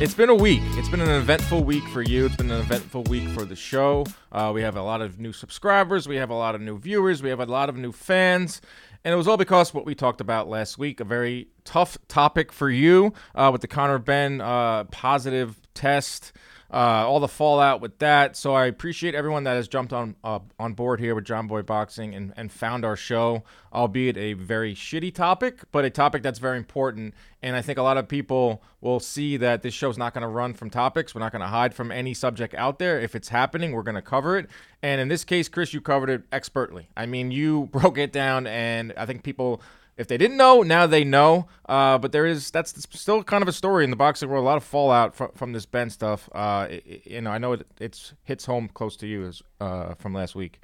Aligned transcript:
It's 0.00 0.14
been 0.14 0.28
a 0.28 0.34
week. 0.34 0.62
It's 0.74 0.88
been 0.88 1.00
an 1.00 1.10
eventful 1.10 1.64
week 1.64 1.82
for 1.88 2.02
you. 2.02 2.26
It's 2.26 2.36
been 2.36 2.52
an 2.52 2.60
eventful 2.60 3.02
week 3.04 3.28
for 3.30 3.44
the 3.44 3.56
show. 3.56 4.06
Uh, 4.30 4.52
we 4.54 4.62
have 4.62 4.76
a 4.76 4.82
lot 4.82 5.00
of 5.00 5.18
new 5.18 5.32
subscribers. 5.32 6.06
We 6.06 6.14
have 6.14 6.30
a 6.30 6.34
lot 6.34 6.54
of 6.54 6.60
new 6.60 6.78
viewers. 6.78 7.20
We 7.20 7.30
have 7.30 7.40
a 7.40 7.46
lot 7.46 7.68
of 7.68 7.76
new 7.76 7.90
fans. 7.90 8.60
And 9.04 9.12
it 9.12 9.16
was 9.16 9.26
all 9.26 9.36
because 9.36 9.74
what 9.74 9.84
we 9.84 9.96
talked 9.96 10.20
about 10.20 10.48
last 10.48 10.78
week, 10.78 11.00
a 11.00 11.04
very 11.04 11.48
tough 11.64 11.98
topic 12.06 12.52
for 12.52 12.70
you 12.70 13.12
uh, 13.34 13.50
with 13.50 13.60
the 13.60 13.66
Conor 13.66 13.98
Benn 13.98 14.40
uh, 14.40 14.84
positive 14.84 15.60
test 15.74 16.32
uh, 16.70 17.06
all 17.06 17.18
the 17.18 17.28
fallout 17.28 17.80
with 17.80 17.98
that. 17.98 18.36
So 18.36 18.54
I 18.54 18.66
appreciate 18.66 19.14
everyone 19.14 19.44
that 19.44 19.54
has 19.54 19.68
jumped 19.68 19.92
on 19.92 20.16
uh, 20.22 20.40
on 20.58 20.74
board 20.74 21.00
here 21.00 21.14
with 21.14 21.24
Jomboy 21.24 21.64
Boxing 21.64 22.14
and, 22.14 22.34
and 22.36 22.52
found 22.52 22.84
our 22.84 22.96
show, 22.96 23.42
albeit 23.72 24.18
a 24.18 24.34
very 24.34 24.74
shitty 24.74 25.14
topic, 25.14 25.62
but 25.72 25.84
a 25.86 25.90
topic 25.90 26.22
that's 26.22 26.38
very 26.38 26.58
important. 26.58 27.14
And 27.42 27.56
I 27.56 27.62
think 27.62 27.78
a 27.78 27.82
lot 27.82 27.96
of 27.96 28.06
people 28.06 28.62
will 28.80 29.00
see 29.00 29.38
that 29.38 29.62
this 29.62 29.72
show's 29.72 29.96
not 29.96 30.12
going 30.12 30.22
to 30.22 30.28
run 30.28 30.52
from 30.52 30.68
topics. 30.68 31.14
We're 31.14 31.20
not 31.20 31.32
going 31.32 31.40
to 31.40 31.48
hide 31.48 31.72
from 31.72 31.90
any 31.90 32.12
subject 32.12 32.54
out 32.54 32.78
there. 32.78 33.00
If 33.00 33.14
it's 33.14 33.28
happening, 33.28 33.72
we're 33.72 33.82
going 33.82 33.94
to 33.94 34.02
cover 34.02 34.36
it. 34.36 34.48
And 34.82 35.00
in 35.00 35.08
this 35.08 35.24
case, 35.24 35.48
Chris, 35.48 35.72
you 35.72 35.80
covered 35.80 36.10
it 36.10 36.22
expertly. 36.32 36.90
I 36.96 37.06
mean, 37.06 37.30
you 37.30 37.66
broke 37.72 37.96
it 37.96 38.12
down, 38.12 38.46
and 38.46 38.92
I 38.96 39.06
think 39.06 39.22
people 39.22 39.62
if 39.98 40.06
they 40.06 40.16
didn't 40.16 40.36
know, 40.36 40.62
now 40.62 40.86
they 40.86 41.04
know. 41.04 41.48
Uh, 41.68 41.98
but 41.98 42.12
there 42.12 42.24
is 42.24 42.50
that's 42.50 42.86
still 42.98 43.22
kind 43.22 43.42
of 43.42 43.48
a 43.48 43.52
story 43.52 43.84
in 43.84 43.90
the 43.90 43.96
boxing 43.96 44.28
world. 44.28 44.44
A 44.44 44.46
lot 44.46 44.56
of 44.56 44.64
fallout 44.64 45.14
from, 45.14 45.32
from 45.34 45.52
this 45.52 45.66
Benn 45.66 45.90
stuff. 45.90 46.30
Uh, 46.32 46.68
it, 46.70 47.02
you 47.04 47.20
know, 47.20 47.30
I 47.30 47.38
know 47.38 47.52
it 47.52 47.66
it's 47.80 48.14
hits 48.22 48.46
home 48.46 48.70
close 48.72 48.96
to 48.98 49.06
you 49.06 49.26
as 49.26 49.42
uh, 49.60 49.94
from 49.94 50.14
last 50.14 50.34
week. 50.34 50.60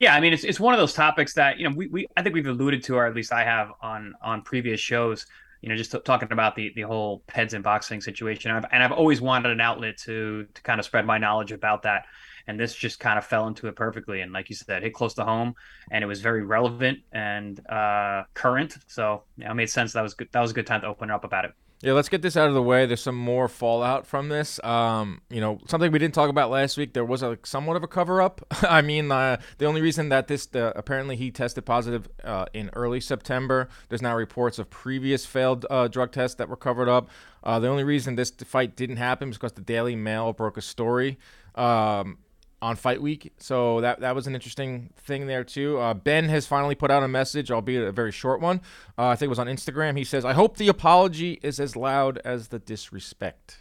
Yeah, 0.00 0.14
I 0.14 0.20
mean, 0.20 0.32
it's 0.32 0.44
it's 0.44 0.58
one 0.58 0.74
of 0.74 0.80
those 0.80 0.94
topics 0.94 1.34
that 1.34 1.58
you 1.58 1.68
know 1.68 1.74
we, 1.76 1.86
we 1.88 2.06
I 2.16 2.22
think 2.22 2.34
we've 2.34 2.46
alluded 2.46 2.82
to, 2.84 2.96
or 2.96 3.06
at 3.06 3.14
least 3.14 3.32
I 3.32 3.44
have 3.44 3.72
on 3.82 4.14
on 4.22 4.42
previous 4.42 4.80
shows. 4.80 5.26
You 5.60 5.68
know, 5.68 5.76
just 5.76 5.92
t- 5.92 6.00
talking 6.04 6.32
about 6.32 6.56
the 6.56 6.72
the 6.74 6.82
whole 6.82 7.22
peds 7.28 7.52
and 7.52 7.62
boxing 7.62 8.00
situation, 8.00 8.50
I've, 8.50 8.64
and 8.72 8.82
I've 8.82 8.92
always 8.92 9.20
wanted 9.20 9.52
an 9.52 9.60
outlet 9.60 9.98
to 9.98 10.46
to 10.52 10.62
kind 10.62 10.80
of 10.80 10.86
spread 10.86 11.04
my 11.04 11.18
knowledge 11.18 11.52
about 11.52 11.82
that 11.82 12.06
and 12.48 12.58
this 12.58 12.74
just 12.74 12.98
kind 12.98 13.18
of 13.18 13.24
fell 13.24 13.46
into 13.46 13.68
it 13.68 13.76
perfectly. 13.76 14.22
And 14.22 14.32
like 14.32 14.48
you 14.48 14.56
said, 14.56 14.82
hit 14.82 14.94
close 14.94 15.14
to 15.14 15.24
home, 15.24 15.54
and 15.92 16.02
it 16.02 16.06
was 16.06 16.20
very 16.20 16.42
relevant 16.42 17.00
and 17.12 17.60
uh, 17.68 18.24
current. 18.34 18.78
So 18.88 19.22
yeah, 19.36 19.50
it 19.50 19.54
made 19.54 19.70
sense. 19.70 19.92
That 19.92 20.02
was 20.02 20.14
good. 20.14 20.28
That 20.32 20.40
was 20.40 20.50
a 20.50 20.54
good 20.54 20.66
time 20.66 20.80
to 20.80 20.88
open 20.88 21.10
up 21.10 21.22
about 21.22 21.44
it. 21.44 21.52
Yeah, 21.80 21.92
let's 21.92 22.08
get 22.08 22.22
this 22.22 22.36
out 22.36 22.48
of 22.48 22.54
the 22.54 22.62
way. 22.62 22.86
There's 22.86 23.02
some 23.02 23.14
more 23.14 23.46
fallout 23.46 24.04
from 24.04 24.30
this. 24.30 24.58
Um, 24.64 25.20
you 25.30 25.40
know, 25.40 25.60
something 25.68 25.92
we 25.92 26.00
didn't 26.00 26.14
talk 26.14 26.28
about 26.28 26.50
last 26.50 26.76
week. 26.76 26.92
There 26.92 27.04
was 27.04 27.22
a 27.22 27.38
somewhat 27.44 27.76
of 27.76 27.84
a 27.84 27.86
cover 27.86 28.20
up. 28.20 28.44
I 28.62 28.82
mean, 28.82 29.12
uh, 29.12 29.36
the 29.58 29.66
only 29.66 29.80
reason 29.80 30.08
that 30.08 30.26
this 30.26 30.48
uh, 30.56 30.72
apparently 30.74 31.14
he 31.14 31.30
tested 31.30 31.66
positive 31.66 32.08
uh, 32.24 32.46
in 32.52 32.70
early 32.72 32.98
September. 32.98 33.68
There's 33.90 34.02
now 34.02 34.16
reports 34.16 34.58
of 34.58 34.70
previous 34.70 35.24
failed 35.24 35.66
uh, 35.70 35.86
drug 35.86 36.10
tests 36.10 36.34
that 36.36 36.48
were 36.48 36.56
covered 36.56 36.88
up. 36.88 37.10
Uh, 37.44 37.60
the 37.60 37.68
only 37.68 37.84
reason 37.84 38.16
this 38.16 38.30
fight 38.30 38.74
didn't 38.74 38.96
happen 38.96 39.28
is 39.28 39.36
because 39.36 39.52
the 39.52 39.60
Daily 39.60 39.94
Mail 39.94 40.32
broke 40.32 40.56
a 40.56 40.62
story. 40.62 41.16
Um, 41.54 42.18
on 42.60 42.76
fight 42.76 43.00
week. 43.00 43.32
So 43.38 43.80
that 43.80 44.00
that 44.00 44.14
was 44.14 44.26
an 44.26 44.34
interesting 44.34 44.90
thing 44.96 45.26
there 45.26 45.44
too. 45.44 45.78
Uh, 45.78 45.94
Benn 45.94 46.28
has 46.28 46.46
finally 46.46 46.74
put 46.74 46.90
out 46.90 47.02
a 47.02 47.08
message, 47.08 47.50
albeit 47.50 47.86
a 47.86 47.92
very 47.92 48.12
short 48.12 48.40
one. 48.40 48.60
Uh, 48.96 49.08
I 49.08 49.16
think 49.16 49.26
it 49.26 49.30
was 49.30 49.38
on 49.38 49.46
Instagram. 49.46 49.96
He 49.96 50.04
says, 50.04 50.24
"I 50.24 50.32
hope 50.32 50.56
the 50.56 50.68
apology 50.68 51.38
is 51.42 51.60
as 51.60 51.76
loud 51.76 52.18
as 52.24 52.48
the 52.48 52.58
disrespect." 52.58 53.58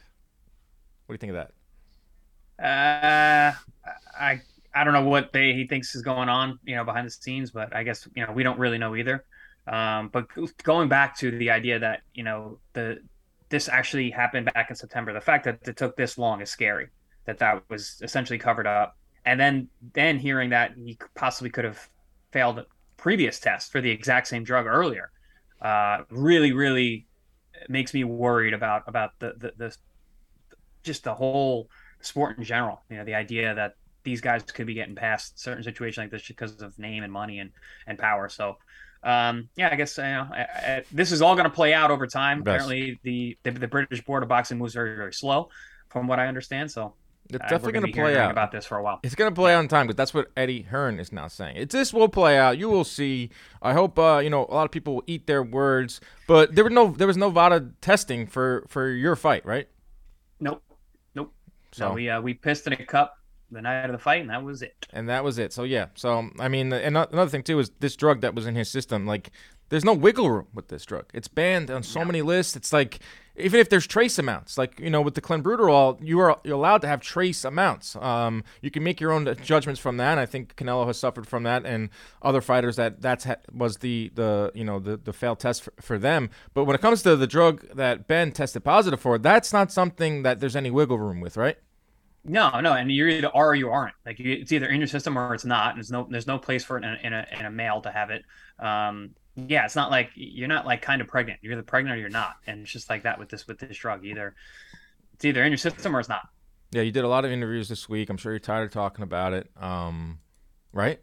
What 1.06 1.14
do 1.14 1.16
you 1.16 1.32
think 1.32 1.38
of 1.38 1.48
that? 2.58 2.64
Uh, 2.64 3.54
I 4.20 4.42
I 4.74 4.84
don't 4.84 4.94
know 4.94 5.08
what 5.08 5.32
they 5.32 5.54
he 5.54 5.68
thinks 5.68 5.96
is 5.96 6.02
going 6.02 6.30
on, 6.30 6.60
you 6.66 6.76
know, 6.76 6.84
behind 6.84 7.08
the 7.08 7.12
scenes, 7.12 7.52
but 7.52 7.76
I 7.76 7.84
guess 7.84 8.08
you 8.16 8.26
know 8.26 8.32
we 8.32 8.44
don't 8.44 8.60
really 8.60 8.78
know 8.78 8.96
either. 8.96 9.26
Um, 9.68 10.10
but 10.10 10.28
going 10.64 10.88
back 10.88 11.18
to 11.18 11.30
the 11.30 11.52
idea 11.52 11.80
that 11.80 12.02
you 12.14 12.24
know 12.24 12.60
the 12.74 13.00
this 13.50 13.70
actually 13.70 14.10
happened 14.10 14.50
back 14.54 14.70
in 14.70 14.76
September, 14.76 15.14
the 15.14 15.22
fact 15.22 15.46
that 15.46 15.68
it 15.68 15.78
took 15.78 15.96
this 15.96 16.18
long 16.18 16.42
is 16.42 16.50
scary 16.50 16.88
that 17.28 17.38
that 17.40 17.64
was 17.70 18.00
essentially 18.02 18.40
covered 18.40 18.66
up. 18.66 18.98
And 19.26 19.40
then 19.40 19.68
then 19.94 20.18
hearing 20.18 20.50
that 20.50 20.72
he 20.76 20.98
possibly 21.14 21.52
could 21.52 21.66
have 21.66 21.90
failed 22.32 22.58
a 22.60 22.66
previous 22.96 23.40
tests 23.40 23.70
for 23.70 23.80
the 23.80 23.92
exact 23.92 24.28
same 24.28 24.44
drug 24.44 24.66
earlier, 24.66 25.12
uh, 25.62 26.00
really 26.10 26.54
really 26.54 27.06
makes 27.70 27.94
me 27.94 28.04
worried 28.04 28.54
about 28.54 28.84
about 28.88 29.12
the, 29.20 29.34
the 29.38 29.54
the 29.58 29.78
just 30.84 31.04
the 31.04 31.14
whole 31.14 31.70
sport 32.02 32.38
in 32.38 32.44
general. 32.44 32.82
You 32.90 32.98
know, 32.98 33.06
the 33.06 33.16
idea 33.16 33.54
that 33.54 33.76
these 34.04 34.22
guys 34.22 34.42
could 34.44 34.66
be 34.66 34.74
getting 34.74 34.96
past 34.96 35.38
certain 35.38 35.64
situations 35.64 35.98
like 35.98 36.12
this 36.12 36.26
because 36.26 36.62
of 36.62 36.80
name 36.80 37.04
and 37.04 37.12
money 37.12 37.40
and 37.40 37.52
and 37.86 38.00
power. 38.00 38.30
So 38.30 38.58
um, 39.04 39.50
yeah, 39.56 39.70
I 39.72 39.76
guess 39.76 39.98
you 39.98 40.04
know, 40.04 40.28
I, 40.32 40.42
I, 40.42 40.84
this 40.92 41.12
is 41.12 41.22
all 41.22 41.36
going 41.36 41.50
to 41.50 41.54
play 41.54 41.74
out 41.74 41.92
over 41.92 42.08
time. 42.08 42.44
Best. 42.44 42.66
Apparently, 42.66 43.00
the, 43.04 43.38
the, 43.44 43.52
the 43.52 43.68
British 43.68 44.04
Board 44.04 44.24
of 44.24 44.30
Boxing 44.30 44.58
moves 44.58 44.74
very 44.74 44.96
very 44.96 45.14
slow, 45.14 45.50
from 45.90 46.08
what 46.08 46.20
I 46.20 46.28
understand. 46.28 46.72
So 46.72 46.94
it's 47.30 47.44
uh, 47.44 47.48
definitely 47.48 47.74
going 47.74 47.86
to 47.86 47.92
play 47.92 48.18
out 48.18 48.32
about 48.32 48.52
this 48.52 48.66
for 48.66 48.78
a 48.78 48.84
while. 48.84 49.00
It's 49.04 49.16
going 49.16 49.32
to 49.32 49.36
play 49.36 49.54
out 49.54 49.60
in 49.62 49.68
time 49.68 49.88
but 49.88 49.98
that's 49.98 50.14
what 50.14 50.28
Eddie 50.36 50.64
Hearn 50.64 51.00
is 51.00 51.12
now 51.12 51.28
saying. 51.28 51.58
It's 51.58 51.74
this 51.74 51.94
will 51.94 52.10
play 52.10 52.38
out. 52.38 52.58
You 52.58 52.70
will 52.70 52.84
see. 52.84 53.30
I 53.62 53.74
hope 53.74 53.98
uh, 54.00 54.20
you 54.24 54.30
know 54.30 54.46
a 54.50 54.54
lot 54.54 54.66
of 54.66 54.72
people 54.72 54.96
will 54.96 55.04
eat 55.08 55.28
their 55.28 55.44
words. 55.44 56.00
But 56.28 56.56
there 56.56 56.64
was 56.64 56.74
no 56.74 56.92
there 56.92 57.08
was 57.08 57.18
no 57.18 57.30
VADA 57.30 57.72
testing 57.82 58.28
for 58.28 58.66
for 58.68 58.90
your 58.90 59.16
fight, 59.16 59.46
right? 59.46 59.68
Nope, 60.40 60.64
nope. 61.16 61.34
So, 61.72 61.90
so 61.90 61.94
we 61.94 62.10
uh, 62.10 62.22
we 62.22 62.34
pissed 62.34 62.68
in 62.68 62.74
a 62.74 62.86
cup 62.86 63.18
the 63.52 63.62
night 63.62 63.86
of 63.86 63.92
the 63.92 63.98
fight, 63.98 64.22
and 64.22 64.30
that 64.30 64.44
was 64.44 64.62
it. 64.62 64.88
And 64.92 65.08
that 65.10 65.24
was 65.24 65.38
it. 65.38 65.54
So 65.54 65.64
yeah. 65.64 65.88
So 65.96 66.30
I 66.40 66.48
mean, 66.48 66.72
another 66.74 67.28
thing 67.28 67.44
too 67.44 67.60
is 67.60 67.72
this 67.80 67.96
drug 67.96 68.22
that 68.22 68.36
was 68.36 68.46
in 68.46 68.56
his 68.56 68.70
system. 68.70 69.06
Like, 69.06 69.32
there's 69.70 69.86
no 69.86 69.94
wiggle 69.94 70.30
room 70.30 70.48
with 70.54 70.70
this 70.70 70.86
drug. 70.86 71.06
It's 71.14 71.28
banned 71.28 71.70
on 71.70 71.84
so 71.84 72.06
many 72.06 72.22
lists. 72.22 72.56
It's 72.56 72.72
like 72.72 73.00
even 73.36 73.60
if 73.60 73.70
there's 73.70 73.86
trace 73.86 74.18
amounts, 74.18 74.58
like 74.58 74.80
you 74.80 74.90
know 74.90 75.02
with 75.02 75.16
the 75.16 75.22
clenbuterol, 75.22 75.98
you 76.02 76.20
are 76.20 76.40
you're 76.44 76.56
allowed 76.56 76.82
to 76.82 76.88
have 76.88 77.02
trace 77.02 77.44
amounts. 77.44 77.96
Um, 77.98 78.44
you 78.62 78.72
can 78.72 78.84
make 78.84 79.00
your 79.00 79.12
own 79.12 79.36
judgments 79.44 79.80
from 79.80 79.98
that. 79.98 80.18
I 80.18 80.26
think 80.26 80.56
Canelo 80.56 80.88
has 80.88 80.98
suffered 80.98 81.28
from 81.28 81.44
that, 81.44 81.66
and 81.66 81.90
other 82.22 82.42
fighters 82.42 82.76
that 82.78 83.02
that's 83.02 83.26
ha- 83.26 83.36
was 83.54 83.78
the 83.78 84.12
the 84.16 84.52
you 84.56 84.64
know 84.64 84.80
the 84.80 84.98
the 84.98 85.14
failed 85.14 85.40
test 85.40 85.64
for, 85.64 85.74
for 85.80 86.00
them. 86.00 86.30
But 86.54 86.64
when 86.64 86.76
it 86.76 86.82
comes 86.82 87.04
to 87.04 87.16
the 87.16 87.28
drug 87.28 87.68
that 87.76 88.08
Benn 88.08 88.32
tested 88.32 88.64
positive 88.64 89.00
for, 89.00 89.18
that's 89.18 89.54
not 89.54 89.72
something 89.72 90.24
that 90.24 90.40
there's 90.40 90.56
any 90.56 90.72
wiggle 90.72 90.98
room 90.98 91.20
with, 91.20 91.38
right? 91.38 91.58
No, 92.24 92.60
no, 92.60 92.74
and 92.74 92.92
you're 92.92 93.08
either 93.08 93.34
are 93.34 93.50
or 93.50 93.56
you 93.56 93.70
aren't. 93.70 93.96
Like 94.06 94.20
you, 94.20 94.34
it's 94.34 94.52
either 94.52 94.68
in 94.68 94.82
your 94.82 94.88
system 94.88 95.18
or 95.18 95.34
it's 95.34 95.46
not. 95.46 95.70
And 95.70 95.78
there's 95.78 95.92
no 95.92 96.08
there's 96.10 96.28
no 96.28 96.38
place 96.38 96.64
for 96.64 96.78
it 96.78 96.84
in 96.84 96.90
a, 96.90 97.00
in 97.04 97.14
a, 97.14 97.28
in 97.40 97.46
a 97.46 97.52
male 97.52 97.82
to 97.82 97.92
have 97.92 98.10
it. 98.10 98.26
Um, 98.60 99.12
yeah, 99.38 99.66
it's 99.66 99.76
not 99.76 99.92
like 99.92 100.10
you're 100.16 100.48
not 100.48 100.66
like 100.66 100.82
kind 100.82 101.00
of 101.00 101.08
pregnant. 101.08 101.40
You're 101.44 101.54
either 101.54 101.62
pregnant 101.62 101.96
or 101.96 102.00
you're 102.00 102.10
not, 102.10 102.38
and 102.48 102.62
it's 102.62 102.72
just 102.72 102.90
like 102.90 103.04
that 103.04 103.20
with 103.20 103.30
this 103.30 103.48
with 103.48 103.60
this 103.60 103.78
drug. 103.78 104.04
Either 104.04 104.34
it's 105.14 105.26
either 105.26 105.44
in 105.44 105.52
your 105.52 105.58
system 105.58 105.96
or 105.96 106.00
it's 106.00 106.10
not. 106.10 106.24
Yeah, 106.72 106.82
you 106.82 106.92
did 106.92 107.04
a 107.04 107.08
lot 107.08 107.24
of 107.24 107.32
interviews 107.32 107.70
this 107.70 107.88
week. 107.88 108.10
I'm 108.10 108.18
sure 108.18 108.32
you're 108.32 108.40
tired 108.40 108.66
of 108.66 108.72
talking 108.74 109.04
about 109.04 109.34
it. 109.34 109.50
Um, 109.56 110.20
right? 110.74 111.00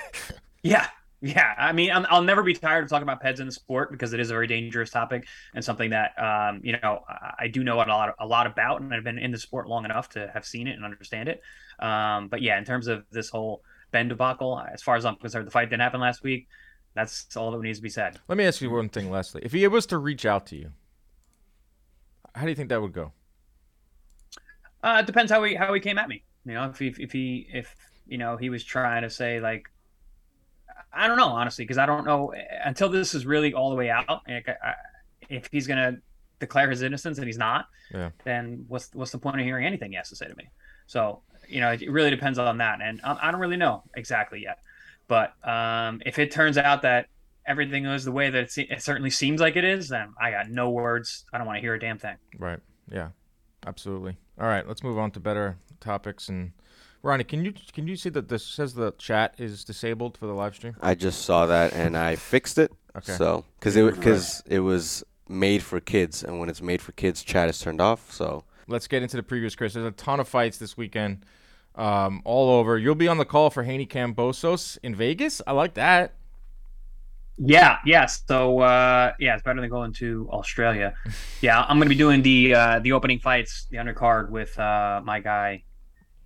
yeah, 0.62 0.86
yeah. 1.20 1.54
I 1.58 1.72
mean, 1.72 1.90
i 1.90 2.14
will 2.14 2.22
never 2.22 2.42
be 2.42 2.54
tired 2.54 2.84
of 2.84 2.90
talking 2.90 3.02
about 3.02 3.22
peds 3.22 3.40
in 3.40 3.46
the 3.46 3.52
sport 3.52 3.90
because 3.90 4.12
it 4.12 4.20
is 4.20 4.30
a 4.30 4.32
very 4.32 4.46
dangerous 4.46 4.90
topic 4.90 5.26
and 5.54 5.64
something 5.64 5.90
that 5.90 6.12
um, 6.22 6.60
you 6.62 6.72
know 6.80 7.00
I 7.38 7.48
do 7.48 7.64
know 7.64 7.76
a 7.76 7.84
lot 7.84 8.14
a 8.20 8.26
lot 8.26 8.46
about, 8.46 8.80
and 8.80 8.94
I've 8.94 9.04
been 9.04 9.18
in 9.18 9.32
the 9.32 9.38
sport 9.38 9.68
long 9.68 9.84
enough 9.84 10.10
to 10.10 10.30
have 10.32 10.46
seen 10.46 10.68
it 10.68 10.76
and 10.76 10.84
understand 10.84 11.28
it. 11.28 11.42
Um, 11.80 12.28
but 12.28 12.42
yeah, 12.42 12.58
in 12.58 12.64
terms 12.64 12.86
of 12.86 13.04
this 13.10 13.28
whole 13.28 13.62
Benn 13.90 14.08
debacle, 14.08 14.62
as 14.72 14.82
far 14.82 14.94
as 14.96 15.04
I'm 15.04 15.16
concerned, 15.16 15.46
the 15.46 15.50
fight 15.50 15.68
didn't 15.68 15.82
happen 15.82 16.00
last 16.00 16.22
week. 16.22 16.48
That's 16.94 17.36
all 17.36 17.50
that 17.52 17.62
needs 17.62 17.78
to 17.78 17.82
be 17.82 17.88
said. 17.88 18.20
Let 18.28 18.36
me 18.36 18.44
ask 18.44 18.60
you 18.60 18.70
one 18.70 18.88
thing, 18.88 19.10
Leslie. 19.10 19.42
If 19.44 19.52
he 19.52 19.66
was 19.68 19.86
to 19.86 19.98
reach 19.98 20.26
out 20.26 20.46
to 20.46 20.56
you, 20.56 20.72
how 22.34 22.42
do 22.42 22.48
you 22.48 22.54
think 22.54 22.68
that 22.68 22.82
would 22.82 22.92
go? 22.92 23.12
Uh, 24.82 24.98
it 25.00 25.06
depends 25.06 25.30
how 25.30 25.42
he 25.44 25.54
how 25.54 25.72
he 25.72 25.80
came 25.80 25.98
at 25.98 26.08
me. 26.08 26.22
You 26.44 26.54
know, 26.54 26.64
if 26.64 26.78
he 26.78 26.94
if 26.98 27.12
he 27.12 27.48
if 27.52 27.74
you 28.06 28.18
know 28.18 28.36
he 28.36 28.50
was 28.50 28.64
trying 28.64 29.02
to 29.02 29.10
say 29.10 29.40
like, 29.40 29.70
I 30.92 31.06
don't 31.06 31.16
know 31.16 31.28
honestly 31.28 31.64
because 31.64 31.78
I 31.78 31.86
don't 31.86 32.04
know 32.04 32.34
until 32.64 32.88
this 32.88 33.14
is 33.14 33.24
really 33.24 33.54
all 33.54 33.70
the 33.70 33.76
way 33.76 33.90
out. 33.90 34.22
Like, 34.28 34.48
I, 34.48 34.74
if 35.28 35.48
he's 35.50 35.66
gonna 35.66 35.98
declare 36.40 36.68
his 36.68 36.82
innocence 36.82 37.18
and 37.18 37.26
he's 37.26 37.38
not, 37.38 37.68
yeah. 37.94 38.10
then 38.24 38.64
what's 38.68 38.90
what's 38.92 39.12
the 39.12 39.18
point 39.18 39.38
of 39.38 39.46
hearing 39.46 39.64
anything 39.64 39.92
he 39.92 39.96
has 39.96 40.08
to 40.08 40.16
say 40.16 40.26
to 40.26 40.34
me? 40.34 40.48
So 40.86 41.22
you 41.48 41.60
know, 41.60 41.70
it 41.70 41.90
really 41.90 42.10
depends 42.10 42.38
on 42.38 42.58
that, 42.58 42.80
and 42.82 43.00
I, 43.04 43.16
I 43.22 43.30
don't 43.30 43.40
really 43.40 43.56
know 43.56 43.82
exactly 43.94 44.42
yet. 44.42 44.58
But 45.12 45.34
um, 45.46 46.00
if 46.06 46.18
it 46.18 46.30
turns 46.30 46.56
out 46.56 46.80
that 46.82 47.08
everything 47.46 47.84
is 47.84 48.06
the 48.06 48.12
way 48.12 48.30
that 48.30 48.44
it, 48.44 48.50
se- 48.50 48.68
it 48.70 48.80
certainly 48.80 49.10
seems 49.10 49.42
like 49.42 49.56
it 49.56 49.64
is, 49.64 49.90
then 49.90 50.14
I 50.18 50.30
got 50.30 50.48
no 50.48 50.70
words. 50.70 51.26
I 51.34 51.36
don't 51.36 51.46
want 51.46 51.58
to 51.58 51.60
hear 51.60 51.74
a 51.74 51.78
damn 51.78 51.98
thing. 51.98 52.16
Right. 52.38 52.60
Yeah. 52.90 53.08
Absolutely. 53.66 54.16
All 54.40 54.46
right. 54.46 54.66
Let's 54.66 54.82
move 54.82 54.98
on 54.98 55.10
to 55.10 55.20
better 55.20 55.58
topics. 55.80 56.30
And 56.30 56.52
Ronnie, 57.02 57.24
can 57.24 57.44
you 57.44 57.52
can 57.74 57.86
you 57.86 57.94
see 57.94 58.08
that 58.08 58.30
this 58.30 58.46
says 58.46 58.72
the 58.72 58.92
chat 58.92 59.34
is 59.36 59.64
disabled 59.64 60.16
for 60.16 60.26
the 60.26 60.32
live 60.32 60.54
stream? 60.54 60.76
I 60.80 60.94
just 60.94 61.26
saw 61.26 61.44
that 61.44 61.74
and 61.74 61.94
I 61.94 62.16
fixed 62.16 62.56
it. 62.56 62.72
Okay. 62.96 63.12
So 63.12 63.44
because 63.60 63.76
it 63.76 63.94
because 63.94 64.42
it 64.46 64.60
was 64.60 65.04
made 65.28 65.62
for 65.62 65.78
kids, 65.78 66.24
and 66.24 66.40
when 66.40 66.48
it's 66.48 66.62
made 66.62 66.80
for 66.80 66.92
kids, 66.92 67.22
chat 67.22 67.50
is 67.50 67.58
turned 67.58 67.82
off. 67.82 68.10
So 68.10 68.44
let's 68.66 68.86
get 68.86 69.02
into 69.02 69.18
the 69.18 69.22
previous, 69.22 69.54
Chris. 69.54 69.74
There's 69.74 69.84
a 69.84 69.90
ton 69.90 70.20
of 70.20 70.26
fights 70.26 70.56
this 70.56 70.74
weekend 70.74 71.26
um, 71.74 72.22
all 72.24 72.50
over. 72.50 72.78
You'll 72.78 72.94
be 72.94 73.08
on 73.08 73.18
the 73.18 73.24
call 73.24 73.50
for 73.50 73.62
Haney 73.62 73.86
Kambosos 73.86 74.78
in 74.82 74.94
Vegas. 74.94 75.40
I 75.46 75.52
like 75.52 75.74
that. 75.74 76.14
Yeah, 77.38 77.78
yeah. 77.84 78.06
So 78.06 78.60
uh, 78.60 79.12
yeah, 79.18 79.34
it's 79.34 79.42
better 79.42 79.60
than 79.60 79.70
going 79.70 79.92
to 79.94 80.28
Australia. 80.32 80.94
Yeah, 81.40 81.60
I'm 81.62 81.78
going 81.78 81.88
to 81.88 81.94
be 81.94 81.98
doing 81.98 82.22
the 82.22 82.54
uh, 82.54 82.78
the 82.78 82.92
opening 82.92 83.18
fights, 83.18 83.66
the 83.68 83.78
undercard 83.78 84.30
with 84.30 84.56
uh, 84.60 85.00
my 85.02 85.18
guy 85.18 85.64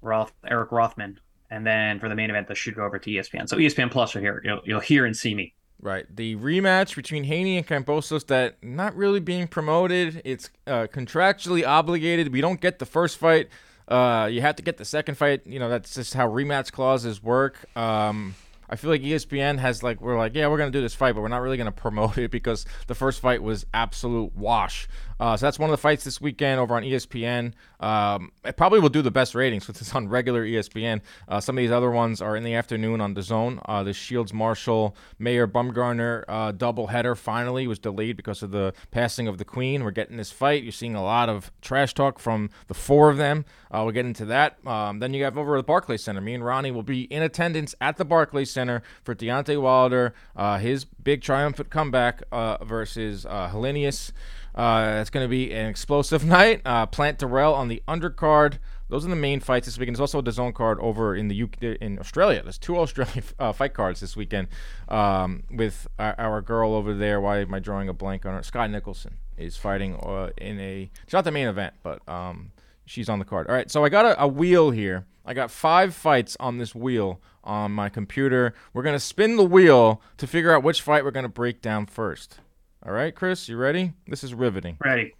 Roth 0.03 0.31
Eric 0.47 0.73
Rothman, 0.73 1.19
and 1.51 1.67
then 1.67 1.99
for 2.01 2.11
the 2.11 2.15
main 2.15 2.29
event, 2.29 2.49
the 2.49 2.55
should 2.55 2.75
go 2.75 2.85
over 2.85 2.99
to 2.99 3.11
ESPN. 3.11 3.49
So 3.49 3.57
ESPN 3.57 3.91
Plus 3.91 4.15
are 4.15 4.21
here. 4.21 4.43
You'll 4.45 4.61
you'll 4.65 4.81
hear 4.81 5.07
and 5.07 5.17
see 5.17 5.35
me. 5.35 5.55
Right. 5.81 6.05
The 6.15 6.37
rematch 6.37 6.97
between 6.97 7.25
Haney 7.25 7.59
and 7.59 7.67
Kambosos 7.67 8.27
that 8.27 8.57
not 8.63 8.95
really 8.97 9.21
being 9.21 9.47
promoted. 9.47 10.23
It's 10.25 10.51
uh, 10.67 10.87
contractually 10.93 11.67
obligated. 11.67 12.33
We 12.33 12.41
don't 12.41 12.61
get 12.61 12.79
the 12.79 12.87
first 12.87 13.19
fight. 13.19 13.49
Uh, 13.89 14.29
you 14.31 14.41
have 14.41 14.57
to 14.57 14.63
get 14.63 14.77
the 14.77 14.85
second 14.85 15.17
fight. 15.17 15.47
You 15.47 15.59
know, 15.59 15.69
that's 15.69 15.95
just 15.95 16.15
how 16.15 16.29
rematch 16.29 16.73
clauses 16.73 17.23
work. 17.23 17.65
Um, 17.77 18.35
I 18.69 18.77
feel 18.77 18.91
like 18.91 19.03
ESPN 19.03 19.59
has 19.59 19.83
like 19.83 20.01
we're 20.01 20.19
like 20.19 20.35
yeah 20.35 20.49
we're 20.49 20.59
gonna 20.59 20.71
do 20.71 20.81
this 20.81 20.95
fight 20.95 21.15
but 21.15 21.21
we're 21.21 21.29
not 21.29 21.41
really 21.41 21.57
gonna 21.57 21.73
promote 21.87 22.19
it 22.19 22.31
because 22.31 22.67
the 22.87 22.95
first 22.95 23.21
fight 23.21 23.43
was 23.43 23.67
absolute 23.73 24.35
wash. 24.35 24.89
Uh, 25.19 25.37
so 25.37 25.47
that's 25.47 25.59
one 25.59 25.71
of 25.71 25.73
the 25.73 25.81
fights 25.81 26.05
this 26.05 26.21
weekend 26.21 26.61
over 26.61 26.75
on 26.75 26.83
ESPN. 26.83 27.53
Um, 27.81 28.33
it 28.45 28.57
probably 28.57 28.81
will 28.81 28.89
do 28.89 29.03
the 29.03 29.11
best 29.11 29.35
ratings 29.35 29.67
because 29.67 29.81
it's 29.81 29.95
on 29.95 30.09
regular 30.09 30.45
ESPN. 30.45 31.01
Uh, 31.29 31.41
some 31.41 31.57
of 31.57 31.63
these 31.63 31.71
other 31.71 31.91
ones 31.91 32.21
are 32.21 32.37
in 32.37 32.45
the 32.45 32.55
afternoon 32.55 33.01
on 33.01 33.15
the 33.15 33.23
Zone. 33.23 33.61
Uh, 33.67 33.83
the 33.83 33.93
Shields 33.93 34.33
Marshall 34.33 34.97
Mayer 35.19 35.47
Baumgardner 35.47 36.25
uh, 36.29 36.53
double 36.53 36.89
header 36.89 37.15
finally 37.15 37.67
was 37.67 37.79
delayed 37.79 38.17
because 38.17 38.43
of 38.43 38.51
the 38.51 38.73
passing 38.91 39.29
of 39.29 39.39
the 39.39 39.45
Queen. 39.45 39.85
We're 39.85 39.91
getting 39.91 40.17
this 40.17 40.31
fight. 40.31 40.63
You're 40.63 40.73
seeing 40.73 40.95
a 40.95 41.03
lot 41.03 41.29
of 41.29 41.51
trash 41.61 41.95
talk 41.95 42.19
from 42.19 42.51
the 42.69 42.75
four 42.75 43.11
of 43.11 43.17
them. 43.17 43.45
Uh, 43.71 43.83
we'll 43.83 43.93
get 43.93 44.07
into 44.07 44.25
that. 44.27 44.65
Um, 44.67 45.01
then 45.01 45.15
you 45.15 45.25
have 45.25 45.37
over 45.37 45.57
at 45.57 45.61
the 45.61 45.65
Barclays 45.65 46.03
Center. 46.03 46.21
Me 46.21 46.35
and 46.35 46.45
Ronnie 46.45 46.71
will 46.71 46.83
be 46.83 47.03
in 47.03 47.23
attendance 47.23 47.75
at 47.81 47.97
the 47.97 48.05
Barclays 48.05 48.51
Center 48.51 48.83
for 49.03 49.15
Deontay 49.15 49.61
Wilder, 49.61 50.15
uh, 50.35 50.59
his 50.59 50.85
big 50.85 51.23
triumphant 51.23 51.71
comeback 51.71 52.23
uh, 52.33 52.63
versus 52.65 53.27
uh, 53.27 53.51
Helenius. 53.53 54.13
Uh, 54.57 54.99
it's 55.01 55.11
going 55.11 55.25
to 55.25 55.29
be 55.29 55.53
an 55.53 55.67
explosive 55.67 56.25
night. 56.39 56.63
Uh, 56.65 56.87
Plant 56.87 57.19
Dirrell 57.19 57.55
on 57.55 57.69
the 57.69 57.83
undercard. 57.87 58.59
Those 58.89 59.05
are 59.05 59.09
the 59.09 59.17
main 59.17 59.41
fights 59.41 59.67
this 59.67 59.79
weekend. 59.79 59.97
There's 59.97 60.15
also 60.15 60.21
a 60.21 60.23
DAZN 60.23 60.55
card 60.55 60.79
over 60.81 61.15
in 61.17 61.29
the 61.29 61.43
UK, 61.43 61.63
in 61.81 61.99
Australia. 61.99 62.43
There's 62.43 62.59
two 62.59 62.77
Australian 62.79 63.25
uh, 63.39 63.53
fight 63.53 63.75
cards 63.75 64.01
this 64.01 64.17
weekend 64.17 64.49
um, 64.89 65.43
with 65.51 65.89
our, 65.99 66.15
our, 66.19 66.41
girl 66.41 66.73
over 66.75 66.95
there. 66.95 67.21
Why 67.21 67.41
am 67.41 67.53
I 67.53 67.59
drawing 67.59 67.89
a 67.89 67.93
blank 67.93 68.25
on 68.25 68.35
her? 68.35 68.43
Skye 68.43 68.69
Nicholson 68.69 69.17
is 69.37 69.57
fighting 69.57 69.97
uh, 69.97 70.31
in 70.39 70.61
a. 70.61 70.91
It's 71.03 71.13
not 71.13 71.25
the 71.25 71.33
main 71.33 71.49
event, 71.49 71.75
but 71.83 72.09
um, 72.09 72.53
she's 72.85 73.09
on 73.09 73.19
the 73.19 73.25
card. 73.25 73.49
All 73.49 73.55
right, 73.55 73.71
so 73.71 73.85
I 73.85 73.89
got 73.89 74.05
a, 74.05 74.23
a 74.23 74.29
wheel 74.29 74.71
here. 74.71 75.07
I 75.25 75.35
got 75.35 75.51
five 75.51 75.93
fights 75.93 76.37
on 76.39 76.59
this 76.59 76.73
wheel 76.73 77.21
on 77.43 77.73
my 77.73 77.89
computer. 77.89 78.55
We're 78.73 78.85
gonna 78.85 79.01
spin 79.01 79.37
the 79.37 79.45
wheel 79.45 80.01
to 80.19 80.27
figure 80.29 80.55
out 80.55 80.63
which 80.63 80.81
fight 80.81 81.05
we're 81.05 81.11
gonna 81.11 81.29
break 81.29 81.61
down 81.61 81.87
first. 81.87 82.39
All 82.87 82.93
right, 82.93 83.13
Chris, 83.13 83.49
you 83.49 83.57
ready? 83.57 83.95
This 84.07 84.23
is 84.23 84.33
riveting. 84.33 84.77
Ready. 84.79 85.13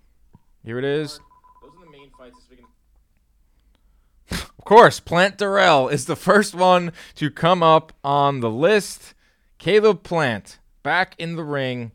Here 0.65 0.79
it 0.79 0.85
is. 0.85 1.19
Those 1.61 1.73
are 1.73 1.85
the 1.85 1.91
main 1.91 2.11
fights 2.17 2.37
this 2.37 2.49
weekend. 2.49 2.69
of 4.57 4.65
course, 4.65 5.01
Plant 5.01 5.37
Dirrell 5.37 5.91
is 5.91 6.05
the 6.05 6.15
first 6.15 6.55
one 6.55 6.93
to 7.17 7.29
come 7.29 7.65
up 7.65 7.93
on 8.05 8.39
the 8.39 8.51
list. 8.51 9.15
Caleb 9.59 10.05
Plant 10.05 10.61
back 10.85 11.17
in 11.19 11.35
the 11.35 11.43
ring 11.43 11.91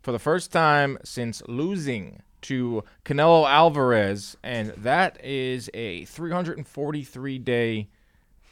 for 0.00 0.12
the 0.12 0.20
first 0.20 0.52
time 0.52 0.96
since 1.02 1.42
losing 1.48 2.22
to 2.42 2.84
Canelo 3.04 3.50
Alvarez, 3.50 4.36
and 4.44 4.68
that 4.76 5.18
is 5.24 5.68
a 5.74 6.04
343 6.04 7.38
day 7.40 7.88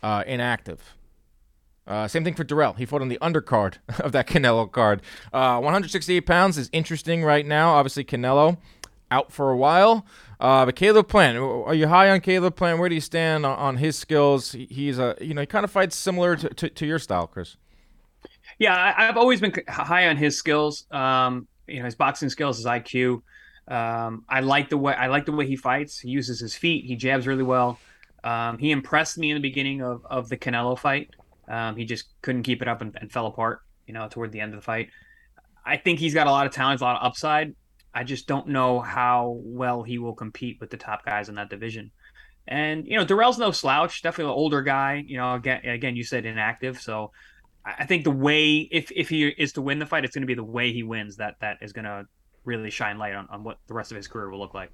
uh, 0.02 0.24
inactive. 0.26 0.96
Uh, 1.86 2.08
same 2.08 2.24
thing 2.24 2.34
for 2.34 2.44
Dirrell. 2.44 2.76
He 2.76 2.86
fought 2.86 3.02
on 3.02 3.08
the 3.08 3.18
undercard 3.20 3.76
of 4.00 4.12
that 4.12 4.26
Canelo 4.26 4.70
card. 4.70 5.02
Uh, 5.32 5.60
168 5.60 6.22
pounds 6.22 6.56
is 6.58 6.70
interesting 6.72 7.24
right 7.24 7.44
now. 7.44 7.74
Obviously, 7.74 8.04
Canelo 8.04 8.58
out 9.10 9.32
for 9.32 9.50
a 9.50 9.56
while. 9.56 10.06
Uh, 10.40 10.64
but 10.66 10.76
Caleb 10.76 11.08
Plant, 11.08 11.38
are 11.38 11.74
you 11.74 11.86
high 11.86 12.10
on 12.10 12.20
Caleb 12.20 12.56
Plant? 12.56 12.78
Where 12.78 12.88
do 12.88 12.94
you 12.94 13.00
stand 13.00 13.46
on, 13.46 13.56
on 13.58 13.76
his 13.76 13.96
skills? 13.96 14.52
he's 14.52 14.98
a 14.98 15.16
you 15.20 15.34
know 15.34 15.42
he 15.42 15.46
kind 15.46 15.64
of 15.64 15.70
fights 15.70 15.96
similar 15.96 16.36
to, 16.36 16.48
to, 16.48 16.68
to 16.68 16.86
your 16.86 16.98
style, 16.98 17.26
Chris. 17.26 17.56
Yeah, 18.58 18.94
I, 18.96 19.04
have 19.04 19.16
always 19.16 19.40
been 19.40 19.54
high 19.68 20.08
on 20.08 20.16
his 20.16 20.36
skills. 20.36 20.86
Um, 20.90 21.46
you 21.66 21.78
know 21.78 21.84
his 21.84 21.94
boxing 21.94 22.28
skills, 22.28 22.58
his 22.58 22.66
IQ. 22.66 23.22
Um, 23.68 24.24
I 24.28 24.40
like 24.40 24.68
the 24.68 24.76
way 24.76 24.94
I 24.94 25.06
like 25.06 25.26
the 25.26 25.32
way 25.32 25.46
he 25.46 25.56
fights. 25.56 25.98
He 25.98 26.10
uses 26.10 26.40
his 26.40 26.54
feet. 26.54 26.84
He 26.84 26.96
jabs 26.96 27.26
really 27.26 27.42
well. 27.42 27.78
Um, 28.22 28.58
he 28.58 28.70
impressed 28.70 29.18
me 29.18 29.30
in 29.30 29.36
the 29.36 29.42
beginning 29.42 29.82
of, 29.82 30.04
of 30.06 30.28
the 30.28 30.36
Canelo 30.36 30.78
fight. 30.78 31.10
Um, 31.48 31.76
he 31.76 31.84
just 31.84 32.06
couldn't 32.22 32.42
keep 32.42 32.62
it 32.62 32.68
up 32.68 32.80
and, 32.80 32.96
and, 33.00 33.10
fell 33.10 33.26
apart, 33.26 33.60
you 33.86 33.94
know, 33.94 34.08
toward 34.08 34.32
the 34.32 34.40
end 34.40 34.54
of 34.54 34.60
the 34.60 34.64
fight. 34.64 34.88
I 35.66 35.76
think 35.76 35.98
he's 35.98 36.14
got 36.14 36.26
a 36.26 36.30
lot 36.30 36.46
of 36.46 36.52
talent, 36.52 36.80
a 36.80 36.84
lot 36.84 36.96
of 36.96 37.06
upside. 37.06 37.54
I 37.94 38.04
just 38.04 38.26
don't 38.26 38.48
know 38.48 38.80
how 38.80 39.40
well 39.44 39.82
he 39.82 39.98
will 39.98 40.14
compete 40.14 40.58
with 40.60 40.70
the 40.70 40.76
top 40.76 41.04
guys 41.04 41.28
in 41.28 41.36
that 41.36 41.50
division. 41.50 41.90
And 42.46 42.86
you 42.86 42.98
know, 42.98 43.04
Dirrell's 43.04 43.38
no 43.38 43.50
slouch, 43.50 44.02
definitely 44.02 44.32
an 44.32 44.38
older 44.38 44.62
guy. 44.62 45.04
You 45.06 45.16
know, 45.16 45.34
again, 45.34 45.64
again, 45.64 45.96
you 45.96 46.04
said 46.04 46.26
inactive, 46.26 46.80
so 46.80 47.12
I 47.64 47.86
think 47.86 48.04
the 48.04 48.10
way 48.10 48.68
if 48.70 48.90
if 48.92 49.08
he 49.08 49.28
is 49.28 49.52
to 49.54 49.62
win 49.62 49.78
the 49.78 49.86
fight, 49.86 50.04
it's 50.04 50.14
going 50.14 50.22
to 50.22 50.26
be 50.26 50.34
the 50.34 50.44
way 50.44 50.72
he 50.72 50.82
wins 50.82 51.16
that 51.16 51.36
that 51.40 51.58
is 51.62 51.72
going 51.72 51.86
to 51.86 52.06
really 52.44 52.70
shine 52.70 52.98
light 52.98 53.14
on, 53.14 53.26
on 53.30 53.42
what 53.42 53.58
the 53.68 53.74
rest 53.74 53.90
of 53.90 53.96
his 53.96 54.06
career 54.06 54.28
will 54.28 54.38
look 54.38 54.52
like. 54.52 54.70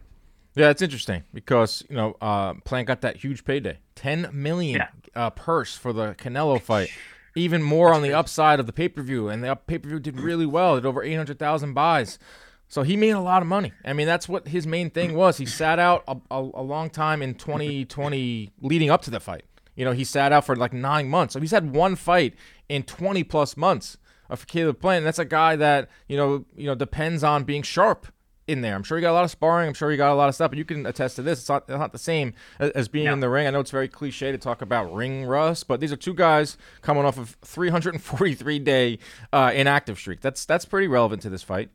Yeah, 0.54 0.70
it's 0.70 0.82
interesting 0.82 1.24
because 1.32 1.84
you 1.88 1.96
know 1.96 2.16
uh, 2.20 2.54
Plant 2.64 2.88
got 2.88 3.02
that 3.02 3.16
huge 3.16 3.44
payday, 3.44 3.78
ten 3.94 4.28
million 4.32 4.76
yeah. 4.76 4.88
uh, 5.14 5.30
purse 5.30 5.76
for 5.76 5.92
the 5.92 6.14
Canelo 6.14 6.60
fight. 6.60 6.90
Even 7.36 7.62
more 7.62 7.94
on 7.94 8.02
the 8.02 8.12
upside 8.12 8.58
of 8.58 8.66
the 8.66 8.72
pay 8.72 8.88
per 8.88 9.02
view, 9.02 9.28
and 9.28 9.44
the 9.44 9.54
pay 9.54 9.78
per 9.78 9.88
view 9.88 10.00
did 10.00 10.18
really 10.18 10.46
well. 10.46 10.76
It 10.76 10.80
did 10.80 10.88
over 10.88 11.02
eight 11.02 11.14
hundred 11.14 11.38
thousand 11.38 11.74
buys, 11.74 12.18
so 12.66 12.82
he 12.82 12.96
made 12.96 13.10
a 13.10 13.20
lot 13.20 13.40
of 13.40 13.48
money. 13.48 13.72
I 13.84 13.92
mean, 13.92 14.08
that's 14.08 14.28
what 14.28 14.48
his 14.48 14.66
main 14.66 14.90
thing 14.90 15.14
was. 15.14 15.38
He 15.38 15.46
sat 15.46 15.78
out 15.78 16.02
a, 16.08 16.16
a, 16.30 16.40
a 16.54 16.62
long 16.62 16.90
time 16.90 17.22
in 17.22 17.34
twenty 17.34 17.84
twenty, 17.84 18.50
leading 18.60 18.90
up 18.90 19.02
to 19.02 19.10
the 19.10 19.20
fight. 19.20 19.44
You 19.76 19.84
know, 19.84 19.92
he 19.92 20.02
sat 20.02 20.32
out 20.32 20.44
for 20.44 20.56
like 20.56 20.72
nine 20.72 21.08
months. 21.08 21.32
So 21.34 21.40
he's 21.40 21.52
had 21.52 21.72
one 21.72 21.94
fight 21.94 22.34
in 22.68 22.82
twenty 22.82 23.22
plus 23.22 23.56
months 23.56 23.96
of 24.28 24.48
Caleb 24.48 24.80
Plant. 24.80 24.98
And 24.98 25.06
that's 25.06 25.20
a 25.20 25.24
guy 25.24 25.54
that 25.54 25.88
you 26.08 26.16
know, 26.16 26.44
you 26.56 26.66
know, 26.66 26.74
depends 26.74 27.22
on 27.22 27.44
being 27.44 27.62
sharp 27.62 28.08
in 28.50 28.60
there. 28.60 28.74
I'm 28.74 28.82
sure 28.82 28.98
you 28.98 29.02
got 29.02 29.12
a 29.12 29.14
lot 29.14 29.24
of 29.24 29.30
sparring. 29.30 29.68
I'm 29.68 29.74
sure 29.74 29.90
you 29.90 29.96
got 29.96 30.12
a 30.12 30.14
lot 30.14 30.28
of 30.28 30.34
stuff, 30.34 30.50
but 30.50 30.58
you 30.58 30.64
can 30.64 30.86
attest 30.86 31.16
to 31.16 31.22
this. 31.22 31.40
It's 31.40 31.48
not, 31.48 31.64
it's 31.68 31.78
not 31.78 31.92
the 31.92 31.98
same 31.98 32.34
as, 32.58 32.70
as 32.70 32.88
being 32.88 33.06
in 33.06 33.20
the 33.20 33.28
ring. 33.28 33.46
I 33.46 33.50
know 33.50 33.60
it's 33.60 33.70
very 33.70 33.88
cliche 33.88 34.32
to 34.32 34.38
talk 34.38 34.62
about 34.62 34.92
ring 34.92 35.24
rust, 35.24 35.68
but 35.68 35.80
these 35.80 35.92
are 35.92 35.96
two 35.96 36.14
guys 36.14 36.56
coming 36.82 37.04
off 37.04 37.18
of 37.18 37.36
343 37.42 38.58
day 38.58 38.98
uh, 39.32 39.52
inactive 39.54 39.98
streak. 39.98 40.20
That's 40.20 40.44
that's 40.44 40.64
pretty 40.64 40.88
relevant 40.88 41.22
to 41.22 41.30
this 41.30 41.42
fight. 41.42 41.70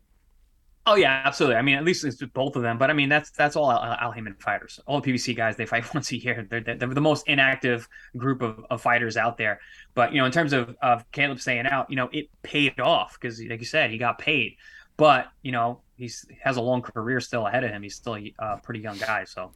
Oh 0.88 0.93
yeah, 0.93 1.23
absolutely. 1.25 1.55
I 1.55 1.63
mean, 1.63 1.75
at 1.75 1.83
least 1.83 2.05
it's 2.05 2.21
both 2.21 2.55
of 2.55 2.61
them. 2.61 2.77
But 2.77 2.91
I 2.91 2.93
mean, 2.93 3.09
that's 3.09 3.31
that's 3.31 3.55
all 3.55 3.71
Al, 3.71 3.97
Al 4.00 4.11
Haymon 4.11 4.35
fighters. 4.39 4.79
All 4.85 5.01
the 5.01 5.11
PBC 5.11 5.35
guys, 5.35 5.55
they 5.55 5.65
fight 5.65 5.91
once 5.93 6.11
a 6.11 6.17
year. 6.17 6.45
They're, 6.47 6.61
they're 6.61 6.75
the 6.75 7.01
most 7.01 7.27
inactive 7.27 7.88
group 8.15 8.43
of, 8.43 8.63
of 8.69 8.81
fighters 8.81 9.17
out 9.17 9.38
there. 9.38 9.59
But 9.95 10.13
you 10.13 10.19
know, 10.19 10.25
in 10.25 10.31
terms 10.31 10.53
of 10.53 10.75
of 10.83 11.09
Caleb 11.11 11.39
staying 11.39 11.65
out, 11.65 11.89
you 11.89 11.95
know, 11.95 12.09
it 12.13 12.29
paid 12.43 12.79
off 12.79 13.17
because, 13.19 13.41
like 13.41 13.59
you 13.59 13.65
said, 13.65 13.89
he 13.89 13.97
got 13.97 14.19
paid. 14.19 14.57
But 14.97 15.27
you 15.41 15.51
know, 15.51 15.81
he's 15.95 16.25
has 16.41 16.57
a 16.57 16.61
long 16.61 16.81
career 16.81 17.19
still 17.19 17.45
ahead 17.47 17.63
of 17.63 17.71
him. 17.71 17.83
He's 17.83 17.95
still 17.95 18.17
a 18.39 18.57
pretty 18.57 18.79
young 18.79 18.97
guy. 18.97 19.25
So. 19.25 19.51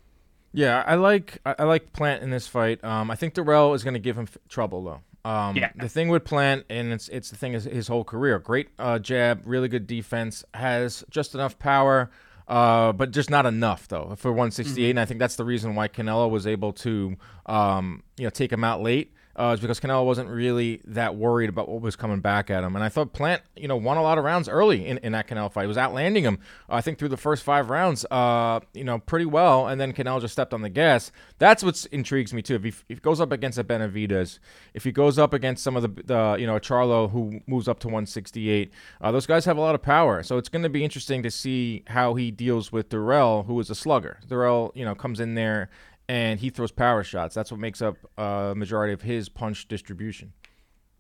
Yeah, 0.52 0.84
I 0.86 0.96
like 0.96 1.40
I 1.46 1.64
like 1.64 1.94
Plant 1.94 2.24
in 2.24 2.32
this 2.32 2.48
fight. 2.48 2.84
Um, 2.84 3.12
I 3.12 3.16
think 3.16 3.36
Dirrell 3.36 3.76
is 3.76 3.84
going 3.84 3.94
to 3.94 4.00
give 4.00 4.18
him 4.18 4.28
f- 4.28 4.38
trouble 4.50 4.84
though. 4.84 5.30
Um, 5.30 5.56
yeah. 5.58 5.72
The 5.76 5.90
thing 5.90 6.10
with 6.10 6.24
Plant, 6.24 6.66
and 6.70 6.92
it's 6.92 7.08
it's 7.10 7.30
the 7.30 7.36
thing 7.36 7.54
is 7.54 7.66
his 7.66 7.88
whole 7.88 8.04
career. 8.04 8.40
Great 8.40 8.70
uh, 8.80 8.98
jab, 9.00 9.44
really 9.46 9.68
good 9.68 9.86
defense, 9.86 10.44
has 10.54 11.04
just 11.12 11.36
enough 11.36 11.60
power, 11.60 12.10
uh, 12.48 12.94
but 12.94 13.12
just 13.12 13.30
not 13.30 13.46
enough 13.46 13.88
though 13.88 14.16
for 14.18 14.32
168. 14.32 14.82
Mm-hmm. 14.82 14.90
And 14.90 15.00
I 15.00 15.06
think 15.06 15.20
that's 15.20 15.36
the 15.36 15.46
reason 15.46 15.76
why 15.76 15.88
Canelo 15.88 16.30
was 16.30 16.48
able 16.48 16.74
to 16.74 17.16
um, 17.46 18.02
you 18.18 18.24
know 18.24 18.32
take 18.32 18.52
him 18.52 18.64
out 18.64 18.82
late 18.82 19.14
uh, 19.40 19.54
is 19.54 19.62
because 19.62 19.80
Canelo 19.80 20.06
wasn't 20.06 20.30
really 20.30 20.82
that 20.84 21.16
worried 21.16 21.48
about 21.48 21.70
what 21.70 21.82
was 21.82 21.96
coming 21.96 22.20
back 22.20 22.50
at 22.50 22.62
him. 22.62 22.76
And 22.76 22.84
I 22.84 22.90
thought 22.90 23.14
Plant, 23.14 23.42
you 23.56 23.70
know, 23.70 23.78
won 23.78 23.96
a 23.96 24.02
lot 24.02 24.18
of 24.18 24.26
rounds 24.26 24.50
early 24.50 24.86
in, 24.86 24.98
in 24.98 25.14
that 25.14 25.30
Canelo 25.30 25.50
fight. 25.50 25.62
He 25.62 25.68
was 25.68 25.78
outlanding 25.78 26.26
him, 26.26 26.40
uh, 26.70 26.76
I 26.76 26.82
think, 26.82 27.00
through 27.00 27.08
the 27.08 27.18
first 27.18 27.44
five 27.44 27.70
rounds, 27.70 28.06
uh, 28.12 28.60
you 28.74 28.84
know, 28.84 29.00
pretty 29.00 29.26
well. 29.26 29.68
And 29.68 29.80
then 29.80 29.94
Canelo 29.94 30.20
just 30.20 30.34
stepped 30.34 30.54
on 30.54 30.62
the 30.62 30.70
gas. 30.70 31.14
That's 31.38 31.64
what 31.64 31.86
intrigues 31.94 32.34
me, 32.34 32.42
too. 32.42 32.56
If 32.56 32.64
he, 32.64 32.70
if 32.70 32.84
he 32.90 32.96
goes 32.96 33.22
up 33.22 33.32
against 33.32 33.58
a 33.58 33.64
Benavidez, 33.64 34.40
if 34.74 34.84
he 34.84 34.92
goes 34.92 35.18
up 35.18 35.34
against 35.34 35.64
some 35.64 35.78
of 35.78 35.84
the, 35.84 36.04
the 36.04 36.36
you 36.38 36.46
know, 36.46 36.60
Charlo 36.60 37.10
who 37.10 37.40
moves 37.48 37.70
up 37.70 37.80
to 37.80 37.88
168, 37.88 38.74
uh, 39.00 39.12
those 39.14 39.26
guys 39.26 39.46
have 39.46 39.58
a 39.58 39.62
lot 39.62 39.74
of 39.74 39.82
power. 39.82 40.22
So 40.22 40.38
it's 40.38 40.50
going 40.50 40.64
to 40.64 40.70
be 40.70 40.84
interesting 40.84 41.24
to 41.24 41.32
see 41.32 41.84
how 41.88 42.16
he 42.16 42.30
deals 42.30 42.74
with 42.74 42.90
Dirrell, 42.90 43.46
who 43.46 43.58
is 43.62 43.70
a 43.70 43.76
slugger. 43.76 44.20
Dirrell, 44.28 44.76
you 44.76 44.84
know, 44.84 44.96
comes 44.96 45.22
in 45.22 45.36
there 45.36 45.70
and 46.10 46.40
he 46.40 46.50
throws 46.50 46.72
power 46.72 47.04
shots. 47.04 47.36
That's 47.36 47.52
what 47.52 47.60
makes 47.62 47.82
up 47.82 47.96
a 48.18 48.22
uh, 48.22 48.54
majority 48.56 48.94
of 48.94 49.04
his 49.04 49.30
punch 49.30 49.68
distribution. 49.70 50.34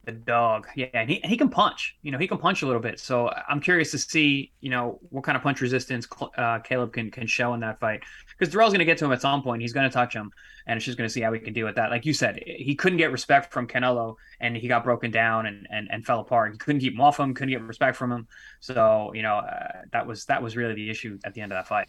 the 0.05 0.11
dog. 0.11 0.67
Yeah, 0.75 0.87
and 0.93 1.09
he, 1.09 1.21
and 1.21 1.31
he 1.31 1.37
can 1.37 1.49
punch. 1.49 1.97
You 2.03 2.11
know, 2.11 2.17
he 2.17 2.27
can 2.27 2.37
punch 2.37 2.61
a 2.61 2.65
little 2.65 2.81
bit. 2.81 2.99
So 2.99 3.29
I'm 3.47 3.59
curious 3.59 3.91
to 3.91 3.97
see, 3.97 4.51
you 4.61 4.69
know, 4.69 4.99
what 5.09 5.23
kind 5.23 5.35
of 5.35 5.43
punch 5.43 5.61
resistance 5.61 6.07
uh, 6.37 6.59
Caleb 6.59 6.93
can 6.93 7.11
can 7.11 7.27
show 7.27 7.53
in 7.55 7.59
that 7.61 7.79
fight. 7.79 8.01
Because 8.37 8.53
Dirrell's 8.53 8.71
going 8.71 8.79
to 8.79 8.85
get 8.85 8.97
to 8.99 9.05
him 9.05 9.11
at 9.11 9.21
some 9.21 9.41
point. 9.41 9.61
He's 9.61 9.73
going 9.73 9.89
to 9.89 9.93
touch 9.93 10.13
him, 10.13 10.31
and 10.67 10.77
it's 10.77 10.85
just 10.85 10.97
going 10.97 11.07
to 11.07 11.13
see 11.13 11.21
how 11.21 11.33
he 11.33 11.39
can 11.39 11.53
deal 11.53 11.65
with 11.65 11.75
that. 11.75 11.89
Like 11.89 12.05
you 12.05 12.13
said, 12.13 12.41
he 12.45 12.75
couldn't 12.75 12.97
get 12.97 13.11
respect 13.11 13.51
from 13.51 13.67
Canelo, 13.67 14.15
and 14.39 14.55
he 14.55 14.67
got 14.67 14.83
broken 14.83 15.11
down 15.11 15.47
and 15.47 15.67
and, 15.71 15.87
and 15.91 16.05
fell 16.05 16.21
apart. 16.21 16.53
He 16.53 16.57
couldn't 16.57 16.81
keep 16.81 16.93
him 16.93 17.01
off 17.01 17.19
him. 17.19 17.33
Couldn't 17.33 17.51
get 17.51 17.61
respect 17.63 17.97
from 17.97 18.11
him. 18.11 18.27
So 18.59 19.11
you 19.13 19.23
know, 19.23 19.37
uh, 19.37 19.81
that 19.91 20.07
was 20.07 20.25
that 20.25 20.41
was 20.41 20.55
really 20.55 20.75
the 20.75 20.89
issue 20.89 21.19
at 21.23 21.33
the 21.33 21.41
end 21.41 21.51
of 21.51 21.57
that 21.57 21.67
fight. 21.67 21.87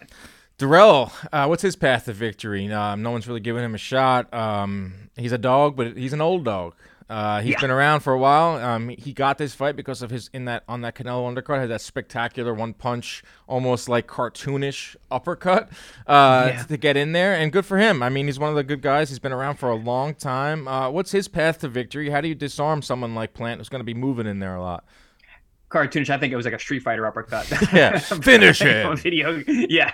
Dirrell, 0.61 1.11
uh, 1.33 1.47
what's 1.47 1.63
his 1.63 1.75
path 1.75 2.05
to 2.05 2.13
victory? 2.13 2.71
Um, 2.71 3.03
no 3.03 3.11
one's 3.11 3.27
really 3.27 3.41
giving 3.41 3.65
him 3.65 3.75
a 3.75 3.79
shot. 3.79 4.33
Um, 4.35 4.93
he's 5.17 5.33
a 5.33 5.39
dog, 5.39 5.75
but 5.75 5.97
he's 5.97 6.13
an 6.13 6.21
old 6.21 6.45
dog. 6.45 6.75
Uh, 7.09 7.41
he's 7.41 7.53
yeah. 7.53 7.61
been 7.61 7.71
around 7.71 8.01
for 8.01 8.13
a 8.13 8.19
while. 8.19 8.57
Um, 8.57 8.91
he 8.91 9.15
got 9.15 9.39
this 9.39 9.55
fight 9.55 9.75
because 9.75 10.03
of 10.03 10.11
his 10.11 10.29
in 10.35 10.45
that 10.45 10.65
on 10.69 10.83
that 10.83 10.95
Canelo 10.95 11.27
undercut 11.27 11.61
had 11.61 11.71
that 11.71 11.81
spectacular 11.81 12.53
one 12.53 12.75
punch, 12.75 13.25
almost 13.49 13.89
like 13.89 14.07
cartoonish 14.07 14.97
uppercut 15.11 15.71
uh, 16.07 16.51
yeah. 16.53 16.63
to 16.65 16.77
get 16.77 16.95
in 16.95 17.13
there, 17.13 17.35
and 17.35 17.53
good 17.53 17.65
for 17.65 17.79
him. 17.79 18.03
I 18.03 18.11
mean, 18.11 18.27
he's 18.27 18.39
one 18.39 18.51
of 18.51 18.55
the 18.55 18.63
good 18.63 18.83
guys. 18.83 19.09
He's 19.09 19.19
been 19.19 19.33
around 19.33 19.57
for 19.57 19.71
a 19.71 19.77
long 19.77 20.15
time. 20.15 20.69
Uh, 20.69 20.91
what's 20.91 21.13
his 21.13 21.27
path 21.27 21.61
to 21.61 21.69
victory? 21.69 22.11
How 22.11 22.21
do 22.21 22.29
you 22.29 22.35
disarm 22.35 22.83
someone 22.83 23.15
like 23.15 23.33
Plant 23.33 23.61
who's 23.61 23.71
going 23.71 23.81
to 23.81 23.85
be 23.85 23.95
moving 23.95 24.27
in 24.27 24.41
there 24.41 24.57
a 24.57 24.61
lot? 24.61 24.85
Cartoonish. 25.71 26.11
I 26.11 26.19
think 26.19 26.33
it 26.33 26.37
was 26.37 26.45
like 26.45 26.55
a 26.55 26.59
Street 26.59 26.83
Fighter 26.83 27.07
uppercut. 27.07 27.51
Yeah, 27.73 27.99
finish 27.99 28.61
it. 28.63 28.99
Video, 28.99 29.43
yeah. 29.47 29.93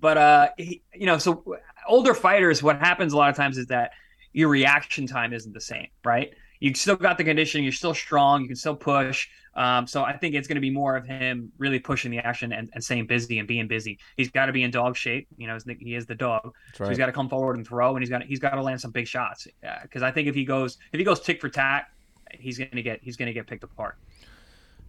but 0.00 0.16
uh, 0.16 0.48
he, 0.56 0.82
you 0.94 1.06
know, 1.06 1.18
so 1.18 1.56
older 1.88 2.14
fighters, 2.14 2.62
what 2.62 2.78
happens 2.78 3.12
a 3.12 3.16
lot 3.16 3.30
of 3.30 3.36
times 3.36 3.58
is 3.58 3.66
that 3.66 3.92
your 4.32 4.48
reaction 4.48 5.06
time 5.06 5.32
isn't 5.32 5.52
the 5.52 5.60
same, 5.60 5.88
right? 6.04 6.32
You 6.60 6.72
still 6.74 6.96
got 6.96 7.18
the 7.18 7.24
conditioning, 7.24 7.64
you're 7.64 7.72
still 7.72 7.94
strong, 7.94 8.42
you 8.42 8.46
can 8.46 8.56
still 8.56 8.76
push. 8.76 9.28
Um, 9.54 9.86
so 9.86 10.02
I 10.02 10.16
think 10.16 10.34
it's 10.34 10.48
going 10.48 10.56
to 10.56 10.60
be 10.60 10.70
more 10.70 10.96
of 10.96 11.06
him 11.06 11.52
really 11.58 11.78
pushing 11.78 12.10
the 12.10 12.18
action 12.18 12.52
and, 12.52 12.70
and 12.74 12.82
staying 12.82 13.06
busy 13.06 13.38
and 13.38 13.46
being 13.46 13.66
busy. 13.68 13.98
He's 14.16 14.30
got 14.30 14.46
to 14.46 14.52
be 14.52 14.62
in 14.62 14.70
dog 14.70 14.96
shape, 14.96 15.28
you 15.36 15.46
know. 15.46 15.58
He 15.78 15.94
is 15.94 16.06
the 16.06 16.14
dog, 16.14 16.44
right. 16.44 16.76
so 16.76 16.88
he's 16.88 16.98
got 16.98 17.06
to 17.06 17.12
come 17.12 17.28
forward 17.28 17.56
and 17.56 17.66
throw, 17.66 17.94
and 17.94 18.02
he's 18.02 18.10
got 18.10 18.22
he's 18.22 18.40
got 18.40 18.50
to 18.50 18.62
land 18.62 18.80
some 18.80 18.90
big 18.90 19.06
shots. 19.06 19.46
Because 19.82 20.02
I 20.02 20.10
think 20.10 20.28
if 20.28 20.34
he 20.34 20.44
goes 20.44 20.78
if 20.92 20.98
he 20.98 21.04
goes 21.04 21.20
tick 21.20 21.40
for 21.40 21.48
tack, 21.48 21.90
he's 22.32 22.58
going 22.58 22.70
to 22.70 22.82
get 22.82 23.00
he's 23.02 23.16
going 23.16 23.26
to 23.26 23.32
get 23.32 23.46
picked 23.46 23.62
apart 23.62 23.96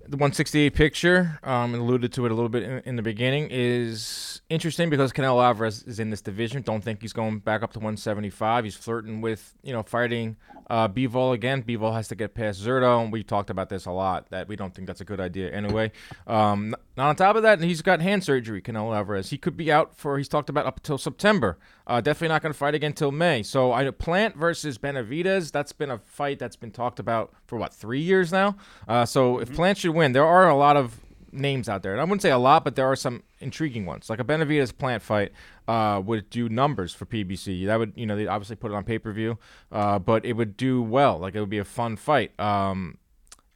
the 0.07 0.17
168 0.17 0.73
picture, 0.73 1.39
um, 1.43 1.73
alluded 1.73 2.13
to 2.13 2.25
it 2.25 2.31
a 2.31 2.35
little 2.35 2.49
bit 2.49 2.63
in, 2.63 2.79
in, 2.85 2.95
the 2.95 3.01
beginning, 3.01 3.47
is 3.49 4.41
interesting 4.49 4.89
because 4.89 5.11
Canelo 5.11 5.43
Alvarez 5.43 5.83
is 5.83 5.99
in 5.99 6.09
this 6.09 6.21
division. 6.21 6.61
Don't 6.61 6.83
think 6.83 7.01
he's 7.01 7.13
going 7.13 7.39
back 7.39 7.63
up 7.63 7.73
to 7.73 7.79
175. 7.79 8.63
He's 8.63 8.75
flirting 8.75 9.21
with, 9.21 9.53
you 9.63 9.73
know, 9.73 9.83
fighting 9.83 10.37
uh, 10.69 10.87
Bivol 10.87 11.33
again. 11.33 11.63
Bivol 11.63 11.93
has 11.93 12.07
to 12.09 12.15
get 12.15 12.33
past 12.33 12.61
Zurdo, 12.61 13.03
and 13.03 13.11
we 13.11 13.23
talked 13.23 13.49
about 13.49 13.69
this 13.69 13.85
a 13.85 13.91
lot, 13.91 14.29
that 14.29 14.47
we 14.47 14.55
don't 14.55 14.73
think 14.73 14.87
that's 14.87 15.01
a 15.01 15.05
good 15.05 15.19
idea 15.19 15.51
anyway. 15.51 15.91
Um, 16.27 16.75
now, 16.97 17.09
on 17.09 17.15
top 17.15 17.35
of 17.35 17.43
that, 17.43 17.61
he's 17.61 17.81
got 17.81 18.01
hand 18.01 18.23
surgery, 18.23 18.61
Canelo 18.61 18.95
Alvarez. 18.95 19.29
He 19.29 19.37
could 19.37 19.57
be 19.57 19.71
out 19.71 19.97
for, 19.97 20.17
he's 20.17 20.29
talked 20.29 20.49
about 20.49 20.65
up 20.65 20.77
until 20.77 20.97
September. 20.97 21.57
Uh, 21.87 22.01
definitely 22.01 22.29
not 22.29 22.41
going 22.41 22.53
to 22.53 22.57
fight 22.57 22.73
again 22.73 22.91
until 22.91 23.11
May. 23.11 23.43
So, 23.43 23.71
I 23.71 23.89
Plant 23.91 24.35
versus 24.35 24.77
Benavidez. 24.77 25.51
that's 25.51 25.71
been 25.71 25.91
a 25.91 25.99
fight 25.99 26.39
that's 26.39 26.55
been 26.55 26.71
talked 26.71 26.99
about 26.99 27.33
for 27.45 27.57
what, 27.57 27.73
three 27.73 28.01
years 28.01 28.31
now? 28.31 28.55
Uh, 28.87 29.05
so, 29.05 29.39
if 29.39 29.47
mm-hmm. 29.47 29.55
Plant 29.55 29.77
should 29.77 29.93
win, 29.93 30.11
there 30.13 30.25
are 30.25 30.49
a 30.49 30.55
lot 30.55 30.77
of 30.77 30.99
names 31.35 31.69
out 31.69 31.83
there. 31.83 31.91
And 31.91 32.01
I 32.01 32.03
wouldn't 32.03 32.21
say 32.21 32.31
a 32.31 32.37
lot, 32.37 32.63
but 32.63 32.75
there 32.75 32.89
are 32.89 32.95
some 32.95 33.23
intriguing 33.39 33.85
ones. 33.85 34.09
Like 34.09 34.19
a 34.19 34.23
Benavidez 34.23 34.75
Plant 34.75 35.03
fight 35.03 35.31
uh, 35.67 36.01
would 36.03 36.29
do 36.29 36.49
numbers 36.49 36.93
for 36.93 37.05
PBC. 37.05 37.65
That 37.65 37.79
would, 37.79 37.93
you 37.95 38.05
know, 38.05 38.15
they 38.15 38.27
obviously 38.27 38.55
put 38.55 38.71
it 38.71 38.75
on 38.75 38.83
pay 38.83 38.99
per 38.99 39.11
view, 39.11 39.37
uh, 39.71 39.99
but 39.99 40.25
it 40.25 40.33
would 40.33 40.57
do 40.57 40.81
well. 40.81 41.17
Like 41.17 41.35
it 41.35 41.39
would 41.39 41.49
be 41.49 41.59
a 41.59 41.65
fun 41.65 41.95
fight. 41.95 42.37
Um, 42.39 42.97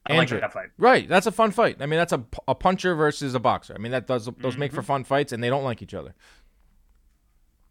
I 0.06 0.16
like 0.16 0.28
that 0.30 0.52
fight. 0.52 0.68
Right, 0.78 1.08
that's 1.08 1.26
a 1.26 1.32
fun 1.32 1.50
fight. 1.50 1.76
I 1.80 1.86
mean, 1.86 1.98
that's 1.98 2.12
a, 2.12 2.24
a 2.48 2.54
puncher 2.54 2.94
versus 2.94 3.34
a 3.34 3.40
boxer. 3.40 3.74
I 3.74 3.78
mean, 3.78 3.92
that 3.92 4.06
does 4.06 4.24
those 4.24 4.34
mm-hmm. 4.34 4.60
make 4.60 4.72
for 4.72 4.82
fun 4.82 5.04
fights, 5.04 5.32
and 5.32 5.42
they 5.42 5.50
don't 5.50 5.62
like 5.62 5.82
each 5.82 5.94
other. 5.94 6.14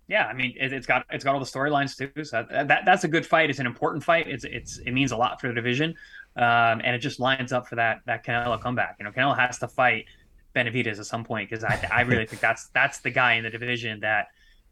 Yeah, 0.09 0.25
I 0.25 0.33
mean, 0.33 0.55
it, 0.59 0.71
has 0.71 0.87
got 0.87 1.05
it's 1.11 1.23
got 1.23 1.35
all 1.35 1.39
the 1.39 1.45
storylines 1.45 1.95
too. 1.95 2.23
So 2.23 2.43
that, 2.49 2.67
that, 2.67 2.81
that's 2.83 3.03
a 3.03 3.07
good 3.07 3.27
fight. 3.27 3.51
It's 3.51 3.59
an 3.59 3.67
important 3.67 4.03
fight. 4.03 4.27
It's 4.27 4.43
it's 4.43 4.79
it 4.79 4.91
means 4.91 5.11
a 5.11 5.17
lot 5.17 5.39
for 5.39 5.47
the 5.47 5.53
division, 5.53 5.93
um, 6.39 6.79
and 6.86 6.96
it 6.96 7.00
just 7.00 7.19
lines 7.19 7.51
up 7.51 7.67
for 7.67 7.75
that 7.75 8.00
that 8.05 8.25
Canelo 8.25 8.60
comeback. 8.60 8.96
You 8.98 9.05
know, 9.05 9.12
Canelo 9.12 9.38
has 9.38 9.60
to 9.60 9.67
fight 9.67 10.05
Benavidez 10.55 10.98
at 10.98 11.05
some 11.05 11.25
point 11.25 11.50
because 11.50 11.65
I 11.65 11.88
I 11.91 12.01
really 12.01 12.25
think 12.25 12.41
that's 12.41 12.69
that's 12.69 13.00
the 13.00 13.12
guy 13.12 13.34
in 13.34 13.43
the 13.43 13.50
division 13.50 14.00
that 14.00 14.27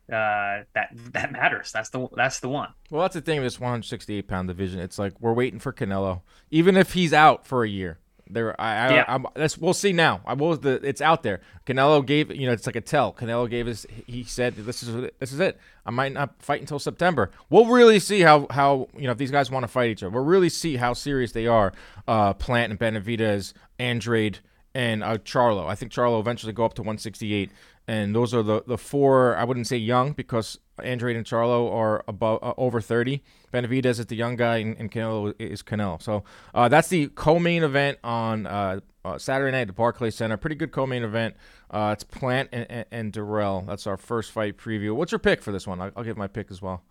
uh, 0.10 0.64
that 0.74 0.92
that 1.12 1.32
matters. 1.34 1.74
That's 1.74 1.90
the 1.90 2.08
that's 2.16 2.40
the 2.40 2.48
one. 2.48 2.70
Well, 2.90 3.02
that's 3.02 3.16
the 3.16 3.22
thing 3.22 3.40
with 3.40 3.46
this 3.46 3.60
168 3.60 4.28
pound 4.30 4.48
division. 4.48 4.80
It's 4.80 4.98
like 4.98 5.20
we're 5.20 5.34
waiting 5.34 5.60
for 5.60 5.74
Canelo, 5.74 6.22
even 6.52 6.78
if 6.78 6.94
he's 6.94 7.12
out 7.12 7.46
for 7.46 7.66
a 7.66 7.70
year. 7.70 8.00
There, 8.29 8.60
I, 8.60 8.75
I, 8.75 8.93
yeah. 8.93 9.05
I'm, 9.07 9.25
that's, 9.36 9.57
we'll 9.57 9.74
see 9.74 9.93
now. 9.93 10.22
I 10.25 10.34
will. 10.34 10.57
The, 10.57 10.79
it's 10.84 11.01
out 11.01 11.24
there. 11.24 11.41
Canelo 11.65 12.05
gave, 12.05 12.36
you 12.36 12.48
know, 12.48 12.53
it's 12.53 12.65
like 12.65 12.75
a 12.75 12.81
tell. 12.81 13.13
Canelo 13.13 13.50
gave 13.50 13.67
us. 13.67 13.86
He 14.05 14.24
said, 14.24 14.55
"This 14.55 14.84
is 14.84 15.10
this 15.19 15.31
is 15.31 15.39
it. 15.39 15.60
I 15.86 15.91
might 15.91 16.13
not 16.13 16.41
fight 16.41 16.62
until 16.62 16.79
September." 16.79 17.31
We'll 17.50 17.65
really 17.65 18.00
see 18.00 18.22
how 18.22 18.48
how 18.50 18.88
you 18.96 19.03
know 19.03 19.12
if 19.12 19.17
these 19.17 19.31
guys 19.31 19.51
want 19.51 19.63
to 19.63 19.67
fight 19.67 19.89
each 19.89 20.03
other. 20.03 20.12
We'll 20.12 20.25
really 20.25 20.50
see 20.50 20.77
how 20.77 20.93
serious 20.93 21.31
they 21.31 21.48
are. 21.48 21.74
Uh, 22.07 22.34
Plant 22.34 22.72
and 22.72 22.79
Benavidez, 22.79 23.53
Andrade, 23.79 24.39
and 24.74 25.03
uh, 25.03 25.17
Charlo. 25.17 25.67
I 25.67 25.75
think 25.75 25.91
Charlo 25.91 26.19
eventually 26.19 26.53
go 26.53 26.65
up 26.65 26.74
to 26.75 26.81
168 26.81 27.51
and 27.88 28.13
those 28.13 28.34
are 28.34 28.43
the 28.43 28.63
the 28.67 28.77
four. 28.77 29.36
I 29.38 29.43
wouldn't 29.43 29.67
say 29.67 29.77
young 29.77 30.12
because 30.12 30.60
Andrade 30.84 31.15
and 31.15 31.25
Charlo 31.25 31.74
are 31.74 32.03
above 32.07 32.39
uh, 32.41 32.53
over 32.57 32.81
30. 32.81 33.24
Benavidez 33.53 34.00
is 34.00 34.05
the 34.07 34.15
young 34.15 34.36
guy, 34.36 34.57
and, 34.57 34.77
and 34.77 34.91
Canelo 34.91 35.34
is 35.39 35.63
Canelo. 35.63 36.01
So 36.01 36.24
uh, 36.53 36.67
that's 36.69 36.88
the 36.89 37.07
co-main 37.10 37.63
event 37.63 37.98
on 38.03 38.46
uh, 38.46 38.79
uh, 39.05 39.17
Saturday 39.17 39.51
night 39.51 39.62
at 39.62 39.67
the 39.67 39.74
Barclays 39.74 40.15
Center. 40.15 40.38
Pretty 40.38 40.55
good 40.55 40.72
co-main 40.72 41.03
event. 41.03 41.36
Uh, 41.72 41.91
it's 41.93 42.03
Plant 42.03 42.50
and, 42.51 42.65
and, 42.69 42.86
and, 42.91 43.13
Dirrell. 43.13 43.65
That's 43.65 43.88
our 43.88 43.98
first 43.98 44.31
fight 44.31 44.57
preview. 44.57 44.93
What's 44.96 45.12
your 45.12 45.19
pick 45.19 45.41
for 45.41 45.51
this 45.51 45.65
one? 45.65 45.81
I'll, 45.81 45.91
I'll 45.96 46.03
give 46.03 46.17
my 46.17 46.27
pick 46.27 46.51
as 46.51 46.62
well. 46.62 46.84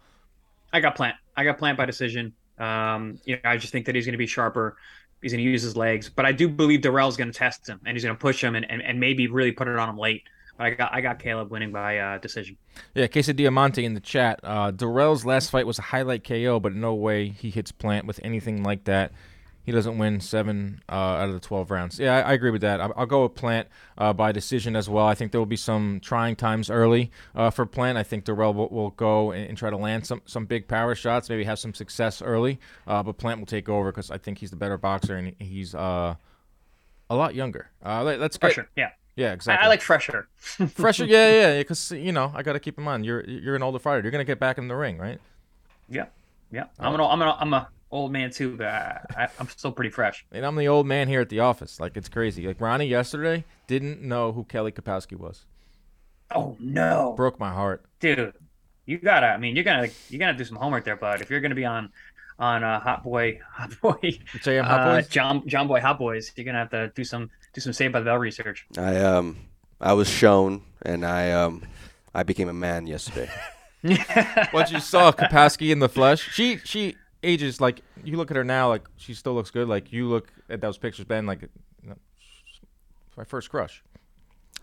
I 0.73 0.81
got 0.81 0.97
Plant. 0.97 1.17
I 1.37 1.45
got 1.45 1.59
Plant 1.59 1.79
by 1.79 1.87
decision. 1.87 2.33
Um, 2.59 3.21
you 3.25 3.37
know, 3.37 3.43
I 3.45 3.57
just 3.57 3.73
think 3.73 3.87
that 3.87 3.95
he's 3.95 4.07
going 4.07 4.13
to 4.13 4.19
be 4.19 4.27
sharper. 4.27 4.77
He's 5.23 5.33
going 5.33 5.45
to 5.45 5.51
use 5.51 5.63
his 5.63 5.77
legs, 5.77 6.09
but 6.09 6.27
I 6.27 6.33
do 6.33 6.49
believe 6.49 6.81
Dirrell's 6.81 7.17
going 7.17 7.33
to 7.33 7.39
test 7.39 7.69
him 7.69 7.81
and 7.85 7.97
he's 7.97 8.05
going 8.05 8.15
to 8.15 8.21
push 8.21 8.43
him 8.43 8.55
and, 8.55 8.71
and, 8.71 8.83
and 8.83 9.01
maybe 9.01 9.29
really 9.29 9.53
put 9.53 9.67
it 9.67 9.77
on 9.77 9.89
him 9.89 9.99
late. 9.99 10.23
I 10.59 10.71
got 10.71 10.95
I 10.95 11.01
got 11.01 11.19
Caleb 11.19 11.51
winning 11.51 11.73
by 11.73 11.99
uh, 11.99 12.19
decision. 12.19 12.57
Yeah, 12.95 13.07
Queso 13.07 13.33
Diamante 13.33 13.85
in 13.85 13.95
the 13.95 14.01
chat. 14.01 14.41
Uh, 14.43 14.73
Dirrell's 14.73 15.25
last 15.25 15.51
fight 15.51 15.67
was 15.67 15.79
a 15.79 15.83
highlight 15.83 16.25
KO, 16.25 16.61
but 16.61 16.75
no 16.75 16.95
way 16.95 17.29
he 17.29 17.51
hits 17.51 17.73
Plant 17.73 18.07
with 18.07 18.21
anything 18.23 18.63
like 18.63 18.85
that. 18.85 19.13
He 19.67 19.73
doesn't 19.73 19.99
win 19.99 20.21
seven 20.21 20.81
uh, 20.89 20.93
out 20.93 21.29
of 21.29 21.35
the 21.35 21.41
12 21.41 21.73
rounds. 21.73 21.99
Yeah, 21.99 22.15
I, 22.19 22.31
I 22.31 22.33
agree 22.35 22.53
with 22.53 22.61
that. 22.61 22.81
I'll, 22.81 22.93
I'll 22.97 23.07
go 23.07 23.25
with 23.25 23.35
Plant 23.35 23.67
uh, 23.99 24.13
by 24.13 24.31
decision 24.31 24.77
as 24.77 24.89
well. 24.89 25.05
I 25.05 25.17
think 25.17 25.33
there 25.33 25.41
will 25.41 25.45
be 25.45 25.57
some 25.57 25.99
trying 26.01 26.37
times 26.37 26.71
early 26.71 27.11
uh, 27.35 27.51
for 27.51 27.67
Plant. 27.67 27.99
I 27.99 28.05
think 28.05 28.25
Dirrell 28.25 28.55
will, 28.55 28.69
will 28.69 28.91
go 28.91 29.33
and, 29.33 29.49
and, 29.49 29.59
try 29.59 29.69
to 29.69 29.77
land 29.77 30.07
some, 30.07 30.23
some 30.25 30.47
big 30.47 30.69
power 30.69 30.95
shots, 30.95 31.29
maybe 31.29 31.43
have 31.43 31.59
some 31.59 31.75
success 31.75 32.23
early. 32.23 32.61
Uh, 32.87 33.03
but 33.03 33.19
Plant 33.19 33.41
will 33.41 33.47
take 33.47 33.69
over 33.69 33.91
because 33.91 34.09
I 34.09 34.19
think 34.19 34.39
he's 34.39 34.51
the 34.51 34.57
better 34.57 34.79
boxer 34.79 35.17
and 35.17 35.35
he's 35.41 35.75
uh, 35.75 36.15
a 37.11 37.17
lot 37.17 37.35
younger. 37.35 37.69
Uh, 37.85 38.05
let, 38.05 38.21
us 38.21 38.37
get, 38.37 38.53
sure. 38.53 38.69
Yeah. 38.77 38.91
Yeah, 39.17 39.33
exactly. 39.33 39.63
I, 39.63 39.67
I 39.67 39.69
like 39.69 39.81
fresher. 39.81 40.29
fresher, 40.39 41.07
yeah, 41.07 41.31
yeah, 41.31 41.59
because 41.59 41.91
you 41.91 42.13
know 42.13 42.31
I 42.35 42.43
got 42.43 42.53
to 42.53 42.61
keep 42.61 42.79
in 42.79 42.85
mind 42.85 43.05
you're 43.07 43.25
you're 43.25 43.57
an 43.57 43.63
older 43.63 43.79
fighter. 43.79 44.03
You're 44.03 44.13
gonna 44.13 44.25
get 44.25 44.39
back 44.39 44.59
in 44.59 44.69
the 44.69 44.77
ring, 44.77 44.99
right? 44.99 45.19
Yeah, 45.89 46.07
yeah. 46.53 46.65
I'm 46.79 46.95
an 46.95 47.01
I'm 47.01 47.23
an 47.23 47.35
I'm 47.39 47.55
a 47.55 47.69
old 47.91 48.13
man 48.13 48.31
too, 48.31 48.57
but 48.57 48.67
I, 48.67 49.29
am 49.41 49.49
still 49.49 49.73
pretty 49.73 49.91
fresh. 49.91 50.27
And 50.33 50.45
I'm 50.45 50.55
the 50.57 50.69
old 50.69 50.87
man 50.87 51.09
here 51.09 51.21
at 51.21 51.31
the 51.31 51.41
office. 51.41 51.81
Like 51.81 51.97
it's 51.97 52.09
crazy. 52.09 52.47
Like 52.47 52.61
Ronnie 52.61 52.87
yesterday 52.87 53.45
didn't 53.67 54.03
know 54.03 54.33
who 54.33 54.45
Kelly 54.45 54.71
Kapowski 54.73 55.17
was. 55.17 55.45
Oh 56.35 56.57
no! 56.61 57.15
Broke 57.17 57.39
my 57.39 57.53
heart, 57.53 57.85
dude. 58.01 58.35
You 58.85 58.99
gotta. 58.99 59.29
I 59.29 59.39
mean, 59.39 59.57
you're 59.57 59.65
gonna 59.65 59.89
you 60.11 60.19
gotta 60.19 60.37
do 60.37 60.45
some 60.45 60.57
homework 60.57 60.85
there, 60.85 60.97
bud. 60.97 61.23
If 61.23 61.31
you're 61.31 61.41
gonna 61.41 61.55
be 61.55 61.65
on 61.65 61.91
on 62.39 62.65
uh, 62.65 62.81
Hot 62.81 63.03
Boy, 63.03 63.41
Hot 63.53 63.81
Boy, 63.81 64.19
JM 64.35 64.65
Hot 64.65 64.81
uh, 64.81 64.95
Boys, 64.95 65.09
John 65.09 65.43
Jomboy 65.43 65.81
Hot 65.81 65.99
Boys, 65.99 66.33
you're 66.37 66.45
gonna 66.45 66.59
have 66.59 66.71
to 66.71 66.89
do 66.95 67.05
some 67.05 67.31
do 67.57 67.61
some 67.63 67.73
Saved 67.73 67.93
by 67.95 68.01
the 68.01 68.05
Bell 68.05 68.19
research. 68.19 68.67
I 68.77 68.99
um 68.99 69.39
I 69.81 69.95
was 69.95 70.09
shown, 70.09 70.63
and 70.83 71.05
I 71.07 71.33
um 71.33 71.63
I 72.15 72.23
became 72.23 72.51
a 72.51 72.55
man 72.55 72.87
yesterday. 72.87 73.31
Once 74.53 74.71
you 74.71 74.79
saw 74.79 75.11
Kapowski 75.11 75.73
in 75.73 75.79
the 75.79 75.89
flesh, 75.89 76.31
she 76.33 76.59
she 76.59 76.97
ages 77.23 77.59
like 77.59 77.81
you 78.05 78.19
look 78.19 78.31
at 78.31 78.37
her 78.37 78.45
now, 78.45 78.69
like 78.69 78.87
she 78.97 79.15
still 79.15 79.33
looks 79.33 79.51
good. 79.51 79.69
Like 79.69 79.91
you 79.91 80.07
look 80.07 80.31
at 80.51 80.61
those 80.61 80.77
pictures, 80.77 81.07
Ben, 81.07 81.25
like 81.25 81.43
you 81.83 81.89
know, 81.89 81.97
my 83.17 83.25
first 83.25 83.49
crush. 83.49 83.83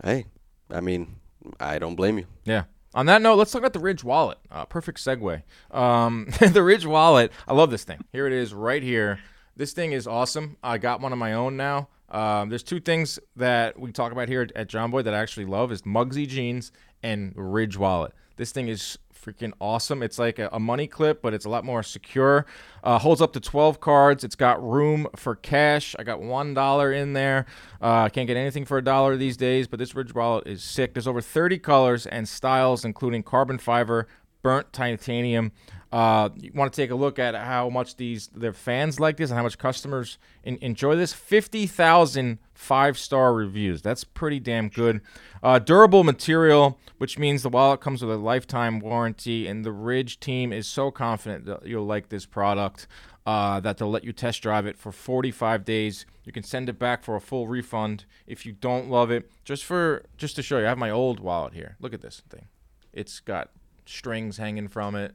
Hey, 0.03 0.25
I 0.69 0.79
mean, 0.79 1.15
I 1.59 1.79
don't 1.79 1.95
blame 1.95 2.19
you. 2.19 2.27
Yeah. 2.45 2.65
On 2.93 3.07
that 3.07 3.23
note, 3.23 3.37
let's 3.37 3.51
talk 3.51 3.61
about 3.61 3.73
the 3.73 3.79
Ridge 3.79 4.03
wallet. 4.03 4.37
Uh, 4.51 4.65
perfect 4.65 4.99
segue. 4.99 5.41
Um, 5.71 6.27
the 6.39 6.61
Ridge 6.61 6.85
wallet. 6.85 7.31
I 7.47 7.53
love 7.53 7.71
this 7.71 7.83
thing. 7.83 8.03
Here 8.11 8.27
it 8.27 8.33
is, 8.33 8.53
right 8.53 8.83
here. 8.83 9.19
This 9.55 9.73
thing 9.73 9.93
is 9.93 10.05
awesome. 10.05 10.57
I 10.63 10.77
got 10.77 11.01
one 11.01 11.11
of 11.11 11.17
my 11.17 11.33
own 11.33 11.57
now. 11.57 11.87
Um, 12.13 12.49
there's 12.49 12.63
two 12.63 12.79
things 12.79 13.19
that 13.35 13.79
we 13.79 13.91
talk 13.91 14.11
about 14.11 14.29
here 14.29 14.47
at, 14.55 14.69
Jomboy 14.69 15.03
that 15.03 15.13
I 15.13 15.17
actually 15.17 15.45
love 15.45 15.71
is 15.71 15.81
Mugsy 15.81 16.27
jeans 16.27 16.71
and 17.01 17.33
Ridge 17.35 17.75
wallet. 17.77 18.13
This 18.37 18.51
thing 18.51 18.67
is 18.67 18.97
freaking 19.13 19.53
awesome. 19.59 20.03
It's 20.03 20.19
like 20.19 20.37
a, 20.37 20.49
a 20.51 20.59
money 20.59 20.85
clip, 20.85 21.21
but 21.21 21.33
it's 21.33 21.45
a 21.45 21.49
lot 21.49 21.65
more 21.65 21.81
secure. 21.81 22.45
Uh, 22.83 22.99
holds 22.99 23.21
up 23.21 23.33
to 23.33 23.39
12 23.39 23.79
cards. 23.79 24.23
It's 24.23 24.35
got 24.35 24.61
room 24.63 25.07
for 25.15 25.35
cash. 25.35 25.95
I 25.97 26.03
got 26.03 26.21
one 26.21 26.53
dollar 26.53 26.91
in 26.91 27.13
there. 27.13 27.45
Uh, 27.81 28.09
can't 28.09 28.27
get 28.27 28.37
anything 28.37 28.65
for 28.65 28.77
a 28.77 28.83
dollar 28.83 29.17
these 29.17 29.37
days, 29.37 29.67
but 29.67 29.79
this 29.79 29.95
Ridge 29.95 30.13
wallet 30.13 30.47
is 30.47 30.63
sick. 30.63 30.93
There's 30.93 31.07
over 31.07 31.21
30 31.21 31.59
colors 31.59 32.05
and 32.05 32.27
styles, 32.27 32.85
including 32.85 33.23
carbon 33.23 33.57
fiber, 33.57 34.07
burnt 34.41 34.71
titanium. 34.73 35.51
Uh, 35.93 36.29
you 36.35 36.51
want 36.55 36.73
to 36.73 36.81
take 36.81 36.89
a 36.89 36.95
look 36.95 37.19
at 37.19 37.35
how 37.35 37.69
much 37.69 37.97
these 37.97 38.25
their 38.29 38.51
fans 38.51 38.99
like 38.99 39.15
this 39.17 39.29
and 39.29 39.37
how 39.37 39.43
much 39.43 39.59
customers 39.59 40.17
in, 40.43 40.57
enjoy 40.59 40.95
this. 40.95 41.13
50,000 41.13 42.39
five 42.55 42.97
star 42.97 43.31
reviews. 43.31 43.83
That's 43.83 44.03
pretty 44.03 44.39
damn 44.39 44.69
good. 44.69 45.01
Uh, 45.43 45.59
durable 45.59 46.03
material, 46.03 46.79
which 46.97 47.19
means 47.19 47.43
the 47.43 47.49
wallet 47.49 47.79
comes 47.79 48.01
with 48.01 48.11
a 48.11 48.17
lifetime 48.17 48.79
warranty, 48.79 49.45
and 49.45 49.63
the 49.63 49.71
Ridge 49.71 50.19
team 50.19 50.51
is 50.51 50.65
so 50.65 50.89
confident 50.89 51.45
that 51.45 51.67
you'll 51.67 51.85
like 51.85 52.09
this 52.09 52.25
product 52.25 52.87
uh, 53.27 53.59
that 53.59 53.77
they'll 53.77 53.91
let 53.91 54.03
you 54.03 54.13
test 54.13 54.41
drive 54.41 54.65
it 54.65 54.79
for 54.79 54.91
45 54.91 55.63
days. 55.63 56.07
You 56.25 56.31
can 56.31 56.41
send 56.41 56.69
it 56.69 56.79
back 56.79 57.03
for 57.03 57.15
a 57.15 57.21
full 57.21 57.47
refund 57.47 58.05
if 58.25 58.47
you 58.47 58.51
don't 58.51 58.89
love 58.89 59.11
it. 59.11 59.29
Just 59.45 59.63
for 59.63 60.05
just 60.17 60.35
to 60.37 60.41
show 60.41 60.57
you, 60.57 60.65
I 60.65 60.69
have 60.69 60.79
my 60.79 60.89
old 60.89 61.19
wallet 61.19 61.53
here. 61.53 61.77
Look 61.79 61.93
at 61.93 62.01
this 62.01 62.23
thing. 62.31 62.47
It's 62.91 63.19
got 63.19 63.51
strings 63.85 64.37
hanging 64.37 64.69
from 64.69 64.95
it 64.95 65.13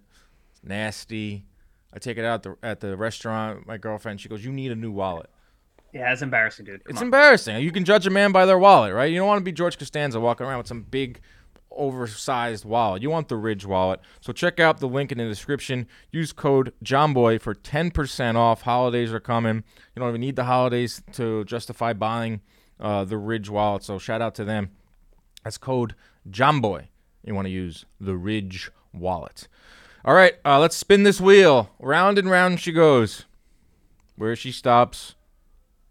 nasty. 0.62 1.44
I 1.92 1.98
take 1.98 2.18
it 2.18 2.24
out 2.24 2.42
the, 2.42 2.56
at 2.62 2.80
the 2.80 2.96
restaurant. 2.96 3.66
My 3.66 3.78
girlfriend, 3.78 4.20
she 4.20 4.28
goes, 4.28 4.44
"You 4.44 4.52
need 4.52 4.70
a 4.70 4.76
new 4.76 4.90
wallet." 4.90 5.30
Yeah, 5.92 6.12
it's 6.12 6.22
embarrassing, 6.22 6.66
dude. 6.66 6.84
Come 6.84 6.90
it's 6.90 7.00
on. 7.00 7.06
embarrassing. 7.06 7.62
You 7.62 7.72
can 7.72 7.84
judge 7.84 8.06
a 8.06 8.10
man 8.10 8.30
by 8.30 8.44
their 8.44 8.58
wallet, 8.58 8.92
right? 8.92 9.10
You 9.10 9.18
don't 9.18 9.26
want 9.26 9.40
to 9.40 9.44
be 9.44 9.52
George 9.52 9.78
Costanza 9.78 10.20
walking 10.20 10.46
around 10.46 10.58
with 10.58 10.66
some 10.66 10.82
big, 10.82 11.20
oversized 11.70 12.64
wallet. 12.64 13.00
You 13.02 13.08
want 13.08 13.28
the 13.28 13.36
Ridge 13.36 13.64
wallet. 13.64 14.00
So 14.20 14.32
check 14.32 14.60
out 14.60 14.80
the 14.80 14.88
link 14.88 15.12
in 15.12 15.18
the 15.18 15.24
description. 15.24 15.86
Use 16.10 16.32
code 16.32 16.72
JOMBOY 16.84 17.40
for 17.40 17.54
10% 17.54 18.34
off. 18.34 18.62
Holidays 18.62 19.12
are 19.12 19.20
coming. 19.20 19.64
You 19.94 20.00
don't 20.00 20.08
even 20.10 20.20
need 20.20 20.36
the 20.36 20.44
holidays 20.44 21.02
to 21.12 21.44
justify 21.44 21.94
buying 21.94 22.42
uh, 22.78 23.04
the 23.04 23.16
Ridge 23.16 23.48
wallet. 23.48 23.82
So 23.82 23.98
shout 23.98 24.20
out 24.20 24.34
to 24.36 24.44
them. 24.44 24.70
That's 25.44 25.56
code 25.56 25.94
JOMBOY. 26.30 26.88
You 27.24 27.34
want 27.34 27.46
to 27.46 27.50
use 27.50 27.86
the 28.00 28.16
Ridge 28.16 28.70
wallet. 28.92 29.48
All 30.04 30.14
right, 30.14 30.34
uh, 30.44 30.60
let's 30.60 30.76
spin 30.76 31.02
this 31.02 31.20
wheel. 31.20 31.70
Round 31.78 32.18
and 32.18 32.30
round 32.30 32.60
she 32.60 32.72
goes. 32.72 33.24
Where 34.16 34.36
she 34.36 34.52
stops, 34.52 35.14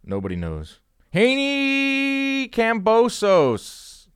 nobody 0.04 0.36
knows. 0.36 0.80
Haney 1.12 2.48
Kambosos. 2.50 4.08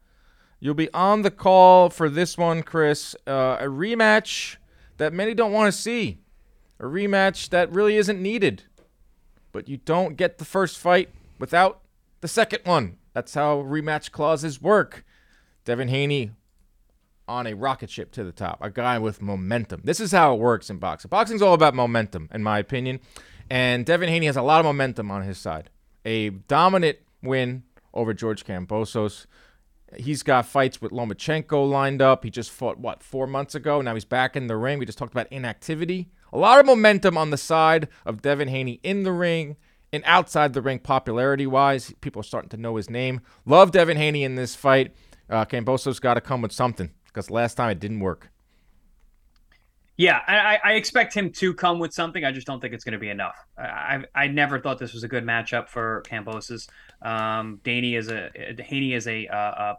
You'll 0.59 0.75
be 0.75 0.93
on 0.93 1.23
the 1.23 1.31
call 1.31 1.89
for 1.89 2.09
this 2.09 2.37
one, 2.37 2.63
Chris. 2.63 3.15
Uh, 3.25 3.57
a 3.59 3.65
rematch 3.65 4.57
that 4.97 5.13
many 5.13 5.33
don't 5.33 5.51
want 5.51 5.73
to 5.73 5.79
see. 5.79 6.19
A 6.79 6.83
rematch 6.83 7.49
that 7.49 7.71
really 7.71 7.97
isn't 7.97 8.21
needed. 8.21 8.63
But 9.51 9.67
you 9.67 9.77
don't 9.77 10.15
get 10.15 10.37
the 10.37 10.45
first 10.45 10.77
fight 10.77 11.09
without 11.39 11.81
the 12.21 12.27
second 12.27 12.61
one. 12.63 12.97
That's 13.13 13.33
how 13.33 13.57
rematch 13.57 14.11
clauses 14.11 14.61
work. 14.61 15.03
Devin 15.65 15.89
Haney 15.89 16.31
on 17.31 17.47
a 17.47 17.53
rocket 17.53 17.89
ship 17.89 18.11
to 18.11 18.23
the 18.23 18.31
top, 18.31 18.59
a 18.61 18.69
guy 18.69 18.99
with 18.99 19.21
momentum. 19.21 19.81
This 19.83 19.99
is 19.99 20.11
how 20.11 20.33
it 20.33 20.39
works 20.39 20.69
in 20.69 20.77
boxing. 20.77 21.09
Boxing's 21.09 21.41
all 21.41 21.53
about 21.53 21.73
momentum, 21.73 22.29
in 22.33 22.43
my 22.43 22.59
opinion. 22.59 22.99
And 23.49 23.85
Devin 23.85 24.09
Haney 24.09 24.25
has 24.25 24.37
a 24.37 24.41
lot 24.41 24.59
of 24.59 24.65
momentum 24.65 25.09
on 25.09 25.23
his 25.23 25.37
side. 25.37 25.69
A 26.05 26.29
dominant 26.29 26.97
win 27.23 27.63
over 27.93 28.13
George 28.13 28.45
Kambosos. 28.45 29.25
He's 29.97 30.23
got 30.23 30.45
fights 30.45 30.81
with 30.81 30.91
Lomachenko 30.91 31.69
lined 31.69 32.01
up. 32.01 32.23
He 32.23 32.29
just 32.29 32.51
fought, 32.51 32.77
what, 32.77 33.01
four 33.01 33.27
months 33.27 33.55
ago? 33.55 33.81
Now 33.81 33.93
he's 33.93 34.05
back 34.05 34.35
in 34.35 34.47
the 34.47 34.57
ring. 34.57 34.77
We 34.77 34.85
just 34.85 34.97
talked 34.97 35.13
about 35.13 35.27
inactivity. 35.31 36.09
A 36.33 36.37
lot 36.37 36.59
of 36.59 36.65
momentum 36.65 37.17
on 37.17 37.29
the 37.29 37.37
side 37.37 37.87
of 38.05 38.21
Devin 38.21 38.47
Haney 38.49 38.79
in 38.83 39.03
the 39.03 39.11
ring 39.11 39.57
and 39.93 40.03
outside 40.05 40.53
the 40.53 40.61
ring, 40.61 40.79
popularity 40.79 41.47
wise. 41.47 41.93
People 42.01 42.21
are 42.21 42.23
starting 42.23 42.49
to 42.49 42.57
know 42.57 42.77
his 42.77 42.89
name. 42.89 43.21
Love 43.45 43.71
Devin 43.71 43.97
Haney 43.97 44.23
in 44.23 44.35
this 44.35 44.55
fight. 44.55 44.95
Uh, 45.29 45.45
Kambosos 45.45 45.99
got 45.99 46.15
to 46.15 46.21
come 46.21 46.41
with 46.41 46.51
something 46.51 46.91
because 47.11 47.29
last 47.29 47.55
time 47.55 47.69
it 47.69 47.79
didn't 47.79 47.99
work. 47.99 48.29
Yeah, 49.97 50.21
I, 50.27 50.57
I, 50.63 50.73
expect 50.73 51.13
him 51.13 51.31
to 51.33 51.53
come 51.53 51.77
with 51.77 51.93
something. 51.93 52.25
I 52.25 52.31
just 52.31 52.47
don't 52.47 52.59
think 52.59 52.73
it's 52.73 52.83
going 52.83 52.93
to 52.93 52.97
be 52.97 53.09
enough. 53.09 53.35
I, 53.55 54.03
I 54.15 54.27
never 54.29 54.59
thought 54.59 54.79
this 54.79 54.93
was 54.93 55.03
a 55.03 55.07
good 55.07 55.23
matchup 55.23 55.67
for 55.67 56.01
Kambosos. 56.07 56.67
Um, 57.03 57.59
is 57.63 58.09
a 58.09 58.31
Haney 58.59 58.93
is 58.93 59.07
a 59.07 59.27
uh, 59.27 59.35
uh, 59.35 59.75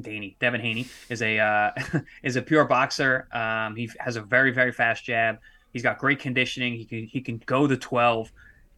Devin 0.00 0.60
Haney 0.60 0.86
is 1.10 1.20
a 1.22 1.38
uh, 1.38 1.70
is 2.22 2.36
a 2.36 2.42
pure 2.42 2.64
boxer. 2.64 3.28
Um, 3.32 3.76
he 3.76 3.90
has 3.98 4.16
a 4.16 4.22
very 4.22 4.52
very 4.52 4.72
fast 4.72 5.04
jab. 5.04 5.38
He's 5.72 5.82
got 5.82 5.98
great 5.98 6.18
conditioning. 6.18 6.74
He 6.74 6.84
can 6.84 7.04
he 7.04 7.20
can 7.20 7.42
go 7.44 7.66
the 7.66 7.76
twelve, 7.76 8.32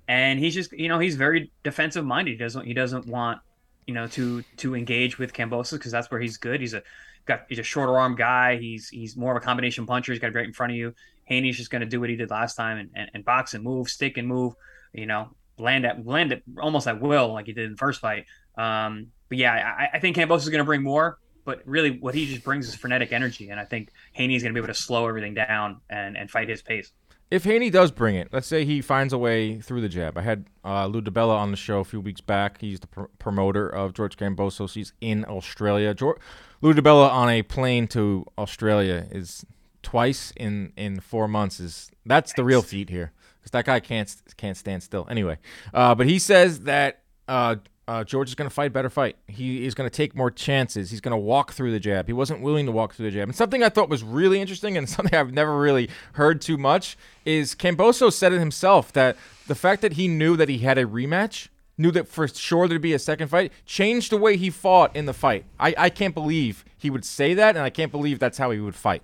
and 0.09 0.41
he's 0.41 0.55
just 0.55 0.73
you 0.73 0.89
know 0.89 0.99
he's 0.99 1.15
very 1.15 1.53
defensive 1.63 2.05
minded. 2.05 2.33
He 2.33 2.37
doesn't 2.37 2.67
he 2.67 2.75
doesn't 2.75 3.07
want 3.07 3.41
you 3.87 3.95
know 3.95 4.07
to 4.09 4.43
to 4.57 4.75
engage 4.75 5.19
with 5.19 5.33
Kambosos 5.33 5.73
because 5.73 5.93
that's 5.93 6.11
where 6.11 6.21
he's 6.21 6.37
good. 6.37 6.61
He's 6.61 6.75
a 6.75 6.83
got 7.27 7.43
he's 7.49 7.59
a 7.59 7.63
shorter 7.63 7.97
arm 7.99 8.17
guy. 8.17 8.57
He's 8.57 8.89
he's 8.89 9.17
more 9.17 9.37
of 9.37 9.43
a 9.43 9.45
combination 9.45 9.87
puncher. 9.87 10.13
He's 10.13 10.21
got 10.21 10.35
right 10.35 10.45
in 10.45 10.53
front 10.53 10.73
of 10.73 10.77
you. 10.77 10.95
Haney's 11.25 11.57
just 11.57 11.71
going 11.71 11.81
to 11.81 11.87
do 11.87 12.01
what 12.01 12.11
he 12.11 12.17
did 12.17 12.31
last 12.31 12.57
time 12.57 12.79
and, 12.79 12.91
and, 12.95 13.11
and, 13.15 13.25
box 13.25 13.55
and 13.55 13.63
move, 13.63 13.89
stick 13.89 14.17
and 14.17 14.27
move. 14.27 14.55
You 14.93 15.07
know, 15.07 15.31
land 15.59 15.87
at 15.87 16.05
land 16.05 16.33
at 16.33 16.43
almost 16.61 16.89
at 16.89 17.01
will 17.01 17.33
like 17.33 17.47
he 17.47 17.53
did 17.53 17.67
in 17.67 17.73
the 17.73 17.77
first 17.79 18.01
fight. 18.01 18.27
Um, 18.57 19.09
but 19.29 19.39
yeah, 19.39 19.53
I, 19.53 19.97
I 19.97 20.01
think 20.01 20.17
Campos 20.17 20.43
is 20.43 20.49
going 20.49 20.59
to 20.59 20.65
bring 20.65 20.83
more. 20.83 21.19
But 21.45 21.63
really, 21.65 21.99
what 21.99 22.15
he 22.15 22.27
just 22.27 22.45
brings 22.45 22.69
is 22.69 22.75
frenetic 22.75 23.13
energy, 23.13 23.49
and 23.49 23.59
I 23.59 23.65
think 23.65 23.91
Haney 24.13 24.37
is 24.37 24.43
going 24.43 24.55
to 24.55 24.61
be 24.61 24.63
able 24.63 24.75
to 24.75 24.79
slow 24.81 25.09
everything 25.09 25.35
down 25.35 25.81
and, 25.89 26.17
and 26.17 26.31
fight 26.31 26.49
his 26.49 26.61
pace 26.61 26.93
if 27.31 27.45
Haney 27.45 27.71
does 27.71 27.93
bring 27.93 28.17
it, 28.17 28.29
let's 28.33 28.47
say 28.47 28.65
he 28.65 28.81
finds 28.81 29.13
a 29.13 29.19
way 29.19 29.61
through 29.61 29.81
the 29.81 29.89
jab. 29.89 30.19
I 30.19 30.23
had 30.23 30.47
uh, 30.65 30.87
Lou 30.87 31.01
DiBella 31.01 31.37
on 31.37 31.53
the 31.53 31.57
show 31.57 31.79
a 31.79 31.85
few 31.85 32.01
weeks 32.01 32.21
back. 32.21 32.61
He's 32.61 32.81
the 32.81 32.89
pr- 32.89 33.05
promoter 33.19 33.69
of 33.69 33.95
George 33.95 34.17
Kambosos. 34.17 34.75
He's 34.75 34.93
in 35.01 35.25
Australia. 35.27 35.95
George, 35.95 36.19
Lou 36.61 36.75
DiBella 36.75 37.09
on 37.11 37.29
a 37.29 37.43
plane 37.43 37.87
to 37.89 38.27
Australia 38.37 39.07
is 39.13 39.47
twice 39.83 40.33
in, 40.37 40.73
in 40.77 40.99
four 41.01 41.29
months. 41.29 41.61
Is 41.61 41.91
that's 42.05 42.33
the 42.33 42.43
real 42.43 42.63
feat 42.63 42.91
here 42.91 43.13
because 43.39 43.53
that 43.53 43.65
guy 43.65 43.79
can't 43.79 44.15
can't 44.37 44.57
stand 44.57 44.83
still. 44.83 45.07
Anyway, 45.09 45.39
uh, 45.73 45.95
but 45.95 46.07
he 46.07 46.19
says 46.19 46.61
that 46.61 47.03
uh, 47.29 47.57
uh, 47.89 48.05
George 48.05 48.29
is 48.29 48.35
going 48.35 48.49
to 48.49 48.55
fight 48.55 48.73
better 48.73 48.91
fight. 48.91 49.17
He 49.27 49.67
is 49.67 49.75
going 49.75 49.89
to 49.89 49.95
take 49.95 50.15
more 50.15 50.31
chances. 50.31 50.91
He's 50.91 51.01
going 51.01 51.13
to 51.13 51.19
walk 51.19 51.53
through 51.53 51.73
the 51.73 51.81
jab. 51.81 52.07
He 52.07 52.13
wasn't 52.13 52.41
willing 52.41 52.67
to 52.67 52.73
walk 52.73 52.95
through 52.95 53.11
the 53.11 53.17
jab. 53.17 53.29
And 53.29 53.35
something 53.37 53.63
I 53.63 53.69
thought 53.69 53.89
was 53.89 54.03
really 54.03 54.41
interesting 54.41 54.77
and 54.77 54.89
something 54.89 55.15
I've 55.15 55.33
never 55.33 55.59
really 55.59 55.89
heard 56.13 56.41
too 56.41 56.57
much 56.57 56.97
is 57.25 57.55
Kambosos 57.55 58.13
said 58.13 58.33
it 58.33 58.39
himself 58.39 58.93
that 58.93 59.17
the 59.47 59.55
fact 59.55 59.83
that 59.83 59.95
he 59.95 60.07
knew 60.07 60.37
that 60.37 60.49
he 60.49 60.59
had 60.59 60.79
a 60.79 60.85
rematch, 60.87 61.49
knew 61.77 61.91
that 61.91 62.07
for 62.07 62.29
sure 62.29 62.69
there'd 62.69 62.81
be 62.81 62.93
a 62.93 62.99
second 62.99 63.29
fight, 63.29 63.53
changed 63.67 64.13
the 64.13 64.17
way 64.17 64.37
he 64.37 64.51
fought 64.51 64.95
in 64.95 65.07
the 65.07 65.15
fight. 65.15 65.45
I, 65.59 65.75
I 65.77 65.91
can't 65.91 66.15
believe 66.15 66.65
he 66.79 66.91
would 66.91 67.05
say 67.05 67.35
that, 67.35 67.57
and 67.57 67.65
I 67.65 67.71
can't 67.71 67.91
believe 67.91 68.19
that's 68.19 68.39
how 68.39 68.51
he 68.51 68.61
would 68.61 68.77
fight. 68.77 69.03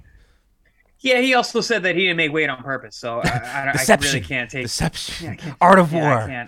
Yeah, 1.01 1.21
he 1.21 1.35
also 1.35 1.61
said 1.61 1.83
that 1.83 1.95
he 1.95 2.03
didn't 2.03 2.17
make 2.17 2.33
weight 2.33 2.49
on 2.49 2.63
purpose. 2.63 2.97
So 2.97 3.21
I, 3.21 3.29
I, 3.29 3.85
I 3.89 3.97
really 3.97 4.21
can't 4.21 4.51
take 4.51 4.65
deception, 4.65 5.39
yeah, 5.41 5.55
art 5.61 5.79
of 5.79 5.93
war. 5.93 6.03
Yeah, 6.03 6.47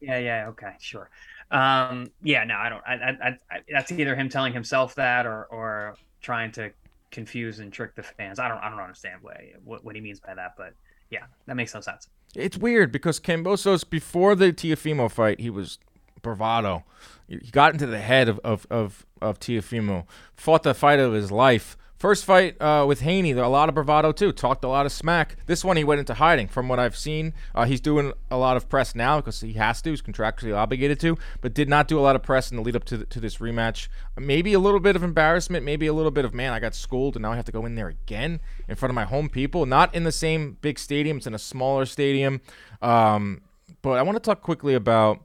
yeah, 0.00 0.18
yeah, 0.18 0.48
okay, 0.48 0.72
sure. 0.78 1.08
Um, 1.50 2.10
yeah, 2.22 2.44
no, 2.44 2.56
I 2.56 2.68
don't. 2.68 2.82
I, 2.86 2.94
I, 2.94 3.38
I, 3.50 3.60
that's 3.70 3.92
either 3.92 4.16
him 4.16 4.28
telling 4.28 4.52
himself 4.52 4.94
that 4.96 5.26
or 5.26 5.44
or 5.46 5.96
trying 6.20 6.52
to 6.52 6.70
confuse 7.10 7.60
and 7.60 7.72
trick 7.72 7.94
the 7.94 8.02
fans. 8.02 8.38
I 8.38 8.48
don't 8.48 8.58
I 8.58 8.68
don't 8.68 8.80
understand 8.80 9.22
what 9.22 9.36
what, 9.64 9.84
what 9.84 9.94
he 9.94 10.00
means 10.00 10.20
by 10.20 10.34
that, 10.34 10.54
but 10.56 10.74
yeah, 11.10 11.24
that 11.46 11.54
makes 11.54 11.74
no 11.74 11.80
sense. 11.80 12.08
It's 12.34 12.56
weird 12.56 12.90
because 12.90 13.20
Kambosos 13.20 13.88
before 13.88 14.34
the 14.34 14.52
Teofimo 14.52 15.10
fight, 15.10 15.40
he 15.40 15.50
was 15.50 15.78
bravado. 16.20 16.84
He 17.28 17.38
got 17.50 17.72
into 17.72 17.86
the 17.86 18.00
head 18.00 18.28
of 18.28 18.40
of 18.42 18.66
of, 18.70 19.06
of 19.22 19.38
Teofimo, 19.38 20.04
fought 20.34 20.64
the 20.64 20.74
fight 20.74 20.98
of 20.98 21.12
his 21.12 21.30
life 21.30 21.76
First 22.06 22.24
fight 22.24 22.62
uh, 22.62 22.84
with 22.86 23.00
Haney, 23.00 23.32
a 23.32 23.48
lot 23.48 23.68
of 23.68 23.74
bravado 23.74 24.12
too. 24.12 24.30
Talked 24.30 24.62
a 24.62 24.68
lot 24.68 24.86
of 24.86 24.92
smack. 24.92 25.38
This 25.46 25.64
one 25.64 25.76
he 25.76 25.82
went 25.82 25.98
into 25.98 26.14
hiding. 26.14 26.46
From 26.46 26.68
what 26.68 26.78
I've 26.78 26.96
seen, 26.96 27.34
uh, 27.52 27.64
he's 27.64 27.80
doing 27.80 28.12
a 28.30 28.36
lot 28.36 28.56
of 28.56 28.68
press 28.68 28.94
now 28.94 29.16
because 29.16 29.40
he 29.40 29.54
has 29.54 29.82
to. 29.82 29.90
He's 29.90 30.02
contractually 30.02 30.56
obligated 30.56 31.00
to, 31.00 31.18
but 31.40 31.52
did 31.52 31.68
not 31.68 31.88
do 31.88 31.98
a 31.98 32.02
lot 32.02 32.14
of 32.14 32.22
press 32.22 32.52
in 32.52 32.58
the 32.58 32.62
lead 32.62 32.76
up 32.76 32.84
to, 32.84 32.98
the, 32.98 33.06
to 33.06 33.18
this 33.18 33.38
rematch. 33.38 33.88
Maybe 34.16 34.52
a 34.52 34.60
little 34.60 34.78
bit 34.78 34.94
of 34.94 35.02
embarrassment. 35.02 35.64
Maybe 35.64 35.88
a 35.88 35.92
little 35.92 36.12
bit 36.12 36.24
of 36.24 36.32
man, 36.32 36.52
I 36.52 36.60
got 36.60 36.76
schooled 36.76 37.16
and 37.16 37.24
now 37.24 37.32
I 37.32 37.34
have 37.34 37.44
to 37.46 37.50
go 37.50 37.66
in 37.66 37.74
there 37.74 37.88
again 37.88 38.38
in 38.68 38.76
front 38.76 38.90
of 38.90 38.94
my 38.94 39.04
home 39.04 39.28
people. 39.28 39.66
Not 39.66 39.92
in 39.92 40.04
the 40.04 40.12
same 40.12 40.58
big 40.60 40.78
stadium. 40.78 41.16
It's 41.16 41.26
in 41.26 41.34
a 41.34 41.40
smaller 41.40 41.86
stadium. 41.86 42.40
Um, 42.82 43.40
but 43.82 43.98
I 43.98 44.02
want 44.02 44.14
to 44.14 44.20
talk 44.20 44.42
quickly 44.42 44.74
about 44.74 45.24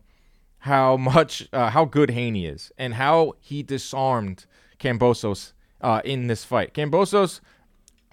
how 0.58 0.98
much, 0.98 1.48
uh, 1.54 1.70
how 1.70 1.86
good 1.86 2.10
Haney 2.10 2.48
is 2.48 2.72
and 2.76 2.96
how 2.96 3.34
he 3.40 3.62
disarmed 3.62 4.48
Kambosos 4.80 5.54
uh, 5.82 6.02
in 6.06 6.28
this 6.28 6.44
fight. 6.44 6.74
Kambosos, 6.74 7.42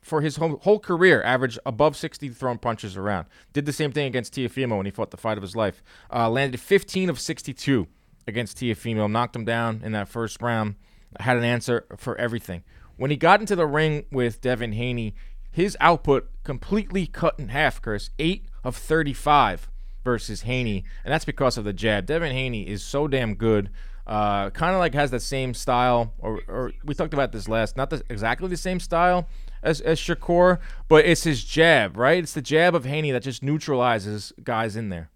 for 0.02 0.20
his 0.22 0.36
whole, 0.36 0.56
whole, 0.58 0.78
career, 0.78 1.22
averaged 1.22 1.58
above 1.66 1.96
60 1.96 2.30
thrown 2.30 2.58
punches 2.58 2.96
around. 2.96 3.26
Did 3.52 3.66
the 3.66 3.72
same 3.72 3.92
thing 3.92 4.06
against 4.06 4.34
Teofimo 4.34 4.76
when 4.76 4.86
he 4.86 4.92
fought 4.92 5.10
the 5.10 5.16
fight 5.16 5.36
of 5.36 5.42
his 5.42 5.54
life. 5.54 5.82
Uh, 6.12 6.30
landed 6.30 6.60
15 6.60 7.10
of 7.10 7.20
62 7.20 7.86
against 8.26 8.58
Teofimo, 8.58 9.10
knocked 9.10 9.36
him 9.36 9.44
down 9.44 9.80
in 9.84 9.92
that 9.92 10.08
first 10.08 10.40
round. 10.40 10.76
Had 11.20 11.36
an 11.36 11.44
answer 11.44 11.86
for 11.96 12.16
everything. 12.16 12.64
When 12.96 13.10
he 13.10 13.16
got 13.16 13.40
into 13.40 13.56
the 13.56 13.66
ring 13.66 14.04
with 14.10 14.40
Devin 14.40 14.72
Haney, 14.72 15.14
his 15.50 15.76
output 15.80 16.30
completely 16.44 17.06
cut 17.06 17.38
in 17.38 17.48
half, 17.48 17.80
Chris. 17.80 18.10
8 18.18 18.46
of 18.64 18.76
35 18.76 19.68
versus 20.04 20.42
Haney, 20.42 20.84
and 21.04 21.12
that's 21.12 21.24
because 21.24 21.58
of 21.58 21.64
the 21.64 21.72
jab. 21.72 22.06
Devin 22.06 22.32
Haney 22.32 22.66
is 22.66 22.82
so 22.82 23.08
damn 23.08 23.34
good. 23.34 23.70
Uh, 24.08 24.48
kind 24.50 24.74
of 24.74 24.78
like 24.78 24.94
has 24.94 25.10
the 25.10 25.20
same 25.20 25.52
style, 25.52 26.14
or, 26.18 26.40
or 26.48 26.72
we 26.82 26.94
talked 26.94 27.12
about 27.12 27.30
this 27.30 27.46
last, 27.46 27.76
not 27.76 27.90
the, 27.90 28.02
exactly 28.08 28.48
the 28.48 28.56
same 28.56 28.80
style 28.80 29.28
as, 29.62 29.82
as 29.82 30.00
Shakur, 30.00 30.60
but 30.88 31.04
it's 31.04 31.24
his 31.24 31.44
jab, 31.44 31.94
right? 31.94 32.22
It's 32.22 32.32
the 32.32 32.40
jab 32.40 32.74
of 32.74 32.86
Haney 32.86 33.10
that 33.12 33.22
just 33.22 33.42
neutralizes 33.42 34.32
guys 34.42 34.76
in 34.76 34.88
there. 34.88 35.10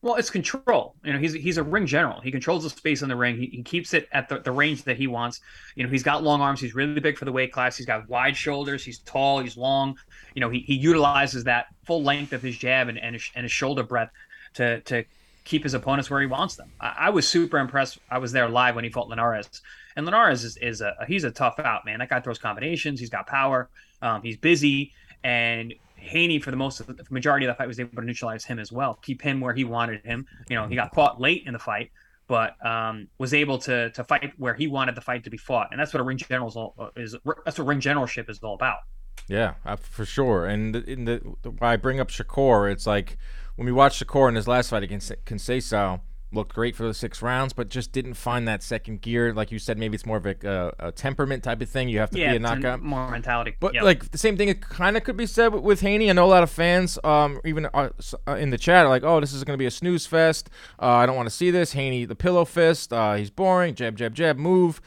Well, 0.00 0.14
it's 0.14 0.30
control. 0.30 0.94
You 1.04 1.12
know, 1.14 1.18
he's 1.18 1.32
he's 1.32 1.58
a 1.58 1.62
ring 1.62 1.84
general. 1.84 2.20
He 2.20 2.30
controls 2.30 2.62
the 2.62 2.70
space 2.70 3.02
in 3.02 3.08
the 3.08 3.16
ring. 3.16 3.36
He, 3.36 3.46
he 3.46 3.62
keeps 3.62 3.92
it 3.92 4.08
at 4.12 4.28
the, 4.28 4.38
the 4.38 4.52
range 4.52 4.84
that 4.84 4.96
he 4.96 5.08
wants. 5.08 5.40
You 5.74 5.82
know, 5.82 5.90
he's 5.90 6.04
got 6.04 6.22
long 6.22 6.40
arms. 6.40 6.60
He's 6.60 6.74
really 6.74 7.00
big 7.00 7.18
for 7.18 7.24
the 7.24 7.32
weight 7.32 7.52
class. 7.52 7.76
He's 7.76 7.86
got 7.86 8.08
wide 8.08 8.36
shoulders. 8.36 8.84
He's 8.84 9.00
tall. 9.00 9.40
He's 9.40 9.56
long. 9.56 9.98
You 10.34 10.40
know, 10.40 10.48
he, 10.48 10.60
he 10.60 10.74
utilizes 10.74 11.44
that 11.44 11.66
full 11.84 12.02
length 12.02 12.32
of 12.32 12.40
his 12.40 12.56
jab 12.56 12.88
and, 12.88 12.98
and, 12.98 13.14
his, 13.14 13.30
and 13.34 13.42
his 13.42 13.52
shoulder 13.52 13.82
breadth 13.82 14.12
to 14.54 14.80
to 14.82 15.04
keep 15.46 15.62
his 15.62 15.74
opponents 15.74 16.10
where 16.10 16.20
he 16.20 16.26
wants 16.26 16.56
them. 16.56 16.70
I, 16.80 16.94
I, 16.98 17.10
was 17.10 17.26
super 17.26 17.56
impressed. 17.58 17.98
I 18.10 18.18
was 18.18 18.32
there 18.32 18.48
live 18.48 18.74
when 18.74 18.84
he 18.84 18.90
fought 18.90 19.08
Linares, 19.08 19.48
and 19.94 20.04
Linares 20.04 20.44
is, 20.44 20.58
is 20.58 20.82
a 20.82 20.94
he's 21.06 21.24
a 21.24 21.30
tough 21.30 21.58
out 21.58 21.86
man. 21.86 22.00
That 22.00 22.10
guy 22.10 22.20
throws 22.20 22.38
combinations. 22.38 23.00
He's 23.00 23.08
got 23.08 23.26
power. 23.26 23.70
Um, 24.02 24.20
he's 24.22 24.36
busy, 24.36 24.92
and 25.24 25.72
Haney, 25.94 26.40
for 26.40 26.50
the 26.50 26.56
most 26.56 26.80
of 26.80 26.88
the 26.88 27.04
majority 27.08 27.46
of 27.46 27.50
the 27.50 27.54
fight, 27.54 27.68
was 27.68 27.80
able 27.80 27.96
to 27.96 28.02
neutralize 28.02 28.44
him 28.44 28.58
as 28.58 28.70
well, 28.70 28.94
keep 29.00 29.22
him 29.22 29.40
where 29.40 29.54
he 29.54 29.64
wanted 29.64 30.04
him. 30.04 30.26
You 30.50 30.56
know, 30.56 30.66
he 30.66 30.74
got 30.74 30.92
caught 30.92 31.20
late 31.20 31.44
in 31.46 31.52
the 31.52 31.58
fight, 31.58 31.90
but 32.26 32.54
um, 32.66 33.08
was 33.18 33.32
able 33.32 33.58
to 33.60 33.90
to 33.90 34.04
fight 34.04 34.32
where 34.36 34.54
he 34.54 34.66
wanted 34.66 34.96
the 34.96 35.00
fight 35.00 35.24
to 35.24 35.30
be 35.30 35.38
fought, 35.38 35.68
and 35.70 35.80
that's 35.80 35.94
what 35.94 36.00
a 36.00 36.04
ring 36.04 36.18
general 36.18 36.48
is, 36.48 36.56
all, 36.56 36.90
is 36.96 37.16
that's 37.44 37.58
what 37.58 37.66
ring 37.66 37.80
generalship 37.80 38.28
is 38.28 38.40
all 38.42 38.54
about. 38.54 38.80
Yeah, 39.28 39.54
uh, 39.64 39.76
for 39.76 40.04
sure. 40.04 40.46
And 40.46 40.76
in 40.76 41.04
the, 41.04 41.20
the 41.42 41.50
why 41.50 41.72
I 41.72 41.76
bring 41.76 41.98
up 41.98 42.08
Shakur, 42.10 42.70
it's 42.70 42.86
like 42.86 43.18
when 43.56 43.66
we 43.66 43.72
watched 43.72 44.04
Shakur 44.04 44.28
in 44.28 44.34
his 44.34 44.46
last 44.46 44.70
fight 44.70 44.82
against 44.82 45.12
Conceição, 45.24 46.00
looked 46.32 46.54
great 46.54 46.76
for 46.76 46.84
the 46.84 46.94
six 46.94 47.22
rounds, 47.22 47.52
but 47.52 47.68
just 47.68 47.92
didn't 47.92 48.14
find 48.14 48.46
that 48.46 48.62
second 48.62 49.00
gear. 49.00 49.32
Like 49.32 49.50
you 49.50 49.58
said, 49.58 49.78
maybe 49.78 49.94
it's 49.94 50.06
more 50.06 50.18
of 50.18 50.26
a, 50.26 50.36
a, 50.80 50.88
a 50.88 50.92
temperament 50.92 51.42
type 51.42 51.60
of 51.60 51.68
thing. 51.68 51.88
You 51.88 51.98
have 51.98 52.10
to 52.10 52.18
yeah, 52.18 52.30
be 52.30 52.36
a 52.36 52.38
knockout. 52.38 52.82
more 52.82 53.10
mentality. 53.10 53.56
But 53.58 53.74
yep. 53.74 53.82
like 53.82 54.10
the 54.10 54.18
same 54.18 54.36
thing, 54.36 54.48
it 54.48 54.60
kind 54.60 54.96
of 54.96 55.04
could 55.04 55.16
be 55.16 55.26
said 55.26 55.52
with, 55.52 55.62
with, 55.62 55.80
Haney. 55.80 56.10
I 56.10 56.12
know 56.12 56.26
a 56.26 56.28
lot 56.28 56.42
of 56.42 56.50
fans, 56.50 56.98
um, 57.02 57.40
even 57.44 57.66
uh, 57.72 57.90
uh 58.28 58.32
in 58.32 58.50
the 58.50 58.58
chat, 58.58 58.84
are 58.84 58.88
like, 58.88 59.02
"Oh, 59.02 59.20
this 59.20 59.32
is 59.32 59.42
going 59.44 59.54
to 59.54 59.58
be 59.58 59.66
a 59.66 59.70
snooze 59.70 60.06
fest. 60.06 60.50
Uh, 60.80 60.86
I 60.86 61.06
don't 61.06 61.16
want 61.16 61.28
to 61.28 61.34
see 61.34 61.50
this." 61.50 61.72
Haney, 61.72 62.04
the 62.04 62.16
pillow 62.16 62.44
fist. 62.44 62.92
Uh, 62.92 63.14
he's 63.14 63.30
boring. 63.30 63.74
Jab, 63.74 63.96
jab, 63.96 64.14
jab. 64.14 64.36
Move. 64.36 64.80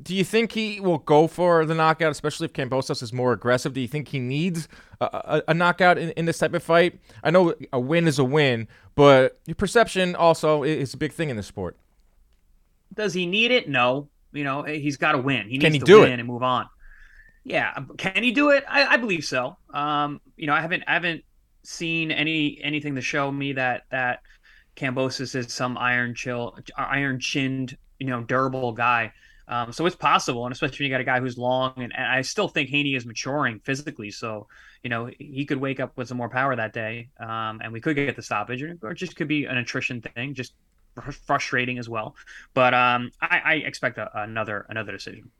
Do 0.00 0.14
you 0.14 0.24
think 0.24 0.52
he 0.52 0.80
will 0.80 0.98
go 0.98 1.26
for 1.26 1.66
the 1.66 1.74
knockout, 1.74 2.12
especially 2.12 2.44
if 2.44 2.52
Kambosos 2.52 3.02
is 3.02 3.12
more 3.12 3.32
aggressive? 3.32 3.72
Do 3.72 3.80
you 3.80 3.88
think 3.88 4.08
he 4.08 4.20
needs 4.20 4.68
a, 5.00 5.04
a, 5.04 5.42
a 5.48 5.54
knockout 5.54 5.98
in, 5.98 6.10
in, 6.10 6.26
this 6.26 6.38
type 6.38 6.54
of 6.54 6.62
fight? 6.62 7.00
I 7.24 7.30
know 7.30 7.54
a 7.72 7.80
win 7.80 8.06
is 8.06 8.20
a 8.20 8.24
win, 8.24 8.68
but 8.94 9.40
your 9.46 9.56
perception 9.56 10.14
also 10.14 10.62
is 10.62 10.94
a 10.94 10.96
big 10.96 11.12
thing 11.12 11.28
in 11.28 11.36
the 11.36 11.42
sport. 11.42 11.76
Does 12.94 13.14
he 13.14 13.26
need 13.26 13.50
it? 13.50 13.68
No. 13.68 14.08
You 14.32 14.44
know, 14.44 14.62
he's 14.62 14.96
got 14.96 15.12
to 15.12 15.18
win. 15.18 15.48
He 15.48 15.58
can 15.58 15.72
he 15.72 15.80
to 15.80 15.84
do 15.84 16.00
win 16.00 16.12
it? 16.12 16.20
and 16.20 16.28
move 16.28 16.44
on. 16.44 16.68
Yeah, 17.42 17.74
can 17.96 18.22
he 18.22 18.32
do 18.32 18.50
it? 18.50 18.64
I, 18.68 18.94
I 18.94 18.96
believe 18.96 19.24
so. 19.24 19.56
Um, 19.72 20.20
you 20.36 20.46
know, 20.46 20.52
I 20.52 20.60
haven't 20.60 20.84
I 20.86 20.94
haven't 20.94 21.24
seen 21.62 22.10
any 22.10 22.60
anything 22.62 22.94
to 22.94 23.00
show 23.00 23.32
me 23.32 23.54
that 23.54 23.84
that 23.90 24.20
Kambosos 24.76 25.34
is 25.34 25.52
some 25.52 25.76
iron 25.78 26.14
chill, 26.14 26.56
iron 26.76 27.18
chinned, 27.18 27.76
you 27.98 28.06
know, 28.06 28.22
durable 28.22 28.72
guy. 28.72 29.12
Um, 29.50 29.72
so 29.72 29.84
it's 29.84 29.96
possible, 29.96 30.46
and 30.46 30.52
especially 30.52 30.84
when 30.84 30.90
you 30.90 30.94
got 30.94 31.00
a 31.00 31.04
guy 31.04 31.18
who's 31.18 31.36
long, 31.36 31.72
and, 31.76 31.92
and, 31.94 32.06
I 32.06 32.22
still 32.22 32.46
think 32.46 32.70
Haney 32.70 32.94
is 32.94 33.04
maturing 33.04 33.58
physically. 33.58 34.12
So 34.12 34.46
you 34.84 34.90
know 34.90 35.10
he 35.18 35.44
could 35.44 35.58
wake 35.58 35.80
up 35.80 35.96
with 35.96 36.06
some 36.06 36.16
more 36.16 36.28
power 36.28 36.54
that 36.54 36.72
day, 36.72 37.08
um, 37.18 37.60
and 37.62 37.72
we 37.72 37.80
could 37.80 37.96
get 37.96 38.14
the 38.14 38.22
stoppage, 38.22 38.62
or 38.62 38.94
just 38.94 39.16
could 39.16 39.26
be 39.26 39.46
an 39.46 39.56
attrition 39.56 40.02
thing, 40.02 40.34
just 40.34 40.54
frustrating 41.26 41.78
as 41.78 41.88
well. 41.88 42.14
But 42.54 42.74
um, 42.74 43.10
I, 43.20 43.42
I, 43.44 43.54
expect 43.54 43.98
a, 43.98 44.22
another 44.22 44.66
another 44.68 44.92
decision. 44.92 45.32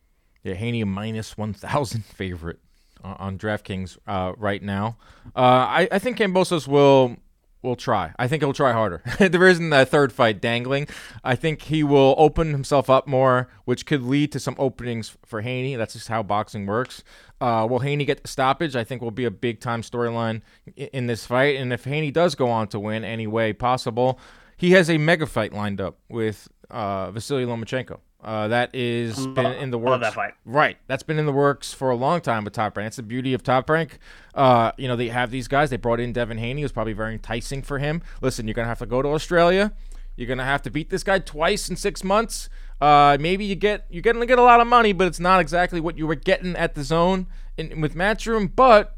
Yeah, 0.43 0.55
Haney 0.55 0.83
minus 0.83 1.39
one 1.39 1.55
thousand 1.55 2.05
favorite 2.17 2.59
on 3.05 3.39
DraftKings 3.39 3.97
uh, 4.09 4.33
right 4.37 4.63
now. 4.63 4.97
Uh, 5.37 5.39
I, 5.39 5.89
I 5.93 5.99
think 6.01 6.19
Kambosos 6.19 6.67
will 6.67 7.17
will 7.63 7.77
try. 7.77 8.13
I 8.19 8.27
think 8.27 8.43
he'll 8.43 8.53
try 8.53 8.73
harder. 8.73 9.03
there 9.19 9.47
isn't 9.47 9.73
a 9.73 9.85
third 9.85 10.13
fight 10.13 10.41
dangling. 10.41 10.89
I 11.23 11.35
think 11.35 11.63
he 11.63 11.83
will 11.83 12.15
open 12.17 12.53
himself 12.53 12.89
up 12.89 13.07
more, 13.07 13.49
which 13.65 13.87
could 13.87 14.03
lead 14.03 14.33
to 14.33 14.41
some 14.41 14.57
openings 14.59 15.17
for 15.25 15.43
Haney. 15.43 15.77
That's 15.77 15.93
just 15.95 16.09
how 16.09 16.23
boxing 16.23 16.67
works. 16.67 17.05
Uh, 17.41 17.67
will 17.69 17.81
Haney 17.81 18.05
get 18.05 18.23
the 18.23 18.29
stoppage? 18.29 18.77
I 18.77 18.85
think 18.85 19.03
will 19.03 19.11
be 19.11 19.25
a 19.25 19.31
big 19.31 19.61
time 19.61 19.83
storyline 19.83 20.43
in 20.77 21.07
this 21.07 21.27
fight. 21.27 21.57
And 21.57 21.73
if 21.73 21.85
Haney 21.85 22.11
does 22.11 22.35
go 22.35 22.49
on 22.51 22.69
to 22.69 22.81
win 22.81 23.05
any 23.05 23.27
way 23.27 23.53
possible, 23.53 24.19
he 24.57 24.73
has 24.73 24.91
a 24.91 24.99
mega 24.99 25.27
fight 25.27 25.53
lined 25.53 25.81
up 25.81 25.99
with 26.09 26.49
uh, 26.71 27.11
Vasily 27.11 27.45
Lomachenko. 27.45 28.01
Uh, 28.23 28.49
that 28.49 28.75
is 28.75 29.27
been 29.29 29.53
in 29.53 29.71
the 29.71 29.79
works. 29.79 30.03
that 30.03 30.15
fight. 30.15 30.35
Right, 30.45 30.77
that's 30.87 31.03
been 31.03 31.19
in 31.19 31.27
the 31.27 31.33
works 31.33 31.73
for 31.73 31.91
a 31.91 31.97
long 31.97 32.21
time 32.21 32.45
with 32.45 32.53
Top 32.53 32.77
Rank. 32.77 32.87
That's 32.87 32.97
the 32.97 33.03
beauty 33.03 33.33
of 33.33 33.43
Top 33.43 33.69
Rank. 33.71 33.99
Uh, 34.35 34.73
you 34.77 34.89
know, 34.89 34.97
they 34.97 35.09
have 35.09 35.31
these 35.31 35.49
guys. 35.49 35.71
They 35.71 35.77
brought 35.77 36.01
in 36.01 36.13
Devin 36.13 36.39
Haney. 36.39 36.61
It 36.61 36.65
was 36.65 36.73
probably 36.73 36.93
very 36.93 37.15
enticing 37.15 37.63
for 37.63 37.79
him. 37.79 38.03
Listen, 38.21 38.47
you're 38.47 38.55
gonna 38.55 38.69
have 38.69 38.79
to 38.81 38.87
go 38.87 39.01
to 39.01 39.09
Australia. 39.09 39.73
You're 40.17 40.29
gonna 40.29 40.45
have 40.45 40.61
to 40.63 40.71
beat 40.71 40.91
this 40.91 41.03
guy 41.03 41.19
twice 41.19 41.71
in 41.71 41.77
six 41.77 42.05
months. 42.05 42.51
Uh, 42.79 43.17
maybe 43.19 43.45
you 43.45 43.55
get 43.55 43.87
you're 43.89 44.03
gonna 44.03 44.27
get 44.27 44.39
a 44.39 44.43
lot 44.43 44.61
of 44.61 44.67
money, 44.67 44.93
but 44.93 45.07
it's 45.07 45.21
not 45.21 45.41
exactly 45.41 45.81
what 45.81 45.97
you 45.97 46.07
were 46.07 46.15
getting 46.15 46.57
at 46.57 46.75
the 46.75 46.85
zone 46.85 47.27
in, 47.57 47.81
with 47.81 47.95
Matchroom. 47.95 48.55
But 48.55 48.97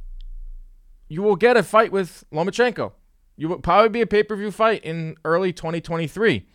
you 1.09 1.23
will 1.23 1.37
get 1.37 1.57
a 1.57 1.63
fight 1.63 1.93
with 1.93 2.25
Lomachenko. 2.33 2.93
You 3.37 3.49
will 3.49 3.59
probably 3.61 3.89
be 3.89 4.01
a 4.01 4.07
pay 4.07 4.25
per 4.25 4.35
view 4.35 4.51
fight 4.51 4.83
in 4.85 5.17
early 5.25 5.53
2023 5.53 6.47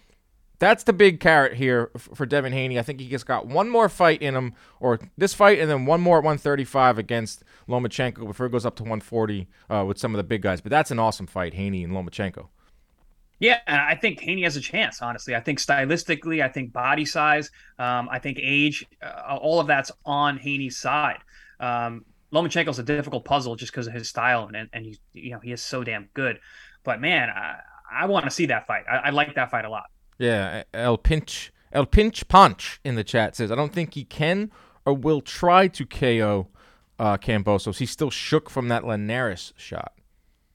that's 0.59 0.83
the 0.83 0.93
big 0.93 1.19
carrot 1.19 1.53
here 1.53 1.91
for 1.95 2.25
Devin 2.25 2.53
Haney. 2.53 2.79
I 2.79 2.81
think 2.81 2.99
he 2.99 3.07
just 3.07 3.25
got 3.25 3.47
one 3.47 3.69
more 3.69 3.89
fight 3.89 4.21
in 4.21 4.35
him, 4.35 4.53
or 4.79 4.99
this 5.17 5.33
fight, 5.33 5.59
and 5.59 5.69
then 5.69 5.85
one 5.85 6.01
more 6.01 6.17
at 6.17 6.23
135 6.23 6.97
against 6.97 7.43
Lomachenko 7.67 8.25
before 8.25 8.47
he 8.47 8.51
goes 8.51 8.65
up 8.65 8.75
to 8.77 8.83
140 8.83 9.47
uh, 9.69 9.85
with 9.87 9.97
some 9.97 10.13
of 10.13 10.17
the 10.17 10.23
big 10.23 10.41
guys. 10.41 10.61
But 10.61 10.71
that's 10.71 10.91
an 10.91 10.99
awesome 10.99 11.27
fight, 11.27 11.53
Haney 11.53 11.83
and 11.83 11.93
Lomachenko. 11.93 12.47
Yeah, 13.39 13.59
and 13.67 13.79
I 13.79 13.93
think 13.93 14.19
Haney 14.21 14.43
has 14.43 14.55
a 14.55 14.61
chance. 14.61 15.01
Honestly, 15.01 15.35
I 15.35 15.39
think 15.39 15.59
stylistically, 15.59 16.43
I 16.43 16.49
think 16.49 16.73
body 16.73 17.05
size, 17.05 17.51
um, 17.77 18.09
I 18.11 18.17
think 18.17 18.39
age, 18.41 18.85
uh, 19.01 19.37
all 19.39 19.59
of 19.59 19.67
that's 19.67 19.91
on 20.05 20.37
Haney's 20.37 20.77
side. 20.77 21.19
Um, 21.59 22.05
Lomachenko's 22.33 22.79
a 22.79 22.83
difficult 22.83 23.25
puzzle 23.25 23.55
just 23.55 23.71
because 23.71 23.87
of 23.87 23.93
his 23.93 24.09
style, 24.09 24.49
and 24.51 24.69
and 24.73 24.85
he's 24.85 24.99
you 25.13 25.31
know 25.31 25.39
he 25.39 25.51
is 25.51 25.61
so 25.61 25.83
damn 25.83 26.09
good. 26.15 26.39
But 26.83 26.99
man, 26.99 27.29
I, 27.29 27.59
I 27.91 28.05
want 28.07 28.25
to 28.25 28.31
see 28.31 28.47
that 28.47 28.65
fight. 28.65 28.85
I, 28.89 28.97
I 28.97 29.09
like 29.11 29.35
that 29.35 29.51
fight 29.51 29.65
a 29.65 29.69
lot. 29.69 29.85
Yeah, 30.17 30.63
El 30.73 30.97
Pinch 30.97 31.51
El 31.71 31.85
Pinch 31.85 32.27
Punch 32.27 32.79
in 32.83 32.95
the 32.95 33.03
chat 33.03 33.35
says 33.35 33.51
I 33.51 33.55
don't 33.55 33.73
think 33.73 33.93
he 33.93 34.03
can 34.03 34.51
or 34.85 34.93
will 34.93 35.21
try 35.21 35.67
to 35.67 35.85
KO 35.85 36.47
uh, 36.99 37.17
Kambosos. 37.17 37.77
He's 37.77 37.91
still 37.91 38.09
shook 38.09 38.49
from 38.49 38.69
that 38.69 38.85
Linares 38.85 39.53
shot. 39.57 39.93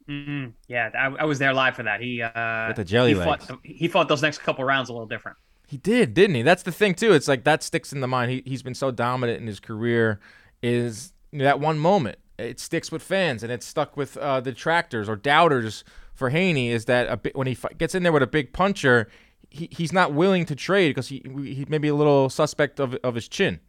Mm-hmm. 0.09 0.51
Yeah, 0.69 0.91
I, 0.95 1.23
I, 1.23 1.25
was 1.25 1.39
there 1.39 1.55
live 1.55 1.77
for 1.77 1.85
that. 1.85 2.01
He 2.01 2.21
uh, 2.21 2.69
with 2.69 2.77
the 2.77 2.85
jelly 2.85 3.11
he 3.11 3.15
legs. 3.15 3.47
Fought, 3.47 3.59
he 3.63 3.89
fought 3.89 4.09
those 4.09 4.23
next 4.23 4.39
couple 4.39 4.65
rounds 4.65 4.89
a 4.89 4.93
little 4.93 5.07
different. 5.07 5.39
He 5.69 5.77
did, 5.77 6.13
didn't 6.13 6.35
he? 6.35 6.43
That's 6.43 6.65
the 6.65 6.73
thing 6.73 6.95
too. 6.95 7.13
It's 7.13 7.29
like 7.29 7.45
that 7.45 7.63
sticks 7.63 7.93
in 7.93 8.01
the 8.01 8.09
mind. 8.09 8.31
He 8.31 8.43
he's 8.45 8.63
been 8.63 8.75
so 8.75 8.91
dominant 8.91 9.41
in 9.41 9.47
his 9.47 9.61
career. 9.61 10.19
Is 10.63 11.13
you 11.31 11.39
know, 11.39 11.45
that 11.45 11.61
one 11.61 11.79
moment 11.79 12.19
it 12.39 12.59
sticks 12.59 12.91
with 12.91 13.03
fans 13.03 13.43
and 13.43 13.53
it's 13.53 13.67
stuck 13.67 13.97
with 13.97 14.17
uh, 14.17 14.41
detractors 14.41 15.09
or 15.09 15.17
doubters 15.17 15.85
for 16.15 16.31
Haney. 16.31 16.71
Is 16.71 16.87
that 16.87 17.09
a 17.09 17.17
bit, 17.17 17.37
when 17.37 17.47
he 17.47 17.53
f- 17.53 17.79
gets 17.79 17.95
in 17.95 18.03
there 18.03 18.13
with 18.13 18.23
a 18.23 18.29
big 18.29 18.53
puncher, 18.53 19.09
he, 19.53 19.69
he's 19.71 19.93
not 19.93 20.13
willing 20.13 20.45
to 20.47 20.57
trade 20.57 20.91
because 20.91 21.09
he 21.09 21.23
he 21.25 21.67
may 21.69 21.79
be 21.79 21.89
a 21.89 21.95
little 21.95 22.31
suspect 22.31 22.81
of 22.81 22.95
of 23.05 23.15
his 23.15 23.29
chin. 23.29 23.61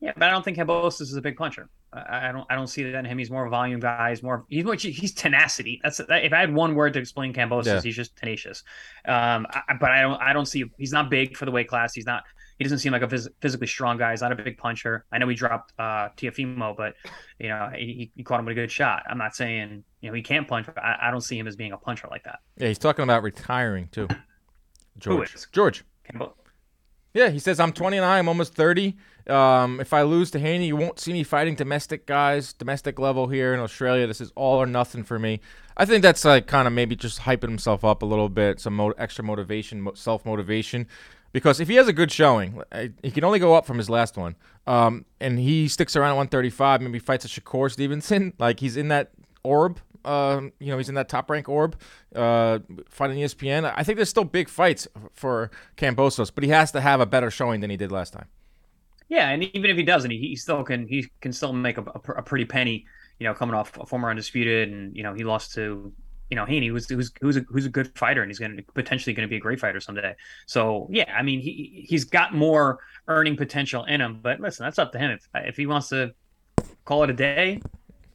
Yeah, 0.00 0.12
but 0.16 0.24
I 0.24 0.30
don't 0.30 0.44
think 0.44 0.58
Kambosos 0.58 1.00
is 1.00 1.14
a 1.14 1.22
big 1.22 1.36
puncher. 1.36 1.68
I, 1.92 2.28
I 2.28 2.32
don't 2.32 2.46
I 2.50 2.54
don't 2.56 2.66
see 2.66 2.82
that 2.82 2.94
in 2.98 3.04
him. 3.04 3.18
He's 3.18 3.30
more 3.30 3.48
volume 3.48 3.80
guy. 3.80 4.10
He's 4.10 4.22
more 4.22 4.44
he's 4.48 4.64
more, 4.64 4.74
he's 4.74 5.14
tenacity. 5.14 5.80
That's 5.82 6.00
if 6.00 6.32
I 6.32 6.40
had 6.40 6.52
one 6.52 6.74
word 6.74 6.92
to 6.94 6.98
explain 6.98 7.32
Kambosos, 7.32 7.66
yeah. 7.66 7.80
he's 7.80 7.96
just 7.96 8.16
tenacious. 8.16 8.64
Um, 9.06 9.46
I, 9.50 9.74
but 9.80 9.90
I 9.90 10.02
don't 10.02 10.20
I 10.20 10.32
don't 10.32 10.46
see 10.46 10.64
he's 10.78 10.92
not 10.92 11.08
big 11.08 11.36
for 11.36 11.44
the 11.44 11.52
weight 11.52 11.68
class. 11.68 11.94
He's 11.94 12.06
not 12.06 12.24
he 12.58 12.64
doesn't 12.64 12.78
seem 12.78 12.92
like 12.92 13.02
a 13.02 13.08
phys- 13.08 13.28
physically 13.40 13.66
strong 13.66 13.96
guy. 13.96 14.10
He's 14.10 14.22
not 14.22 14.32
a 14.32 14.36
big 14.36 14.58
puncher. 14.58 15.04
I 15.10 15.18
know 15.18 15.28
he 15.28 15.34
dropped 15.34 15.72
uh, 15.78 16.10
Teofimo, 16.16 16.76
but 16.76 16.94
you 17.38 17.48
know 17.48 17.70
he, 17.74 18.10
he 18.14 18.22
caught 18.22 18.40
him 18.40 18.46
with 18.46 18.52
a 18.52 18.60
good 18.60 18.70
shot. 18.70 19.04
I'm 19.08 19.18
not 19.18 19.34
saying 19.34 19.84
you 20.00 20.10
know 20.10 20.14
he 20.14 20.22
can't 20.22 20.46
punch, 20.48 20.66
but 20.66 20.82
I, 20.82 20.96
I 21.02 21.10
don't 21.10 21.22
see 21.22 21.38
him 21.38 21.46
as 21.46 21.56
being 21.56 21.72
a 21.72 21.78
puncher 21.78 22.08
like 22.10 22.24
that. 22.24 22.40
Yeah, 22.56 22.68
he's 22.68 22.78
talking 22.78 23.04
about 23.04 23.22
retiring 23.22 23.88
too. 23.92 24.08
George. 24.98 25.34
George. 25.52 25.84
Campbell. 26.04 26.36
Yeah, 27.14 27.28
he 27.28 27.38
says 27.38 27.60
I'm 27.60 27.72
29. 27.72 28.02
I'm 28.08 28.28
almost 28.28 28.54
30. 28.54 28.96
Um, 29.28 29.80
if 29.80 29.92
I 29.92 30.02
lose 30.02 30.30
to 30.32 30.38
Haney, 30.38 30.66
you 30.66 30.76
won't 30.76 30.98
see 30.98 31.12
me 31.12 31.22
fighting 31.22 31.54
domestic 31.54 32.06
guys, 32.06 32.52
domestic 32.54 32.98
level 32.98 33.28
here 33.28 33.54
in 33.54 33.60
Australia. 33.60 34.06
This 34.06 34.20
is 34.20 34.32
all 34.34 34.60
or 34.60 34.66
nothing 34.66 35.04
for 35.04 35.18
me. 35.18 35.40
I 35.76 35.84
think 35.84 36.02
that's 36.02 36.24
like 36.24 36.46
kind 36.46 36.66
of 36.66 36.72
maybe 36.74 36.96
just 36.96 37.20
hyping 37.20 37.48
himself 37.48 37.84
up 37.84 38.02
a 38.02 38.06
little 38.06 38.28
bit, 38.28 38.60
some 38.60 38.74
mo- 38.76 38.94
extra 38.98 39.24
motivation, 39.24 39.82
mo- 39.82 39.94
self 39.94 40.24
motivation. 40.24 40.86
because 41.32 41.60
if 41.60 41.68
he 41.68 41.76
has 41.76 41.86
a 41.88 41.92
good 41.92 42.10
showing, 42.10 42.62
he 43.02 43.10
can 43.10 43.24
only 43.24 43.38
go 43.38 43.54
up 43.54 43.64
from 43.66 43.78
his 43.78 43.88
last 43.88 44.16
one. 44.16 44.34
Um, 44.66 45.04
and 45.20 45.38
he 45.38 45.68
sticks 45.68 45.94
around 45.96 46.10
at 46.10 46.16
135, 46.16 46.80
maybe 46.82 46.98
fights 46.98 47.24
a 47.24 47.28
Shakur 47.28 47.70
Stevenson, 47.70 48.32
like 48.38 48.60
he's 48.60 48.76
in 48.76 48.88
that 48.88 49.10
orb. 49.44 49.80
Uh, 50.04 50.42
you 50.58 50.68
know, 50.68 50.78
he's 50.78 50.88
in 50.88 50.94
that 50.94 51.08
top 51.08 51.30
rank 51.30 51.48
orb, 51.48 51.76
uh, 52.14 52.58
fighting 52.88 53.18
ESPN. 53.18 53.72
I 53.76 53.82
think 53.82 53.96
there's 53.96 54.08
still 54.08 54.24
big 54.24 54.48
fights 54.48 54.88
for 55.12 55.50
Kambosos, 55.76 56.30
but 56.34 56.44
he 56.44 56.50
has 56.50 56.72
to 56.72 56.80
have 56.80 57.00
a 57.00 57.06
better 57.06 57.30
showing 57.30 57.60
than 57.60 57.70
he 57.70 57.76
did 57.76 57.92
last 57.92 58.12
time. 58.12 58.26
Yeah, 59.08 59.28
and 59.28 59.42
even 59.42 59.70
if 59.70 59.76
he 59.76 59.82
doesn't, 59.82 60.10
he, 60.10 60.34
still 60.36 60.64
can. 60.64 60.86
He 60.88 61.06
can 61.20 61.32
still 61.32 61.52
make 61.52 61.76
a, 61.76 61.82
a, 61.82 62.12
a 62.18 62.22
pretty 62.22 62.46
penny. 62.46 62.86
You 63.18 63.28
know, 63.28 63.34
coming 63.34 63.54
off 63.54 63.76
a 63.78 63.84
former 63.84 64.08
undisputed, 64.08 64.70
and 64.70 64.96
you 64.96 65.02
know 65.02 65.12
he 65.12 65.22
lost 65.22 65.52
to 65.54 65.92
you 66.30 66.36
know 66.36 66.46
Haney, 66.46 66.68
who's 66.68 66.88
who's 66.88 67.12
who's 67.20 67.36
a, 67.36 67.40
who's 67.40 67.66
a 67.66 67.68
good 67.68 67.94
fighter, 67.94 68.22
and 68.22 68.30
he's 68.30 68.38
going 68.38 68.56
to 68.56 68.62
potentially 68.72 69.12
going 69.12 69.28
to 69.28 69.30
be 69.30 69.36
a 69.36 69.40
great 69.40 69.60
fighter 69.60 69.80
someday. 69.80 70.16
So 70.46 70.88
yeah, 70.90 71.12
I 71.14 71.22
mean 71.22 71.40
he 71.40 71.84
he's 71.86 72.04
got 72.04 72.34
more 72.34 72.78
earning 73.06 73.36
potential 73.36 73.84
in 73.84 74.00
him. 74.00 74.20
But 74.22 74.40
listen, 74.40 74.64
that's 74.64 74.78
up 74.78 74.92
to 74.92 74.98
him. 74.98 75.10
If 75.10 75.28
if 75.34 75.56
he 75.58 75.66
wants 75.66 75.90
to 75.90 76.14
call 76.86 77.02
it 77.02 77.10
a 77.10 77.12
day 77.12 77.60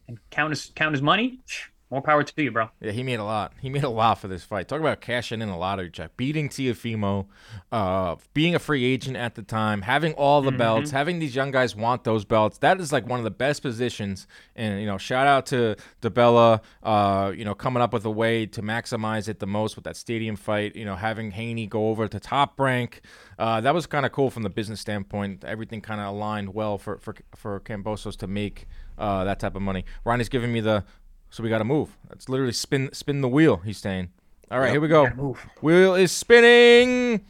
and 0.07 0.17
count 0.31 0.49
his 0.49 0.71
count 0.73 0.93
his 0.93 1.01
money, 1.03 1.41
more 1.89 2.01
power 2.01 2.21
to 2.21 2.43
you, 2.43 2.51
bro. 2.51 2.69
Yeah, 2.81 2.91
he 2.91 3.01
made 3.01 3.19
a 3.19 3.23
lot. 3.23 3.53
He 3.61 3.69
made 3.69 3.83
a 3.83 3.89
lot 3.89 4.15
for 4.19 4.27
this 4.27 4.43
fight. 4.43 4.67
Talk 4.67 4.81
about 4.81 4.99
cashing 4.99 5.41
in 5.41 5.47
a 5.47 5.57
lottery 5.57 5.89
check, 5.89 6.17
beating 6.17 6.49
Teofimo, 6.49 7.27
uh, 7.71 8.17
being 8.33 8.55
a 8.55 8.59
free 8.59 8.83
agent 8.83 9.15
at 9.15 9.35
the 9.35 9.41
time, 9.41 9.83
having 9.83 10.13
all 10.13 10.41
the 10.41 10.49
mm-hmm. 10.49 10.57
belts, 10.57 10.91
having 10.91 11.19
these 11.19 11.33
young 11.33 11.49
guys 11.49 11.77
want 11.77 12.03
those 12.03 12.25
belts. 12.25 12.57
That 12.57 12.81
is 12.81 12.91
like 12.91 13.07
one 13.07 13.19
of 13.19 13.23
the 13.23 13.31
best 13.31 13.61
positions. 13.61 14.27
And 14.55 14.81
you 14.81 14.85
know, 14.85 14.97
shout 14.97 15.27
out 15.27 15.45
to 15.47 15.77
DiBella, 16.01 16.61
uh, 16.83 17.31
you 17.33 17.45
know, 17.45 17.55
coming 17.55 17.81
up 17.81 17.93
with 17.93 18.03
a 18.03 18.11
way 18.11 18.45
to 18.47 18.61
maximize 18.61 19.29
it 19.29 19.39
the 19.39 19.47
most 19.47 19.77
with 19.77 19.85
that 19.85 19.95
stadium 19.95 20.35
fight. 20.35 20.75
You 20.75 20.83
know, 20.83 20.95
having 20.95 21.31
Haney 21.31 21.67
go 21.67 21.87
over 21.87 22.09
to 22.09 22.19
top 22.19 22.59
rank. 22.59 23.01
Uh, 23.39 23.61
that 23.61 23.73
was 23.73 23.85
kind 23.87 24.05
of 24.05 24.11
cool 24.11 24.29
from 24.29 24.43
the 24.43 24.49
business 24.49 24.81
standpoint. 24.81 25.45
Everything 25.45 25.79
kind 25.79 26.01
of 26.01 26.07
aligned 26.07 26.53
well 26.53 26.77
for 26.77 26.97
for 26.97 27.15
for 27.33 27.61
Kambosos 27.61 28.17
to 28.17 28.27
make 28.27 28.67
uh, 28.97 29.23
that 29.23 29.39
type 29.39 29.55
of 29.55 29.61
money. 29.61 29.85
Ronnie's 30.03 30.29
giving 30.29 30.51
me 30.51 30.59
the 30.59 30.83
so 31.29 31.43
we 31.43 31.49
got 31.49 31.59
to 31.59 31.63
move. 31.63 31.97
It's 32.11 32.29
literally 32.29 32.53
spin 32.53 32.89
spin 32.93 33.21
the 33.21 33.27
wheel. 33.27 33.57
He's 33.57 33.77
saying. 33.77 34.09
All 34.49 34.59
right, 34.59 34.67
yep, 34.67 34.73
here 34.73 34.81
we 34.81 34.87
go. 34.87 35.09
Move. 35.09 35.45
Wheel 35.61 35.93
is 35.95 36.11
spinning. 36.11 37.25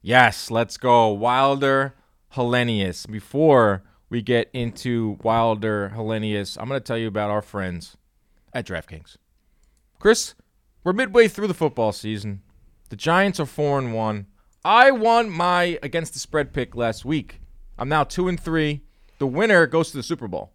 Yes, 0.00 0.50
let's 0.50 0.76
go. 0.76 1.08
Wilder 1.08 1.94
Helenius. 2.34 3.10
Before 3.10 3.82
we 4.08 4.22
get 4.22 4.48
into 4.52 5.18
Wilder 5.22 5.92
Helenius, 5.94 6.56
I'm 6.60 6.68
going 6.68 6.80
to 6.80 6.84
tell 6.84 6.98
you 6.98 7.08
about 7.08 7.30
our 7.30 7.42
friends 7.42 7.96
at 8.52 8.66
DraftKings. 8.66 9.16
Chris, 9.98 10.34
we're 10.84 10.92
midway 10.92 11.28
through 11.28 11.48
the 11.48 11.54
football 11.54 11.92
season. 11.92 12.42
The 12.90 12.96
Giants 12.96 13.40
are 13.40 13.46
4 13.46 13.78
and 13.78 13.94
1. 13.94 14.26
I 14.64 14.90
won 14.90 15.30
my 15.30 15.78
against 15.82 16.12
the 16.12 16.18
spread 16.18 16.52
pick 16.52 16.76
last 16.76 17.04
week. 17.04 17.40
I'm 17.78 17.88
now 17.88 18.04
2 18.04 18.28
and 18.28 18.38
3. 18.38 18.82
The 19.18 19.26
winner 19.26 19.66
goes 19.66 19.90
to 19.90 19.96
the 19.96 20.02
Super 20.02 20.28
Bowl. 20.28 20.52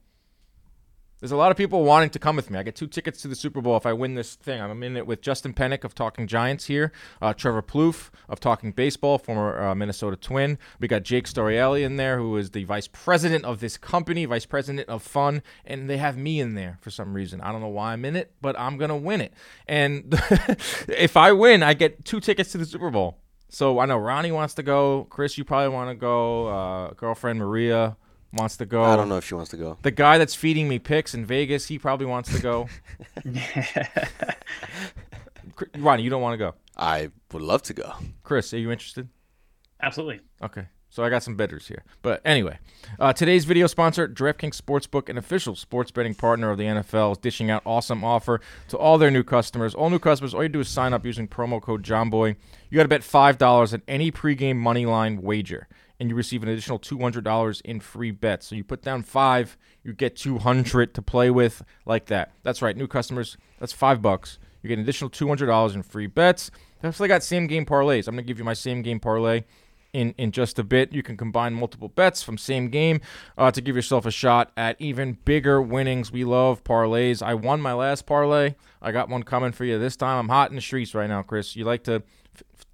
There's 1.19 1.31
a 1.31 1.35
lot 1.35 1.49
of 1.49 1.57
people 1.57 1.83
wanting 1.83 2.11
to 2.11 2.19
come 2.19 2.35
with 2.35 2.51
me. 2.51 2.59
I 2.59 2.63
get 2.63 2.75
two 2.75 2.85
tickets 2.85 3.23
to 3.23 3.27
the 3.27 3.35
Super 3.35 3.59
Bowl 3.59 3.75
if 3.75 3.87
I 3.87 3.93
win 3.93 4.13
this 4.13 4.35
thing. 4.35 4.61
I'm 4.61 4.83
in 4.83 4.95
it 4.95 5.07
with 5.07 5.21
Justin 5.21 5.51
Pennick 5.51 5.83
of 5.83 5.95
Talking 5.95 6.27
Giants 6.27 6.65
here, 6.65 6.91
uh, 7.23 7.33
Trevor 7.33 7.63
Plouffe 7.63 8.11
of 8.29 8.39
Talking 8.39 8.71
Baseball, 8.71 9.17
former 9.17 9.59
uh, 9.59 9.73
Minnesota 9.73 10.15
Twin. 10.15 10.59
We 10.79 10.87
got 10.87 11.01
Jake 11.01 11.25
Storiale 11.25 11.81
in 11.83 11.95
there, 11.95 12.19
who 12.19 12.37
is 12.37 12.51
the 12.51 12.65
vice 12.65 12.87
president 12.87 13.45
of 13.45 13.61
this 13.61 13.77
company, 13.77 14.25
vice 14.25 14.45
president 14.45 14.87
of 14.89 15.01
fun, 15.01 15.41
and 15.65 15.89
they 15.89 15.97
have 15.97 16.17
me 16.17 16.39
in 16.39 16.53
there 16.53 16.77
for 16.81 16.91
some 16.91 17.15
reason. 17.15 17.41
I 17.41 17.51
don't 17.51 17.61
know 17.61 17.67
why 17.67 17.93
I'm 17.93 18.05
in 18.05 18.15
it, 18.15 18.33
but 18.39 18.57
I'm 18.59 18.77
gonna 18.77 18.95
win 18.95 19.21
it. 19.21 19.33
And 19.67 20.13
if 20.87 21.17
I 21.17 21.31
win, 21.31 21.63
I 21.63 21.73
get 21.73 22.05
two 22.05 22.19
tickets 22.19 22.51
to 22.51 22.59
the 22.59 22.65
Super 22.65 22.91
Bowl. 22.91 23.17
So 23.49 23.79
I 23.79 23.87
know 23.87 23.97
Ronnie 23.97 24.31
wants 24.31 24.53
to 24.55 24.63
go. 24.63 25.07
Chris, 25.09 25.35
you 25.35 25.45
probably 25.45 25.69
want 25.69 25.89
to 25.89 25.95
go. 25.95 26.47
Uh, 26.47 26.91
girlfriend 26.91 27.39
Maria 27.39 27.97
wants 28.33 28.57
to 28.57 28.65
go. 28.65 28.83
I 28.83 28.95
don't 28.95 29.09
know 29.09 29.17
if 29.17 29.25
she 29.25 29.33
wants 29.33 29.51
to 29.51 29.57
go. 29.57 29.77
The 29.81 29.91
guy 29.91 30.17
that's 30.17 30.35
feeding 30.35 30.67
me 30.67 30.79
picks 30.79 31.13
in 31.13 31.25
Vegas, 31.25 31.67
he 31.67 31.79
probably 31.79 32.05
wants 32.05 32.33
to 32.33 32.41
go. 32.41 32.67
Ronnie, 35.77 36.03
you 36.03 36.09
don't 36.09 36.21
want 36.21 36.33
to 36.33 36.37
go. 36.37 36.53
I 36.75 37.09
would 37.33 37.41
love 37.41 37.63
to 37.63 37.73
go. 37.73 37.93
Chris, 38.23 38.53
are 38.53 38.57
you 38.57 38.71
interested? 38.71 39.09
Absolutely. 39.81 40.21
Okay. 40.41 40.67
So 40.89 41.03
I 41.03 41.09
got 41.09 41.21
some 41.21 41.35
bidders 41.35 41.67
here. 41.67 41.83
But 42.01 42.21
anyway, 42.23 42.59
uh, 42.99 43.13
today's 43.13 43.45
video 43.45 43.67
sponsor, 43.67 44.07
DraftKings 44.07 44.59
Sportsbook, 44.59 45.09
an 45.09 45.17
official 45.17 45.55
sports 45.55 45.91
betting 45.91 46.15
partner 46.15 46.49
of 46.49 46.57
the 46.57 46.63
NFL, 46.63 47.11
is 47.11 47.17
dishing 47.17 47.51
out 47.51 47.61
awesome 47.65 48.03
offer 48.03 48.39
to 48.69 48.77
all 48.77 48.97
their 48.97 49.11
new 49.11 49.23
customers. 49.23 49.75
All 49.75 49.89
new 49.89 49.99
customers, 49.99 50.33
all 50.33 50.43
you 50.43 50.49
do 50.49 50.61
is 50.61 50.69
sign 50.69 50.93
up 50.93 51.05
using 51.05 51.27
promo 51.27 51.61
code 51.61 51.83
JOMBOY. 51.83 52.35
You 52.69 52.77
got 52.77 52.83
to 52.83 52.89
bet 52.89 53.01
$5 53.01 53.73
at 53.73 53.81
any 53.87 54.11
pregame 54.11 54.55
money 54.55 54.85
line 54.85 55.21
wager 55.21 55.67
and 55.99 56.09
you 56.09 56.15
receive 56.15 56.43
an 56.43 56.49
additional 56.49 56.79
$200 56.79 57.61
in 57.61 57.79
free 57.79 58.11
bets. 58.11 58.47
So 58.47 58.55
you 58.55 58.63
put 58.63 58.81
down 58.81 59.03
five, 59.03 59.57
you 59.83 59.93
get 59.93 60.15
200 60.15 60.93
to 60.93 61.01
play 61.01 61.29
with 61.29 61.63
like 61.85 62.05
that. 62.07 62.33
That's 62.43 62.61
right, 62.61 62.75
new 62.75 62.87
customers, 62.87 63.37
that's 63.59 63.73
five 63.73 64.01
bucks. 64.01 64.39
You 64.61 64.69
get 64.69 64.77
an 64.77 64.83
additional 64.83 65.09
$200 65.09 65.75
in 65.75 65.83
free 65.83 66.07
bets. 66.07 66.51
I 66.83 66.87
also 66.87 67.07
got 67.07 67.23
same 67.23 67.47
game 67.47 67.65
parlays. 67.65 68.07
I'm 68.07 68.15
going 68.15 68.23
to 68.23 68.27
give 68.27 68.37
you 68.37 68.43
my 68.45 68.53
same 68.53 68.81
game 68.81 68.99
parlay 68.99 69.43
in, 69.93 70.13
in 70.17 70.31
just 70.31 70.59
a 70.59 70.63
bit. 70.63 70.93
You 70.93 71.01
can 71.01 71.17
combine 71.17 71.53
multiple 71.53 71.87
bets 71.87 72.21
from 72.21 72.37
same 72.37 72.69
game 72.69 73.01
uh, 73.37 73.51
to 73.51 73.61
give 73.61 73.75
yourself 73.75 74.05
a 74.05 74.11
shot 74.11 74.51
at 74.55 74.75
even 74.79 75.17
bigger 75.25 75.61
winnings. 75.61 76.11
We 76.11 76.23
love 76.23 76.63
parlays. 76.63 77.21
I 77.23 77.33
won 77.33 77.61
my 77.61 77.73
last 77.73 78.05
parlay. 78.05 78.55
I 78.81 78.91
got 78.91 79.09
one 79.09 79.23
coming 79.23 79.51
for 79.51 79.65
you 79.65 79.79
this 79.79 79.95
time. 79.95 80.19
I'm 80.19 80.29
hot 80.29 80.49
in 80.49 80.55
the 80.55 80.61
streets 80.61 80.93
right 80.93 81.09
now, 81.09 81.23
Chris. 81.23 81.55
You 81.55 81.63
like 81.63 81.83
to 81.85 82.03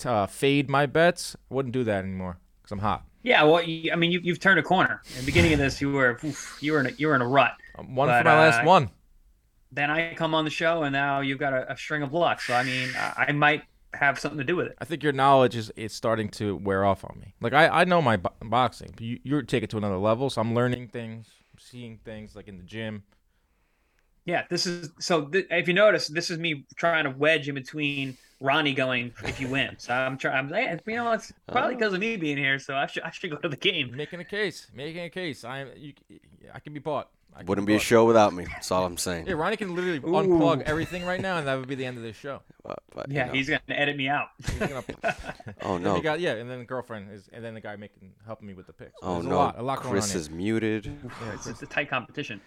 uh, 0.05 0.25
fade 0.25 0.69
my 0.69 0.85
bets? 0.85 1.35
I 1.49 1.53
wouldn't 1.53 1.73
do 1.73 1.83
that 1.85 2.03
anymore 2.03 2.39
because 2.61 2.71
I'm 2.73 2.79
hot. 2.79 3.05
Yeah, 3.23 3.43
well, 3.43 3.63
you, 3.63 3.91
I 3.91 3.95
mean, 3.95 4.11
you, 4.11 4.19
you've 4.21 4.39
turned 4.39 4.59
a 4.59 4.63
corner. 4.63 5.01
In 5.13 5.21
the 5.21 5.25
beginning 5.25 5.53
of 5.53 5.59
this, 5.59 5.79
you 5.81 5.91
were 5.91 6.19
oof, 6.23 6.57
you 6.61 6.73
were 6.73 6.81
in 6.81 6.87
a, 6.87 6.91
you 6.91 7.07
were 7.07 7.15
in 7.15 7.21
a 7.21 7.27
rut. 7.27 7.53
one 7.77 8.07
but, 8.09 8.19
for 8.19 8.25
my 8.25 8.37
last 8.37 8.61
uh, 8.61 8.65
one. 8.65 8.89
Then 9.71 9.89
I 9.89 10.13
come 10.13 10.35
on 10.35 10.43
the 10.43 10.51
show, 10.51 10.83
and 10.83 10.93
now 10.93 11.21
you've 11.21 11.39
got 11.39 11.53
a, 11.53 11.71
a 11.71 11.77
string 11.77 12.03
of 12.03 12.13
luck. 12.13 12.41
So 12.41 12.53
I 12.53 12.63
mean, 12.63 12.89
I, 12.95 13.25
I, 13.29 13.31
might 13.31 13.63
have 13.93 14.19
something 14.19 14.37
to 14.37 14.43
do 14.43 14.55
with 14.55 14.67
it. 14.67 14.77
I 14.79 14.85
think 14.85 15.03
your 15.03 15.13
knowledge 15.13 15.55
is 15.55 15.71
it's 15.75 15.95
starting 15.95 16.29
to 16.29 16.57
wear 16.57 16.83
off 16.83 17.03
on 17.05 17.17
me. 17.19 17.33
Like 17.41 17.53
I, 17.53 17.67
I 17.69 17.83
know 17.85 18.01
my 18.01 18.17
bo- 18.17 18.33
boxing, 18.41 18.91
but 18.91 19.01
you, 19.01 19.19
you're 19.23 19.41
taking 19.41 19.65
it 19.65 19.69
to 19.71 19.77
another 19.77 19.97
level. 19.97 20.29
So 20.29 20.41
I'm 20.41 20.53
learning 20.53 20.89
things, 20.89 21.27
seeing 21.57 21.99
things 22.03 22.35
like 22.35 22.47
in 22.47 22.57
the 22.57 22.63
gym. 22.63 23.03
Yeah, 24.25 24.43
this 24.49 24.65
is 24.65 24.89
so. 24.99 25.25
Th- 25.25 25.47
if 25.49 25.67
you 25.67 25.73
notice, 25.73 26.07
this 26.07 26.29
is 26.29 26.37
me 26.37 26.65
trying 26.75 27.03
to 27.03 27.09
wedge 27.09 27.49
in 27.49 27.55
between 27.55 28.17
Ronnie 28.39 28.73
going 28.73 29.13
if 29.23 29.39
you 29.41 29.47
win. 29.47 29.75
So 29.77 29.93
I'm 29.93 30.17
trying. 30.17 30.37
I'm 30.37 30.49
like, 30.49 30.81
you 30.85 30.95
know, 30.95 31.11
it's 31.11 31.33
probably 31.47 31.75
oh. 31.75 31.77
because 31.77 31.93
of 31.93 31.99
me 31.99 32.15
being 32.15 32.37
here. 32.37 32.59
So 32.59 32.75
I 32.75 32.87
should 32.87 33.03
I 33.03 33.11
should 33.11 33.31
go 33.31 33.37
to 33.37 33.49
the 33.49 33.57
game. 33.57 33.95
Making 33.95 34.21
a 34.21 34.25
case, 34.25 34.67
making 34.73 35.03
a 35.03 35.09
case. 35.09 35.43
I 35.43 35.65
you, 35.75 35.93
I 36.53 36.59
can 36.59 36.73
be 36.73 36.79
bought. 36.79 37.09
Wouldn't 37.45 37.65
be, 37.65 37.73
be 37.73 37.77
a 37.77 37.79
show 37.79 38.05
without 38.05 38.31
me. 38.33 38.45
That's 38.45 38.69
all 38.71 38.85
I'm 38.85 38.97
saying. 38.97 39.25
Yeah, 39.25 39.33
Ronnie 39.33 39.57
can 39.57 39.73
literally 39.75 39.97
Ooh. 39.97 40.01
unplug 40.01 40.61
everything 40.63 41.03
right 41.03 41.19
now, 41.19 41.37
and 41.37 41.47
that 41.47 41.55
would 41.55 41.67
be 41.67 41.73
the 41.75 41.85
end 41.85 41.97
of 41.97 42.03
this 42.03 42.15
show. 42.15 42.41
But, 42.63 42.79
but, 42.95 43.11
yeah, 43.11 43.25
know. 43.25 43.33
he's 43.33 43.49
gonna 43.49 43.59
edit 43.67 43.97
me 43.97 44.07
out. 44.07 44.27
Gonna, 44.57 44.83
oh 45.63 45.77
no! 45.77 45.99
Got, 45.99 46.21
yeah, 46.21 46.35
and 46.35 46.49
then 46.49 46.59
the 46.59 46.65
girlfriend 46.65 47.11
is, 47.11 47.29
and 47.33 47.43
then 47.43 47.53
the 47.53 47.59
guy 47.59 47.75
making 47.75 48.13
helping 48.25 48.47
me 48.47 48.53
with 48.53 48.67
the 48.67 48.71
picks. 48.71 48.93
So 49.01 49.07
oh 49.07 49.21
no! 49.21 49.31
A 49.31 49.35
lot, 49.35 49.59
a 49.59 49.61
lot 49.61 49.79
Chris 49.79 50.15
is 50.15 50.29
muted. 50.29 50.85
Yeah, 50.85 51.33
it's, 51.33 51.45
it's 51.45 51.61
a 51.61 51.65
tight 51.65 51.89
competition. 51.89 52.39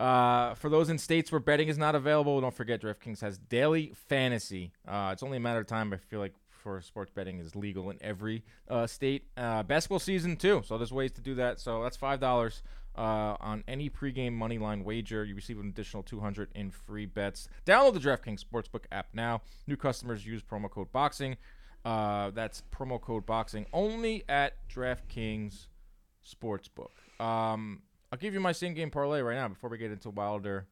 Uh, 0.00 0.54
for 0.54 0.70
those 0.70 0.88
in 0.88 0.96
states 0.96 1.30
where 1.30 1.40
betting 1.40 1.68
is 1.68 1.76
not 1.76 1.94
available, 1.94 2.40
don't 2.40 2.54
forget 2.54 2.80
DraftKings 2.80 3.20
has 3.20 3.36
daily 3.36 3.92
fantasy. 4.08 4.72
Uh, 4.88 5.10
it's 5.12 5.22
only 5.22 5.36
a 5.36 5.40
matter 5.40 5.60
of 5.60 5.66
time. 5.66 5.92
I 5.92 5.98
feel 5.98 6.20
like 6.20 6.32
for 6.48 6.80
sports 6.80 7.10
betting 7.14 7.38
is 7.38 7.54
legal 7.54 7.90
in 7.90 7.98
every 8.00 8.42
uh, 8.68 8.86
state. 8.86 9.24
Uh, 9.36 9.62
basketball 9.62 9.98
season 9.98 10.36
too, 10.36 10.62
so 10.64 10.78
there's 10.78 10.92
ways 10.92 11.12
to 11.12 11.20
do 11.20 11.34
that. 11.34 11.60
So 11.60 11.82
that's 11.82 11.98
five 11.98 12.18
dollars 12.18 12.62
uh, 12.96 13.36
on 13.40 13.62
any 13.68 13.90
pregame 13.90 14.32
money 14.32 14.56
line 14.56 14.84
wager. 14.84 15.22
You 15.22 15.34
receive 15.34 15.58
an 15.60 15.68
additional 15.68 16.02
200 16.02 16.48
in 16.54 16.70
free 16.70 17.04
bets. 17.04 17.48
Download 17.66 17.92
the 17.92 18.00
DraftKings 18.00 18.42
Sportsbook 18.42 18.84
app 18.90 19.08
now. 19.12 19.42
New 19.66 19.76
customers 19.76 20.24
use 20.24 20.42
promo 20.42 20.70
code 20.70 20.90
Boxing. 20.92 21.36
Uh, 21.84 22.30
that's 22.30 22.62
promo 22.74 22.98
code 22.98 23.26
Boxing 23.26 23.66
only 23.74 24.24
at 24.30 24.54
DraftKings 24.68 25.66
Sportsbook. 26.26 26.88
Um, 27.22 27.82
I'll 28.12 28.18
give 28.18 28.34
you 28.34 28.40
my 28.40 28.52
same 28.52 28.74
game 28.74 28.90
parlay 28.90 29.20
right 29.20 29.36
now 29.36 29.48
before 29.48 29.70
we 29.70 29.78
get 29.78 29.92
into 29.92 30.10
Wilder 30.10 30.66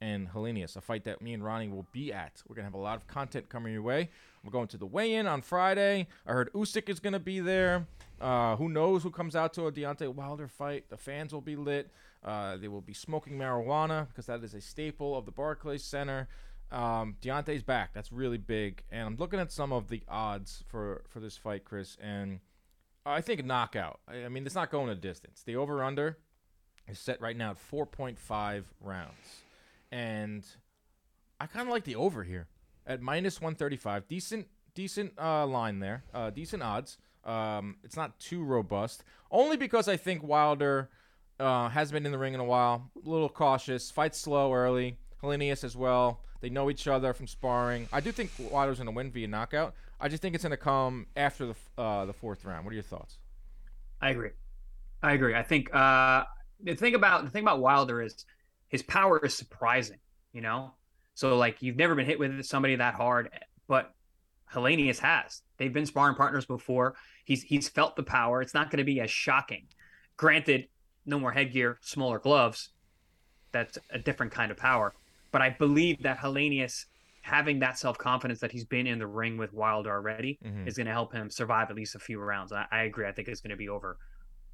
and 0.00 0.28
Helenius, 0.28 0.76
a 0.76 0.80
fight 0.80 1.04
that 1.04 1.20
me 1.20 1.32
and 1.32 1.44
Ronnie 1.44 1.68
will 1.68 1.86
be 1.92 2.12
at. 2.12 2.42
We're 2.46 2.54
gonna 2.54 2.66
have 2.66 2.74
a 2.74 2.78
lot 2.78 2.96
of 2.96 3.06
content 3.06 3.48
coming 3.48 3.72
your 3.72 3.82
way. 3.82 4.10
We're 4.44 4.52
going 4.52 4.68
to 4.68 4.76
the 4.76 4.86
weigh-in 4.86 5.26
on 5.26 5.42
Friday. 5.42 6.06
I 6.26 6.32
heard 6.32 6.52
Usyk 6.52 6.88
is 6.88 7.00
gonna 7.00 7.18
be 7.18 7.40
there. 7.40 7.86
Uh, 8.20 8.54
who 8.56 8.68
knows 8.68 9.02
who 9.02 9.10
comes 9.10 9.34
out 9.34 9.54
to 9.54 9.66
a 9.66 9.72
Deontay 9.72 10.14
Wilder 10.14 10.46
fight? 10.46 10.88
The 10.88 10.96
fans 10.96 11.32
will 11.32 11.40
be 11.40 11.56
lit. 11.56 11.90
Uh, 12.22 12.58
they 12.58 12.68
will 12.68 12.80
be 12.80 12.94
smoking 12.94 13.38
marijuana 13.38 14.08
because 14.08 14.26
that 14.26 14.44
is 14.44 14.54
a 14.54 14.60
staple 14.60 15.16
of 15.16 15.26
the 15.26 15.32
Barclays 15.32 15.82
Center. 15.82 16.28
Um, 16.70 17.16
Deontay's 17.20 17.62
back. 17.62 17.92
That's 17.92 18.12
really 18.12 18.38
big. 18.38 18.84
And 18.90 19.06
I'm 19.06 19.16
looking 19.16 19.40
at 19.40 19.50
some 19.50 19.72
of 19.72 19.88
the 19.88 20.02
odds 20.08 20.64
for 20.68 21.02
for 21.08 21.18
this 21.20 21.36
fight, 21.36 21.64
Chris, 21.64 21.96
and 22.00 22.40
I 23.04 23.20
think 23.20 23.44
knockout. 23.44 24.00
I 24.06 24.28
mean, 24.28 24.46
it's 24.46 24.54
not 24.54 24.70
going 24.70 24.88
a 24.90 24.94
distance. 24.94 25.42
The 25.42 25.56
over/under 25.56 26.18
is 26.88 26.98
set 26.98 27.20
right 27.20 27.36
now 27.36 27.50
at 27.50 27.70
4.5 27.70 28.64
rounds. 28.80 29.42
And 29.90 30.44
I 31.40 31.46
kind 31.46 31.68
of 31.68 31.72
like 31.72 31.84
the 31.84 31.96
over 31.96 32.24
here 32.24 32.48
at 32.86 33.00
minus 33.00 33.40
135. 33.40 34.08
Decent, 34.08 34.48
decent 34.74 35.12
uh, 35.18 35.46
line 35.46 35.78
there. 35.78 36.04
Uh, 36.12 36.30
decent 36.30 36.62
odds. 36.62 36.98
Um, 37.24 37.76
it's 37.82 37.96
not 37.96 38.18
too 38.18 38.44
robust, 38.44 39.02
only 39.30 39.56
because 39.56 39.88
I 39.88 39.96
think 39.96 40.22
Wilder 40.22 40.90
uh, 41.40 41.70
has 41.70 41.90
been 41.90 42.04
in 42.04 42.12
the 42.12 42.18
ring 42.18 42.34
in 42.34 42.40
a 42.40 42.44
while, 42.44 42.90
a 43.02 43.08
little 43.08 43.30
cautious, 43.30 43.90
fights 43.90 44.20
slow 44.20 44.52
early. 44.52 44.98
Helenius 45.22 45.64
as 45.64 45.74
well. 45.76 46.20
They 46.40 46.50
know 46.50 46.68
each 46.68 46.86
other 46.86 47.14
from 47.14 47.26
sparring. 47.26 47.88
I 47.92 48.00
do 48.00 48.12
think 48.12 48.30
Wilder's 48.38 48.76
going 48.76 48.86
to 48.86 48.92
win 48.92 49.10
via 49.10 49.26
knockout. 49.26 49.74
I 49.98 50.08
just 50.08 50.20
think 50.20 50.34
it's 50.34 50.44
going 50.44 50.50
to 50.50 50.56
come 50.58 51.06
after 51.16 51.46
the 51.46 51.54
uh, 51.80 52.04
the 52.04 52.12
fourth 52.12 52.44
round. 52.44 52.66
What 52.66 52.72
are 52.72 52.74
your 52.74 52.82
thoughts? 52.82 53.18
I 54.02 54.10
agree. 54.10 54.30
I 55.02 55.14
agree. 55.14 55.34
I 55.34 55.42
think 55.42 55.74
uh, 55.74 56.24
the 56.62 56.74
thing 56.74 56.94
about 56.94 57.24
the 57.24 57.30
thing 57.30 57.42
about 57.42 57.60
Wilder 57.60 58.02
is 58.02 58.24
his 58.68 58.82
power 58.82 59.24
is 59.24 59.34
surprising. 59.34 59.98
You 60.32 60.40
know, 60.40 60.72
so 61.14 61.36
like 61.36 61.62
you've 61.62 61.76
never 61.76 61.94
been 61.94 62.06
hit 62.06 62.18
with 62.18 62.44
somebody 62.44 62.76
that 62.76 62.94
hard, 62.94 63.30
but 63.68 63.94
Helenius 64.52 64.98
has. 64.98 65.42
They've 65.58 65.72
been 65.72 65.86
sparring 65.86 66.16
partners 66.16 66.46
before. 66.46 66.94
He's 67.24 67.42
he's 67.42 67.68
felt 67.68 67.96
the 67.96 68.02
power. 68.02 68.42
It's 68.42 68.54
not 68.54 68.70
going 68.70 68.78
to 68.78 68.84
be 68.84 69.00
as 69.00 69.10
shocking. 69.10 69.66
Granted, 70.16 70.68
no 71.06 71.18
more 71.18 71.32
headgear, 71.32 71.78
smaller 71.82 72.18
gloves. 72.18 72.70
That's 73.52 73.78
a 73.90 73.98
different 73.98 74.32
kind 74.32 74.50
of 74.50 74.56
power. 74.56 74.94
But 75.30 75.42
I 75.42 75.50
believe 75.50 76.02
that 76.02 76.18
Helenius 76.18 76.86
having 77.22 77.58
that 77.60 77.78
self 77.78 77.96
confidence 77.96 78.40
that 78.40 78.52
he's 78.52 78.64
been 78.64 78.86
in 78.86 78.98
the 78.98 79.06
ring 79.06 79.38
with 79.38 79.52
Wilder 79.52 79.90
already 79.90 80.38
mm-hmm. 80.44 80.68
is 80.68 80.76
going 80.76 80.86
to 80.86 80.92
help 80.92 81.12
him 81.12 81.30
survive 81.30 81.70
at 81.70 81.76
least 81.76 81.94
a 81.94 81.98
few 81.98 82.20
rounds. 82.20 82.52
I, 82.52 82.66
I 82.70 82.82
agree. 82.82 83.06
I 83.06 83.12
think 83.12 83.28
it's 83.28 83.40
going 83.40 83.50
to 83.50 83.56
be 83.56 83.68
over, 83.68 83.96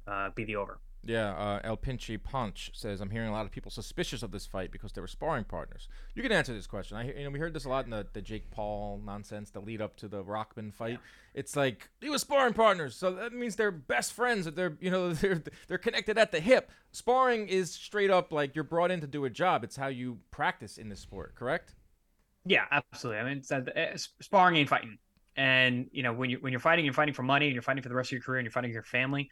uh, 0.07 0.29
be 0.35 0.45
the 0.45 0.55
over. 0.55 0.79
Yeah, 1.03 1.31
uh, 1.31 1.59
El 1.63 1.77
Pinche 1.77 2.21
Punch 2.21 2.69
says 2.73 3.01
I'm 3.01 3.09
hearing 3.09 3.29
a 3.29 3.31
lot 3.31 3.45
of 3.45 3.51
people 3.51 3.71
suspicious 3.71 4.21
of 4.21 4.31
this 4.31 4.45
fight 4.45 4.71
because 4.71 4.91
they 4.91 5.01
were 5.01 5.07
sparring 5.07 5.45
partners. 5.45 5.87
You 6.13 6.21
can 6.21 6.31
answer 6.31 6.53
this 6.53 6.67
question. 6.67 6.95
I 6.95 7.11
you 7.11 7.23
know 7.23 7.31
we 7.31 7.39
heard 7.39 7.55
this 7.55 7.65
a 7.65 7.69
lot 7.69 7.85
in 7.85 7.91
the, 7.91 8.05
the 8.13 8.21
Jake 8.21 8.51
Paul 8.51 9.01
nonsense, 9.03 9.49
the 9.49 9.61
lead 9.61 9.81
up 9.81 9.97
to 9.97 10.07
the 10.07 10.21
Rahman 10.21 10.71
fight. 10.71 10.91
Yeah. 10.91 10.97
It's 11.33 11.55
like 11.55 11.89
they 12.01 12.09
were 12.09 12.19
sparring 12.19 12.53
partners, 12.53 12.95
so 12.95 13.11
that 13.13 13.33
means 13.33 13.55
they're 13.55 13.71
best 13.71 14.13
friends. 14.13 14.45
That 14.45 14.55
they're 14.55 14.77
you 14.79 14.91
know 14.91 15.11
they're 15.13 15.41
they're 15.67 15.79
connected 15.79 16.19
at 16.19 16.31
the 16.31 16.39
hip. 16.39 16.69
Sparring 16.91 17.47
is 17.47 17.71
straight 17.71 18.11
up 18.11 18.31
like 18.31 18.53
you're 18.53 18.63
brought 18.63 18.91
in 18.91 19.01
to 19.01 19.07
do 19.07 19.25
a 19.25 19.29
job. 19.29 19.63
It's 19.63 19.77
how 19.77 19.87
you 19.87 20.19
practice 20.29 20.77
in 20.77 20.89
this 20.89 20.99
sport, 20.99 21.33
correct? 21.33 21.73
Yeah, 22.45 22.65
absolutely. 22.71 23.21
I 23.21 23.23
mean, 23.23 23.37
it's, 23.37 23.51
uh, 23.51 23.63
sparring 24.19 24.55
ain't 24.57 24.69
fighting. 24.69 24.97
And 25.35 25.89
you 25.91 26.03
know 26.03 26.13
when 26.13 26.29
you 26.29 26.37
when 26.41 26.51
you're 26.51 26.59
fighting, 26.59 26.85
you're 26.85 26.93
fighting 26.93 27.15
for 27.15 27.23
money, 27.23 27.47
and 27.47 27.53
you're 27.55 27.63
fighting 27.63 27.81
for 27.81 27.89
the 27.89 27.95
rest 27.95 28.09
of 28.09 28.11
your 28.11 28.21
career, 28.21 28.37
and 28.37 28.45
you're 28.45 28.51
fighting 28.51 28.69
for 28.69 28.75
your 28.75 28.83
family 28.83 29.31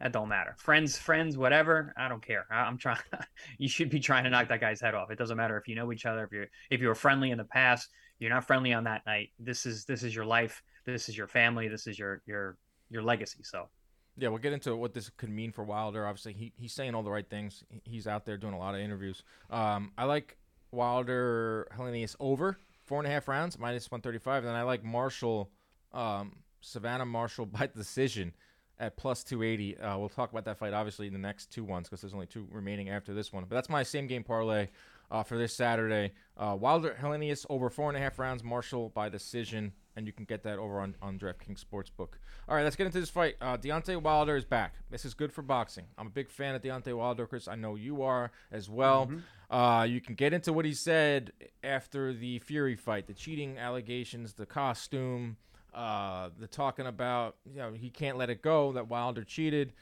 that 0.00 0.12
don't 0.12 0.28
matter. 0.28 0.54
Friends, 0.58 0.96
friends, 0.96 1.36
whatever. 1.36 1.92
I 1.96 2.08
don't 2.08 2.24
care. 2.24 2.46
I, 2.50 2.66
am 2.66 2.78
trying. 2.78 2.98
you 3.58 3.68
should 3.68 3.90
be 3.90 4.00
trying 4.00 4.24
to 4.24 4.30
knock 4.30 4.48
that 4.48 4.60
guy's 4.60 4.80
head 4.80 4.94
off. 4.94 5.10
It 5.10 5.18
doesn't 5.18 5.36
matter 5.36 5.58
if 5.58 5.68
you 5.68 5.74
know 5.74 5.92
each 5.92 6.06
other. 6.06 6.24
If 6.24 6.32
you're 6.32 6.46
if 6.70 6.80
you 6.80 6.88
were 6.88 6.94
friendly 6.94 7.30
in 7.30 7.38
the 7.38 7.44
past, 7.44 7.88
you're 8.18 8.30
not 8.30 8.46
friendly 8.46 8.72
on 8.72 8.84
that 8.84 9.02
night. 9.06 9.30
This 9.38 9.66
is 9.66 9.84
this 9.84 10.02
is 10.02 10.14
your 10.14 10.24
life. 10.24 10.62
This 10.86 11.08
is 11.08 11.16
your 11.16 11.26
family. 11.26 11.68
This 11.68 11.86
is 11.86 11.98
your 11.98 12.22
your 12.26 12.56
your 12.90 13.02
legacy. 13.02 13.40
So. 13.42 13.68
Yeah, 14.16 14.28
we'll 14.28 14.38
get 14.38 14.52
into 14.52 14.76
what 14.76 14.92
this 14.92 15.08
could 15.08 15.30
mean 15.30 15.52
for 15.52 15.64
Wilder. 15.64 16.06
Obviously, 16.06 16.34
he, 16.34 16.52
he's 16.56 16.74
saying 16.74 16.94
all 16.94 17.02
the 17.02 17.10
right 17.10 17.28
things. 17.28 17.64
He's 17.84 18.06
out 18.06 18.26
there 18.26 18.36
doing 18.36 18.52
a 18.52 18.58
lot 18.58 18.74
of 18.74 18.80
interviews. 18.80 19.22
Um, 19.48 19.92
I 19.96 20.04
like 20.04 20.36
Wilder 20.72 21.68
Helenius 21.74 22.16
over 22.20 22.58
four 22.84 22.98
and 22.98 23.06
a 23.06 23.10
half 23.10 23.28
rounds, 23.28 23.58
minus 23.58 23.90
135. 23.90 24.44
And 24.44 24.54
I 24.54 24.62
like 24.62 24.84
Marshall, 24.84 25.50
um, 25.92 26.36
Savannah 26.60 27.06
Marshall 27.06 27.46
by 27.58 27.68
decision 27.68 28.34
at 28.80 28.96
plus 28.96 29.22
280. 29.22 29.78
Uh, 29.78 29.98
we'll 29.98 30.08
talk 30.08 30.32
about 30.32 30.44
that 30.46 30.58
fight 30.58 30.72
obviously 30.72 31.06
in 31.06 31.12
the 31.12 31.18
next 31.18 31.52
two 31.52 31.62
ones 31.62 31.88
because 31.88 32.00
there's 32.00 32.14
only 32.14 32.26
two 32.26 32.48
remaining 32.50 32.88
after 32.88 33.14
this 33.14 33.32
one. 33.32 33.44
But 33.44 33.54
that's 33.54 33.68
my 33.68 33.84
same 33.84 34.06
game 34.06 34.24
parlay 34.24 34.68
uh, 35.10 35.22
for 35.22 35.36
this 35.36 35.54
Saturday. 35.54 36.12
Uh, 36.36 36.56
Wilder 36.58 36.96
Helenius 37.00 37.44
over 37.50 37.68
four 37.68 37.90
and 37.90 37.96
a 37.96 38.00
half 38.00 38.18
rounds, 38.18 38.42
Marshall 38.42 38.88
by 38.88 39.08
decision, 39.08 39.72
and 39.96 40.06
you 40.06 40.12
can 40.12 40.24
get 40.24 40.42
that 40.44 40.58
over 40.58 40.80
on, 40.80 40.96
on 41.02 41.18
DraftKings 41.18 41.62
Sportsbook. 41.64 42.14
All 42.48 42.56
right, 42.56 42.62
let's 42.62 42.76
get 42.76 42.86
into 42.86 43.00
this 43.00 43.10
fight. 43.10 43.36
Uh, 43.40 43.56
Deontay 43.56 44.00
Wilder 44.00 44.36
is 44.36 44.44
back. 44.44 44.74
This 44.90 45.04
is 45.04 45.14
good 45.14 45.32
for 45.32 45.42
boxing. 45.42 45.84
I'm 45.98 46.06
a 46.06 46.10
big 46.10 46.30
fan 46.30 46.54
of 46.54 46.62
Deontay 46.62 46.94
Wilder, 46.94 47.26
Chris. 47.26 47.48
I 47.48 47.56
know 47.56 47.74
you 47.74 48.02
are 48.02 48.32
as 48.50 48.70
well. 48.70 49.06
Mm-hmm. 49.06 49.54
Uh, 49.54 49.84
you 49.84 50.00
can 50.00 50.14
get 50.14 50.32
into 50.32 50.52
what 50.52 50.64
he 50.64 50.72
said 50.72 51.32
after 51.62 52.12
the 52.12 52.38
Fury 52.38 52.76
fight, 52.76 53.06
the 53.06 53.14
cheating 53.14 53.58
allegations, 53.58 54.34
the 54.34 54.46
costume 54.46 55.36
uh, 55.74 56.30
the 56.38 56.46
talking 56.46 56.86
about 56.86 57.36
you 57.44 57.58
know 57.58 57.72
he 57.72 57.90
can't 57.90 58.16
let 58.16 58.30
it 58.30 58.42
go 58.42 58.72
that 58.72 58.88
Wilder 58.88 59.24
cheated, 59.24 59.72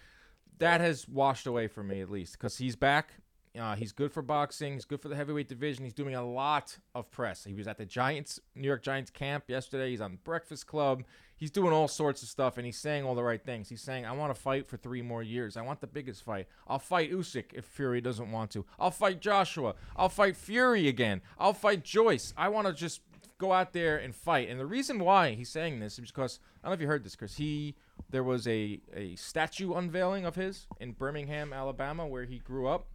that 0.59 0.81
has 0.81 1.09
washed 1.09 1.47
away 1.47 1.69
for 1.69 1.83
me 1.83 2.01
at 2.01 2.11
least 2.11 2.33
because 2.33 2.59
he's 2.59 2.77
back. 2.77 3.15
Uh, 3.59 3.75
he's 3.75 3.93
good 3.93 4.13
for 4.13 4.23
boxing. 4.23 4.75
He's 4.75 4.85
good 4.85 5.01
for 5.01 5.09
the 5.09 5.17
heavyweight 5.17 5.49
division. 5.49 5.85
He's 5.85 5.95
doing 5.95 6.15
a 6.15 6.25
lot 6.25 6.79
of 6.95 7.11
press. 7.11 7.45
He 7.45 7.55
was 7.55 7.67
at 7.67 7.79
the 7.79 7.87
Giants, 7.87 8.39
New 8.55 8.69
York 8.69 8.83
Giants 8.83 9.11
camp 9.11 9.45
yesterday. 9.49 9.91
He's 9.91 10.01
on 10.01 10.19
Breakfast 10.23 10.67
Club. 10.67 11.03
He's 11.37 11.51
doing 11.51 11.73
all 11.73 11.89
sorts 11.89 12.23
of 12.23 12.29
stuff, 12.29 12.57
and 12.57 12.67
he's 12.67 12.79
saying 12.79 13.05
all 13.05 13.15
the 13.15 13.23
right 13.23 13.43
things. 13.43 13.69
He's 13.69 13.81
saying, 13.81 14.05
"I 14.05 14.13
want 14.13 14.35
to 14.35 14.41
fight 14.41 14.67
for 14.67 14.77
three 14.77 15.03
more 15.03 15.23
years. 15.23 15.57
I 15.57 15.63
want 15.63 15.81
the 15.81 15.87
biggest 15.87 16.25
fight. 16.25 16.49
I'll 16.67 16.81
fight 16.81 17.13
Usyk 17.13 17.53
if 17.55 17.65
Fury 17.65 18.01
doesn't 18.01 18.31
want 18.31 18.51
to. 18.53 18.67
I'll 18.79 18.91
fight 18.91 19.21
Joshua. 19.21 19.75
I'll 19.97 20.09
fight 20.09 20.37
Fury 20.37 20.89
again. 20.89 21.21
I'll 21.39 21.53
fight 21.53 21.85
Joyce. 21.85 22.35
I 22.37 22.49
want 22.49 22.67
to 22.67 22.73
just 22.73 23.01
go 23.39 23.53
out 23.53 23.73
there 23.73 23.97
and 23.97 24.15
fight. 24.15 24.49
And 24.49 24.61
the 24.61 24.67
reason 24.67 24.99
why 24.99 25.31
he's 25.31 25.49
saying 25.49 25.81
this 25.81 25.99
is 25.99 26.11
because 26.11 26.41
I 26.63 26.67
don't 26.67 26.73
know 26.73 26.75
if 26.75 26.81
you 26.81 26.89
heard 26.89 27.05
this, 27.05 27.17
Chris. 27.17 27.37
He 27.37 27.77
there 28.11 28.25
was 28.25 28.47
a 28.47 28.81
a 28.95 29.15
statue 29.17 29.75
unveiling 29.75 30.27
of 30.27 30.35
his 30.35 30.67
in 30.81 30.93
Birmingham, 30.93 31.53
Alabama, 31.53 32.07
where 32.07 32.25
he 32.25 32.39
grew 32.39 32.67
up. 32.67 32.89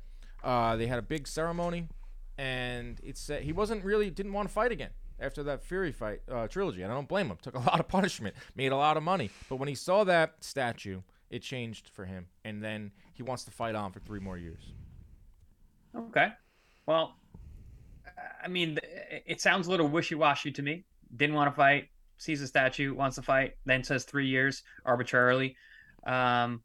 Uh, 0.44 0.76
they 0.76 0.88
had 0.88 1.00
a 1.00 1.04
big 1.04 1.28
ceremony, 1.28 1.88
and 2.38 3.00
it 3.02 3.18
said 3.18 3.44
he 3.44 3.54
wasn't 3.54 3.84
really 3.84 4.10
didn't 4.10 4.34
want 4.34 4.48
to 4.48 4.54
fight 4.54 4.72
again 4.72 4.90
after 5.20 5.42
that 5.44 5.64
Fury 5.64 5.92
fight 5.92 6.22
uh, 6.30 6.48
trilogy. 6.48 6.82
And 6.82 6.92
I 6.92 6.96
don't 6.96 7.08
blame 7.08 7.28
him. 7.28 7.38
Took 7.42 7.56
a 7.56 7.60
lot 7.60 7.80
of 7.80 7.88
punishment, 7.88 8.36
made 8.56 8.72
a 8.72 8.78
lot 8.78 8.98
of 8.98 9.04
money, 9.04 9.32
but 9.50 9.56
when 9.56 9.70
he 9.70 9.76
saw 9.76 10.04
that 10.04 10.36
statue, 10.44 11.02
it 11.30 11.42
changed 11.42 11.90
for 11.90 12.06
him, 12.06 12.28
and 12.44 12.62
then 12.62 12.92
he 13.14 13.24
wants 13.24 13.46
to 13.46 13.52
fight 13.52 13.76
on 13.76 13.92
for 13.92 14.00
three 14.00 14.20
more 14.20 14.38
years. 14.38 14.74
Okay, 15.96 16.30
well, 16.86 17.16
I 18.44 18.48
mean, 18.48 18.80
it 19.26 19.42
sounds 19.42 19.68
a 19.68 19.72
little 19.72 19.88
wishy-washy 19.88 20.52
to 20.52 20.62
me. 20.62 20.84
Didn't 21.16 21.36
want 21.36 21.52
to 21.52 21.56
fight, 21.56 21.90
sees 22.18 22.42
a 22.42 22.48
statue, 22.48 22.94
wants 22.94 23.16
to 23.16 23.22
fight, 23.22 23.54
then 23.66 23.84
says 23.84 24.04
three 24.04 24.28
years 24.28 24.64
arbitrarily. 24.86 25.56
Um, 26.06 26.62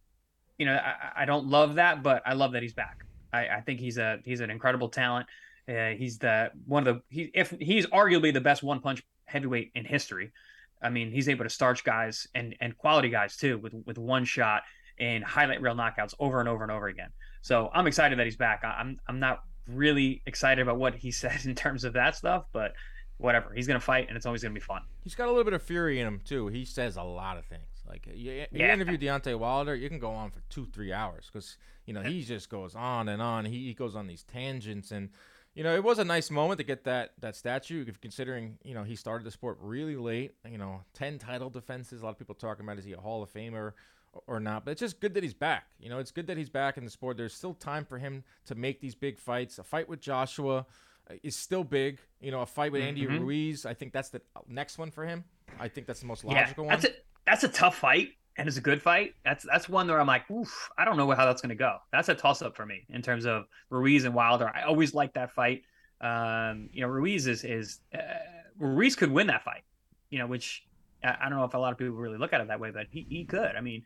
you 0.58 0.66
know, 0.66 0.74
I, 0.74 1.22
I, 1.22 1.24
don't 1.24 1.46
love 1.46 1.76
that, 1.76 2.02
but 2.02 2.22
I 2.26 2.34
love 2.34 2.52
that 2.52 2.62
he's 2.62 2.74
back. 2.74 3.04
I, 3.32 3.48
I 3.48 3.60
think 3.60 3.78
he's 3.78 3.98
a 3.98 4.18
he's 4.24 4.40
an 4.40 4.50
incredible 4.50 4.88
talent. 4.88 5.26
Uh, 5.68 5.90
he's 5.90 6.18
the 6.18 6.50
one 6.66 6.86
of 6.86 6.96
the 6.96 7.02
he 7.14 7.30
if 7.34 7.54
he's 7.60 7.86
arguably 7.86 8.32
the 8.32 8.40
best 8.40 8.62
one 8.62 8.80
punch 8.80 9.02
heavyweight 9.26 9.70
in 9.74 9.84
history. 9.84 10.32
I 10.82 10.90
mean, 10.90 11.12
he's 11.12 11.28
able 11.28 11.44
to 11.44 11.50
starch 11.50 11.84
guys 11.84 12.26
and 12.34 12.56
and 12.60 12.76
quality 12.76 13.10
guys 13.10 13.36
too 13.36 13.58
with 13.58 13.74
with 13.86 13.98
one 13.98 14.24
shot 14.24 14.62
and 14.98 15.22
highlight 15.22 15.60
reel 15.60 15.74
knockouts 15.74 16.14
over 16.18 16.40
and 16.40 16.48
over 16.48 16.64
and 16.64 16.72
over 16.72 16.88
again. 16.88 17.10
So 17.42 17.70
I'm 17.72 17.86
excited 17.86 18.18
that 18.18 18.24
he's 18.24 18.36
back. 18.36 18.64
I'm 18.64 18.98
I'm 19.06 19.20
not 19.20 19.42
really 19.68 20.22
excited 20.26 20.62
about 20.62 20.78
what 20.78 20.94
he 20.94 21.10
said 21.22 21.44
in 21.44 21.54
terms 21.54 21.84
of 21.84 21.92
that 21.94 22.16
stuff, 22.16 22.46
but 22.52 22.74
whatever. 23.18 23.52
He's 23.54 23.66
gonna 23.66 23.80
fight, 23.80 24.08
and 24.08 24.16
it's 24.16 24.26
always 24.26 24.42
gonna 24.42 24.54
be 24.54 24.60
fun. 24.60 24.82
He's 25.04 25.14
got 25.14 25.26
a 25.26 25.30
little 25.30 25.44
bit 25.44 25.52
of 25.52 25.62
fury 25.62 26.00
in 26.00 26.06
him 26.06 26.20
too. 26.24 26.48
He 26.48 26.64
says 26.64 26.96
a 26.96 27.02
lot 27.02 27.36
of 27.36 27.44
things. 27.44 27.62
Like 27.86 28.06
you, 28.06 28.32
you 28.32 28.46
yeah. 28.52 28.72
interview 28.72 28.98
Deontay 28.98 29.38
Wilder, 29.38 29.74
you 29.74 29.88
can 29.88 29.98
go 29.98 30.10
on 30.10 30.30
for 30.30 30.40
two, 30.50 30.66
three 30.66 30.92
hours 30.92 31.28
because 31.32 31.56
you 31.86 31.94
know 31.94 32.02
he 32.02 32.22
just 32.22 32.48
goes 32.48 32.74
on 32.74 33.08
and 33.08 33.22
on. 33.22 33.44
He, 33.44 33.66
he 33.66 33.74
goes 33.74 33.96
on 33.96 34.06
these 34.06 34.24
tangents, 34.24 34.90
and 34.90 35.10
you 35.54 35.64
know 35.64 35.74
it 35.74 35.82
was 35.82 35.98
a 35.98 36.04
nice 36.04 36.30
moment 36.30 36.58
to 36.58 36.64
get 36.64 36.84
that 36.84 37.12
that 37.20 37.34
statue. 37.34 37.84
If 37.86 38.00
considering 38.00 38.58
you 38.62 38.74
know 38.74 38.84
he 38.84 38.94
started 38.94 39.24
the 39.24 39.30
sport 39.30 39.58
really 39.60 39.96
late, 39.96 40.32
you 40.48 40.58
know 40.58 40.82
ten 40.94 41.18
title 41.18 41.50
defenses. 41.50 42.02
A 42.02 42.04
lot 42.04 42.10
of 42.10 42.18
people 42.18 42.34
talking 42.34 42.64
about 42.64 42.78
is 42.78 42.84
he 42.84 42.92
a 42.92 43.00
Hall 43.00 43.22
of 43.22 43.32
Famer? 43.32 43.72
Or 44.26 44.40
not. 44.40 44.64
But 44.64 44.72
it's 44.72 44.80
just 44.80 45.00
good 45.00 45.14
that 45.14 45.22
he's 45.22 45.34
back. 45.34 45.66
You 45.78 45.88
know, 45.88 45.98
it's 45.98 46.10
good 46.10 46.26
that 46.26 46.36
he's 46.36 46.50
back 46.50 46.76
in 46.76 46.84
the 46.84 46.90
sport. 46.90 47.16
There's 47.16 47.34
still 47.34 47.54
time 47.54 47.84
for 47.84 47.98
him 47.98 48.24
to 48.46 48.54
make 48.54 48.80
these 48.80 48.94
big 48.94 49.18
fights. 49.18 49.58
A 49.58 49.62
fight 49.62 49.88
with 49.88 50.00
Joshua 50.00 50.66
uh, 51.10 51.14
is 51.22 51.36
still 51.36 51.64
big. 51.64 51.98
You 52.20 52.30
know, 52.30 52.40
a 52.40 52.46
fight 52.46 52.72
with 52.72 52.82
Andy 52.82 53.02
mm-hmm. 53.02 53.20
Ruiz. 53.20 53.66
I 53.66 53.74
think 53.74 53.92
that's 53.92 54.10
the 54.10 54.20
next 54.48 54.78
one 54.78 54.90
for 54.90 55.04
him. 55.04 55.24
I 55.58 55.68
think 55.68 55.86
that's 55.86 56.00
the 56.00 56.06
most 56.06 56.24
logical 56.24 56.64
yeah, 56.64 56.70
that's 56.70 56.84
one. 56.84 56.92
A, 56.92 56.96
that's 57.26 57.44
a 57.44 57.48
tough 57.48 57.76
fight, 57.76 58.10
and 58.36 58.48
it's 58.48 58.56
a 58.56 58.62
good 58.62 58.82
fight. 58.82 59.14
That's 59.24 59.44
that's 59.44 59.68
one 59.68 59.86
where 59.88 60.00
I'm 60.00 60.06
like, 60.06 60.30
oof, 60.30 60.70
I 60.78 60.84
don't 60.84 60.96
know 60.96 61.10
how 61.12 61.26
that's 61.26 61.42
going 61.42 61.50
to 61.50 61.54
go. 61.54 61.78
That's 61.92 62.08
a 62.08 62.14
toss 62.14 62.42
up 62.42 62.56
for 62.56 62.66
me 62.66 62.84
in 62.90 63.02
terms 63.02 63.26
of 63.26 63.46
Ruiz 63.70 64.04
and 64.04 64.14
Wilder. 64.14 64.50
I 64.54 64.62
always 64.62 64.94
like 64.94 65.14
that 65.14 65.32
fight. 65.32 65.62
Um, 66.00 66.68
you 66.72 66.82
know, 66.82 66.88
Ruiz 66.88 67.26
is 67.26 67.44
is 67.44 67.80
uh, 67.94 67.98
Ruiz 68.58 68.96
could 68.96 69.10
win 69.10 69.26
that 69.28 69.42
fight. 69.42 69.62
You 70.10 70.18
know, 70.18 70.26
which 70.26 70.64
I 71.02 71.28
don't 71.28 71.38
know 71.38 71.44
if 71.44 71.54
a 71.54 71.58
lot 71.58 71.72
of 71.72 71.78
people 71.78 71.94
really 71.94 72.18
look 72.18 72.32
at 72.32 72.40
it 72.40 72.48
that 72.48 72.60
way, 72.60 72.70
but 72.70 72.86
he, 72.90 73.06
he 73.08 73.24
could. 73.24 73.56
I 73.56 73.60
mean, 73.60 73.84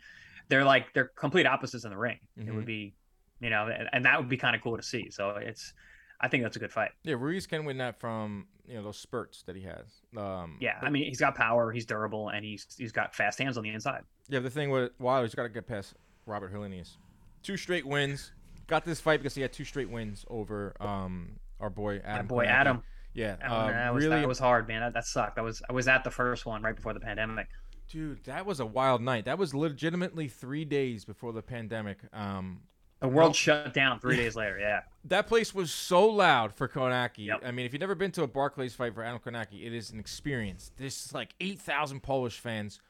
they're 0.49 0.65
like 0.65 0.93
they're 0.95 1.11
complete 1.17 1.47
opposites 1.47 1.85
in 1.85 1.91
the 1.91 1.97
ring. 1.97 2.19
Mm-hmm. 2.39 2.49
It 2.49 2.53
would 2.53 2.61
mm-hmm. 2.61 2.67
be, 2.67 2.95
you 3.41 3.51
know, 3.51 3.67
and, 3.67 3.89
and 3.93 4.05
that 4.05 4.19
would 4.19 4.29
be 4.29 4.37
kind 4.37 4.57
of 4.57 4.63
cool 4.63 4.77
to 4.77 4.83
see. 4.83 5.11
So 5.11 5.31
it's, 5.31 5.73
I 6.21 6.29
think 6.29 6.43
that's 6.43 6.57
a 6.57 6.59
good 6.59 6.73
fight. 6.73 6.91
Yeah, 7.03 7.17
Ruiz 7.19 7.47
can 7.47 7.65
win 7.65 7.79
that 7.79 7.99
from 7.99 8.47
you 8.67 8.75
know 8.75 8.83
those 8.83 8.99
spurts 8.99 9.43
that 9.45 9.57
he 9.57 9.63
has. 9.63 10.03
Um, 10.17 10.57
yeah, 10.61 10.77
but, 10.81 10.87
I 10.87 10.91
mean 10.91 11.05
he's 11.05 11.21
got 11.21 11.35
power, 11.35 11.73
he's 11.73 11.85
durable, 11.85 12.31
and 12.31 12.45
he's 12.45 12.67
he's 12.79 12.93
got 12.93 13.15
fast 13.15 13.39
hands 13.39 13.57
on 13.57 13.65
the 13.65 13.71
inside. 13.71 14.03
Yeah, 14.29 14.41
the 14.41 14.51
thing 14.51 14.71
with 14.71 14.93
Wilder, 14.99 15.27
he's 15.27 15.35
got 15.35 15.43
to 15.43 15.49
get 15.49 15.67
past 15.67 15.95
Robert 16.27 16.55
Helenius. 16.55 16.97
Two 17.43 17.57
straight 17.57 17.87
wins. 17.87 18.33
Got 18.69 18.85
this 18.85 19.01
fight 19.01 19.19
because 19.19 19.35
he 19.35 19.43
had 19.43 19.53
two 19.53 19.65
straight 19.65 19.91
wins 19.91 20.25
over 20.29 20.75
um, 20.81 21.33
our 21.61 21.71
boy 21.71 22.01
Adam. 22.05 22.27
boy 22.27 22.45
Adam. 22.45 22.83
Yeah, 23.15 23.37
um, 23.43 23.69
that, 23.69 23.95
was, 23.95 24.05
really, 24.05 24.21
that 24.21 24.29
was 24.29 24.39
hard, 24.39 24.69
man. 24.69 24.81
That, 24.81 24.95
that 24.95 25.07
sucked. 25.07 25.39
I 25.39 25.43
was 25.43 25.63
I 25.69 25.73
was 25.73 25.89
at 25.89 26.05
the 26.05 26.11
first 26.11 26.47
one 26.47 26.63
right 26.63 26.75
before 26.75 26.95
the 26.95 27.01
pandemic. 27.01 27.49
Dude, 27.89 28.25
that 28.25 28.47
was 28.47 28.61
a 28.61 28.67
wild 28.67 29.03
night. 29.03 29.27
That 29.27 29.39
was 29.39 29.55
legitimately 29.55 30.29
three 30.29 30.65
days 30.65 31.05
before 31.05 31.33
the 31.33 31.43
pandemic. 31.43 31.99
Um, 32.13 32.63
the 33.01 33.09
world 33.09 33.37
shut 33.37 33.75
down 33.75 34.01
three 34.01 34.17
days 34.17 34.35
later. 34.35 34.59
Yeah, 34.59 34.81
that 35.05 35.27
place 35.27 35.55
was 35.55 35.73
so 35.73 36.09
loud 36.09 36.55
for 36.55 36.69
Kownacki. 36.69 37.27
Yep. 37.27 37.43
I 37.45 37.51
mean, 37.51 37.67
if 37.67 37.73
you've 37.75 37.81
never 37.81 37.95
been 37.95 38.13
to 38.13 38.23
a 38.23 38.27
Barclays 38.27 38.75
fight 38.75 38.95
for 38.95 39.03
Adam 39.03 39.19
Kownacki, 39.19 39.67
it 39.67 39.75
is 39.75 39.91
an 39.91 40.01
experience. 40.01 40.71
There's 40.77 41.13
like 41.13 41.35
eight 41.41 41.61
thousand 41.61 42.03
Polish 42.03 42.39
fans 42.39 42.81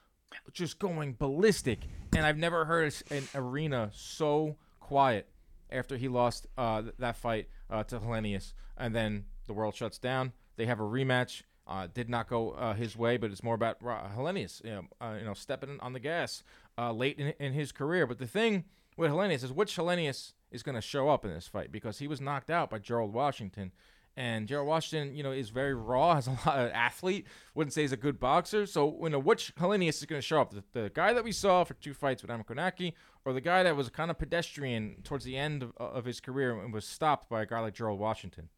just 0.53 0.79
going 0.79 1.15
ballistic, 1.19 1.79
and 2.15 2.25
I've 2.25 2.37
never 2.37 2.63
heard 2.63 2.93
an 3.11 3.27
arena 3.35 3.89
so 3.93 4.55
quiet 4.79 5.27
after 5.69 5.97
he 5.97 6.07
lost 6.07 6.47
uh, 6.57 6.83
that 6.99 7.17
fight 7.17 7.49
uh, 7.69 7.83
to 7.83 7.99
Helenius, 7.99 8.53
and 8.77 8.95
then 8.95 9.25
the 9.47 9.53
world 9.53 9.75
shuts 9.75 9.97
down. 9.97 10.33
They 10.55 10.65
have 10.65 10.79
a 10.79 10.83
rematch. 10.83 11.43
Uh, 11.65 11.87
did 11.93 12.09
not 12.09 12.27
go 12.27 12.51
uh, 12.51 12.73
his 12.73 12.97
way, 12.97 13.15
but 13.15 13.31
it's 13.31 13.41
more 13.41 13.55
about 13.55 13.79
Helenius, 13.81 14.61
you 14.65 14.71
know, 14.71 14.83
uh, 14.99 15.15
you 15.17 15.23
know, 15.23 15.33
stepping 15.33 15.79
on 15.79 15.93
the 15.93 15.99
gas 15.99 16.43
uh, 16.77 16.91
late 16.91 17.17
in, 17.17 17.33
in 17.39 17.53
his 17.53 17.71
career. 17.71 18.05
But 18.05 18.19
the 18.19 18.27
thing 18.27 18.65
with 18.97 19.11
Helenius 19.11 19.43
is 19.43 19.51
which 19.53 19.77
Helenius 19.77 20.33
is 20.51 20.61
going 20.61 20.75
to 20.75 20.81
show 20.81 21.09
up 21.09 21.23
in 21.23 21.33
this 21.33 21.47
fight 21.47 21.71
because 21.71 21.99
he 21.99 22.07
was 22.07 22.19
knocked 22.19 22.49
out 22.49 22.69
by 22.69 22.79
Gerald 22.79 23.13
Washington. 23.13 23.71
And 24.15 24.47
Gerald 24.47 24.67
Washington, 24.67 25.15
you 25.15 25.23
know, 25.23 25.31
is 25.31 25.49
very 25.49 25.73
raw, 25.73 26.15
has 26.15 26.27
a 26.27 26.31
lot 26.45 26.59
of 26.59 26.71
athlete. 26.71 27.25
Wouldn't 27.55 27.73
say 27.73 27.81
he's 27.81 27.91
a 27.91 27.97
good 27.97 28.19
boxer. 28.19 28.65
So, 28.65 28.99
you 29.01 29.09
know, 29.09 29.19
which 29.19 29.55
Helenius 29.55 29.97
is 29.97 30.05
going 30.05 30.21
to 30.21 30.25
show 30.25 30.41
up? 30.41 30.51
The, 30.51 30.63
the, 30.73 30.91
guy 30.93 31.13
that 31.13 31.23
we 31.23 31.31
saw 31.31 31.63
for 31.63 31.73
two 31.75 31.93
fights 31.93 32.21
with 32.21 32.29
Adam 32.29 32.43
Kownacki, 32.43 32.93
or 33.25 33.33
the 33.33 33.41
guy 33.41 33.63
that 33.63 33.75
was 33.75 33.89
kind 33.89 34.11
of 34.11 34.19
pedestrian 34.19 34.97
towards 35.03 35.25
the 35.25 35.37
end 35.37 35.63
of, 35.63 35.71
of 35.77 36.05
his 36.05 36.19
career 36.19 36.59
and 36.59 36.73
was 36.73 36.85
stopped 36.85 37.29
by 37.29 37.41
a 37.41 37.45
guy 37.45 37.59
like 37.59 37.73
Gerald 37.73 37.99
Washington? 37.99 38.49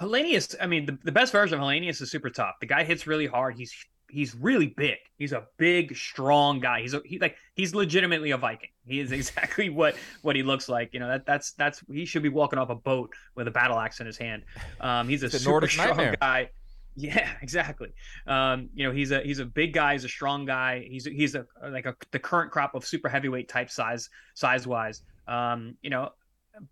Helenius, 0.00 0.54
I 0.60 0.66
mean, 0.66 0.86
the, 0.86 0.98
the 1.04 1.12
best 1.12 1.32
version 1.32 1.58
of 1.58 1.64
Helenius 1.64 2.02
is 2.02 2.10
super 2.10 2.30
tough. 2.30 2.56
The 2.60 2.66
guy 2.66 2.84
hits 2.84 3.06
really 3.06 3.26
hard. 3.26 3.56
He's 3.56 3.74
he's 4.08 4.34
really 4.34 4.68
big. 4.68 4.96
He's 5.18 5.32
a 5.32 5.46
big, 5.56 5.96
strong 5.96 6.60
guy. 6.60 6.82
He's 6.82 6.94
a, 6.94 7.02
he 7.04 7.18
like 7.18 7.36
he's 7.54 7.74
legitimately 7.74 8.30
a 8.30 8.36
Viking. 8.36 8.70
He 8.86 9.00
is 9.00 9.12
exactly 9.20 9.70
what 9.70 9.96
what 10.22 10.36
he 10.36 10.42
looks 10.42 10.68
like. 10.68 10.92
You 10.92 11.00
know 11.00 11.08
that 11.08 11.26
that's 11.26 11.52
that's 11.52 11.82
he 11.90 12.04
should 12.04 12.22
be 12.22 12.28
walking 12.28 12.58
off 12.58 12.70
a 12.70 12.74
boat 12.74 13.10
with 13.34 13.48
a 13.48 13.50
battle 13.50 13.78
axe 13.78 14.00
in 14.00 14.06
his 14.06 14.18
hand. 14.18 14.44
Um, 14.80 15.08
he's 15.08 15.22
a 15.22 15.30
super 15.30 15.50
Nordic 15.50 15.70
strong 15.70 15.88
nightmare. 15.88 16.16
guy. 16.20 16.50
Yeah, 16.98 17.30
exactly. 17.42 17.92
Um, 18.26 18.70
you 18.72 18.86
know, 18.86 18.90
he's 18.90 19.10
a 19.10 19.20
he's 19.20 19.38
a 19.38 19.44
big 19.44 19.74
guy. 19.74 19.92
He's 19.92 20.04
a 20.04 20.08
strong 20.08 20.46
guy. 20.46 20.86
He's 20.88 21.04
he's 21.04 21.34
a 21.34 21.44
like 21.62 21.84
a 21.84 21.94
the 22.10 22.18
current 22.18 22.50
crop 22.50 22.74
of 22.74 22.86
super 22.86 23.10
heavyweight 23.10 23.50
type 23.50 23.68
size 23.68 24.08
size 24.32 24.66
wise. 24.66 25.02
Um, 25.28 25.76
you 25.82 25.90
know, 25.90 26.12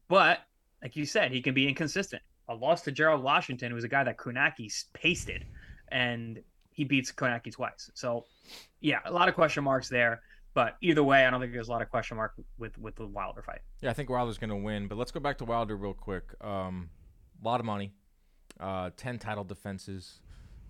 but 0.08 0.38
like 0.82 0.96
you 0.96 1.04
said, 1.04 1.30
he 1.30 1.42
can 1.42 1.52
be 1.52 1.68
inconsistent. 1.68 2.22
A 2.48 2.54
loss 2.54 2.82
to 2.82 2.92
Gerald 2.92 3.22
Washington, 3.22 3.70
who 3.70 3.74
was 3.74 3.84
a 3.84 3.88
guy 3.88 4.04
that 4.04 4.18
Kownacki 4.18 4.70
pasted, 4.92 5.46
and 5.88 6.40
he 6.70 6.84
beats 6.84 7.10
Kownacki 7.12 7.52
twice. 7.52 7.90
So, 7.94 8.26
yeah, 8.80 8.98
a 9.04 9.12
lot 9.12 9.28
of 9.28 9.34
question 9.34 9.64
marks 9.64 9.88
there. 9.88 10.20
But 10.54 10.76
either 10.80 11.02
way, 11.02 11.26
I 11.26 11.30
don't 11.30 11.40
think 11.40 11.52
there's 11.52 11.68
a 11.68 11.72
lot 11.72 11.82
of 11.82 11.90
question 11.90 12.16
mark 12.16 12.34
with 12.58 12.78
with 12.78 12.94
the 12.94 13.06
Wilder 13.06 13.42
fight. 13.42 13.60
Yeah, 13.80 13.90
I 13.90 13.92
think 13.92 14.08
Wilder's 14.08 14.38
going 14.38 14.50
to 14.50 14.56
win. 14.56 14.86
But 14.86 14.98
let's 14.98 15.10
go 15.10 15.18
back 15.20 15.38
to 15.38 15.44
Wilder 15.44 15.76
real 15.76 15.94
quick. 15.94 16.24
Um, 16.40 16.90
a 17.42 17.46
lot 17.46 17.58
of 17.58 17.66
money, 17.66 17.92
uh, 18.60 18.90
ten 18.96 19.18
title 19.18 19.42
defenses, 19.42 20.20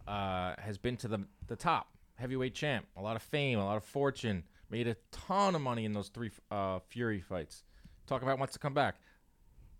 uh, 0.09 0.55
has 0.59 0.79
been 0.79 0.97
to 0.99 1.09
the 1.09 1.27
the 1.49 1.57
top 1.57 1.89
heavyweight 2.14 2.55
champ. 2.55 2.87
A 2.97 3.03
lot 3.03 3.16
of 3.16 3.22
fame, 3.22 3.59
a 3.59 3.64
lot 3.64 3.77
of 3.77 3.85
fortune. 3.85 4.45
Made 4.70 4.89
a 4.89 4.97
ton 5.12 5.55
of 5.55 5.61
money 5.61 5.85
in 5.85 5.93
those 5.93 6.09
three 6.09 6.31
uh, 6.51 6.79
Fury 6.89 7.20
fights. 7.20 7.62
Talk 8.07 8.22
about 8.22 8.39
wants 8.39 8.55
to 8.55 8.59
come 8.59 8.75
back. 8.75 8.97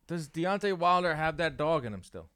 Does 0.07 0.29
Deontay 0.29 0.77
Wilder 0.77 1.15
have 1.15 1.37
that 1.39 1.57
dog 1.57 1.85
in 1.85 1.95
him 1.95 2.03
still? 2.03 2.29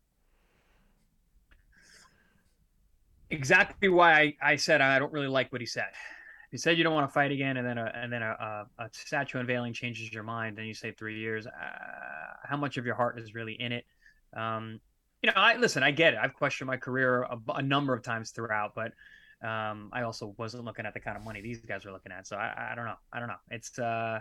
exactly 3.31 3.89
why 3.89 4.13
I, 4.13 4.37
I 4.53 4.57
said 4.57 4.81
I 4.81 4.99
don't 4.99 5.13
really 5.13 5.29
like 5.29 5.53
what 5.53 5.61
he 5.61 5.67
said. 5.67 5.89
He 6.51 6.57
said 6.57 6.79
you 6.79 6.85
don't 6.85 6.95
want 6.95 7.09
to 7.09 7.13
fight 7.13 7.31
again, 7.31 7.59
and 7.59 7.67
then 7.67 7.77
a 7.77 7.93
and 7.95 8.13
then 8.13 8.23
a, 8.23 8.67
a, 8.79 8.85
a 8.85 8.89
statue 8.93 9.39
unveiling 9.39 9.75
changes 9.75 10.13
your 10.13 10.23
mind, 10.23 10.59
and 10.59 10.67
you 10.67 10.75
say 10.75 10.93
three 10.93 11.19
years. 11.19 11.47
Uh, 11.47 11.51
how 12.43 12.57
much 12.57 12.79
of 12.79 12.87
your 12.87 12.95
heart 12.95 13.19
is 13.19 13.35
really 13.35 13.53
in 13.53 13.73
it? 13.73 13.85
Um, 14.35 14.81
you 15.23 15.31
know, 15.31 15.35
I 15.37 15.57
listen. 15.57 15.83
I 15.83 15.91
get 15.91 16.15
it. 16.15 16.21
I've 16.23 16.33
questioned 16.33 16.69
my 16.69 16.79
career 16.79 17.23
a, 17.25 17.39
a 17.57 17.63
number 17.63 17.93
of 17.93 18.03
times 18.03 18.31
throughout, 18.31 18.75
but 18.75 18.93
um, 19.43 19.91
I 19.93 20.03
also 20.03 20.35
wasn't 20.39 20.65
looking 20.65 20.87
at 20.87 20.95
the 20.95 21.01
kind 21.01 21.17
of 21.17 21.23
money 21.23 21.41
these 21.41 21.61
guys 21.61 21.85
were 21.85 21.93
looking 21.93 22.13
at. 22.13 22.27
So 22.27 22.37
I, 22.37 22.71
I 22.73 22.75
don't 22.75 22.85
know. 22.85 22.97
I 23.13 23.19
don't 23.19 23.29
know. 23.29 23.35
It's 23.51 23.79
uh, 23.79 24.21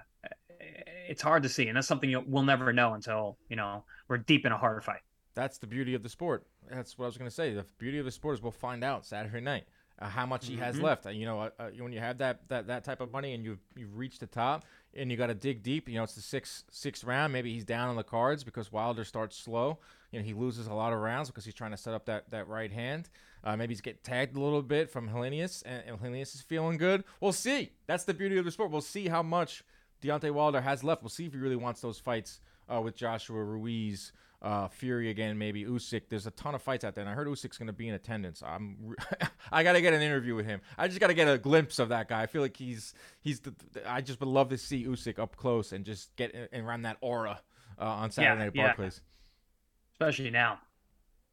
it's 1.09 1.21
hard 1.21 1.43
to 1.43 1.49
see, 1.49 1.67
and 1.67 1.77
that's 1.77 1.87
something 1.87 2.23
we'll 2.27 2.43
never 2.43 2.71
know 2.73 2.93
until 2.93 3.37
you 3.49 3.55
know 3.55 3.83
we're 4.07 4.17
deep 4.17 4.45
in 4.45 4.51
a 4.51 4.57
hard 4.57 4.83
fight. 4.83 5.01
That's 5.33 5.57
the 5.57 5.67
beauty 5.67 5.93
of 5.93 6.03
the 6.03 6.09
sport 6.09 6.47
that's 6.69 6.97
what 6.97 7.05
I 7.05 7.07
was 7.07 7.17
going 7.17 7.29
to 7.29 7.35
say. 7.35 7.53
The 7.53 7.65
beauty 7.77 7.99
of 7.99 8.05
the 8.05 8.11
sport 8.11 8.35
is 8.35 8.41
we'll 8.41 8.51
find 8.51 8.83
out 8.83 9.05
Saturday 9.05 9.41
night 9.41 9.65
uh, 9.99 10.07
how 10.07 10.25
much 10.25 10.47
he 10.47 10.53
mm-hmm. 10.53 10.63
has 10.63 10.79
left. 10.79 11.05
Uh, 11.05 11.09
you 11.09 11.25
know, 11.25 11.41
uh, 11.41 11.49
uh, 11.59 11.69
when 11.77 11.91
you 11.91 11.99
have 11.99 12.17
that, 12.19 12.41
that 12.49 12.67
that 12.67 12.83
type 12.83 13.01
of 13.01 13.11
money 13.11 13.33
and 13.33 13.43
you've 13.43 13.59
you've 13.75 13.95
reached 13.97 14.19
the 14.19 14.27
top 14.27 14.65
and 14.97 15.11
you 15.11 15.17
got 15.17 15.27
to 15.27 15.33
dig 15.33 15.63
deep. 15.63 15.87
You 15.87 15.95
know, 15.95 16.03
it's 16.03 16.15
the 16.15 16.21
sixth 16.21 16.63
sixth 16.71 17.03
round. 17.03 17.33
Maybe 17.33 17.53
he's 17.53 17.65
down 17.65 17.89
on 17.89 17.95
the 17.95 18.03
cards 18.03 18.43
because 18.43 18.71
Wilder 18.71 19.03
starts 19.03 19.37
slow. 19.37 19.79
You 20.11 20.19
know, 20.19 20.25
he 20.25 20.33
loses 20.33 20.67
a 20.67 20.73
lot 20.73 20.93
of 20.93 20.99
rounds 20.99 21.29
because 21.29 21.45
he's 21.45 21.53
trying 21.53 21.71
to 21.71 21.77
set 21.77 21.93
up 21.93 22.05
that 22.05 22.29
that 22.31 22.47
right 22.47 22.71
hand. 22.71 23.09
Uh, 23.43 23.55
maybe 23.55 23.73
he's 23.73 23.81
getting 23.81 23.99
tagged 24.03 24.35
a 24.35 24.39
little 24.39 24.61
bit 24.61 24.89
from 24.89 25.09
Helenius, 25.09 25.63
and, 25.65 25.83
and 25.87 25.99
Helenius 25.99 26.35
is 26.35 26.41
feeling 26.41 26.77
good. 26.77 27.03
We'll 27.21 27.33
see. 27.33 27.71
That's 27.85 28.03
the 28.03 28.13
beauty 28.13 28.37
of 28.37 28.45
the 28.45 28.51
sport. 28.51 28.71
We'll 28.71 28.81
see 28.81 29.07
how 29.07 29.23
much 29.23 29.63
Deontay 30.01 30.31
Wilder 30.31 30.61
has 30.61 30.83
left. 30.83 31.01
We'll 31.01 31.09
see 31.09 31.25
if 31.25 31.33
he 31.33 31.39
really 31.39 31.55
wants 31.55 31.81
those 31.81 31.99
fights 31.99 32.41
uh, 32.73 32.81
with 32.81 32.95
Joshua 32.95 33.43
Ruiz 33.43 34.11
uh, 34.41 34.67
Fury 34.67 35.09
again, 35.09 35.37
maybe 35.37 35.65
Usyk. 35.65 36.03
There's 36.09 36.27
a 36.27 36.31
ton 36.31 36.53
of 36.53 36.61
fights 36.61 36.83
out 36.83 36.95
there, 36.95 37.01
and 37.01 37.09
I 37.09 37.15
heard 37.15 37.27
Usyk's 37.27 37.57
going 37.57 37.67
to 37.67 37.73
be 37.73 37.87
in 37.87 37.95
attendance. 37.95 38.43
I'm, 38.45 38.95
I 39.51 39.63
got 39.63 39.73
to 39.73 39.81
get 39.81 39.93
an 39.93 40.01
interview 40.01 40.35
with 40.35 40.45
him. 40.45 40.61
I 40.77 40.87
just 40.87 40.99
got 40.99 41.07
to 41.07 41.13
get 41.13 41.27
a 41.27 41.37
glimpse 41.37 41.79
of 41.79 41.89
that 41.89 42.07
guy. 42.07 42.21
I 42.21 42.27
feel 42.27 42.41
like 42.41 42.55
he's 42.55 42.93
he's. 43.21 43.39
The, 43.39 43.53
I 43.85 44.01
just 44.01 44.19
would 44.19 44.29
love 44.29 44.49
to 44.49 44.57
see 44.57 44.85
Usyk 44.85 45.17
up 45.19 45.35
close 45.35 45.71
and 45.71 45.85
just 45.85 46.15
get 46.15 46.35
and 46.51 46.65
around 46.65 46.83
that 46.83 46.97
aura 47.01 47.41
uh, 47.79 47.85
on 47.85 48.11
Saturday 48.11 48.35
yeah, 48.35 48.45
Night 48.45 48.53
Barclays. 48.53 49.01
Yeah. 49.03 49.93
Especially 49.93 50.29
now. 50.29 50.59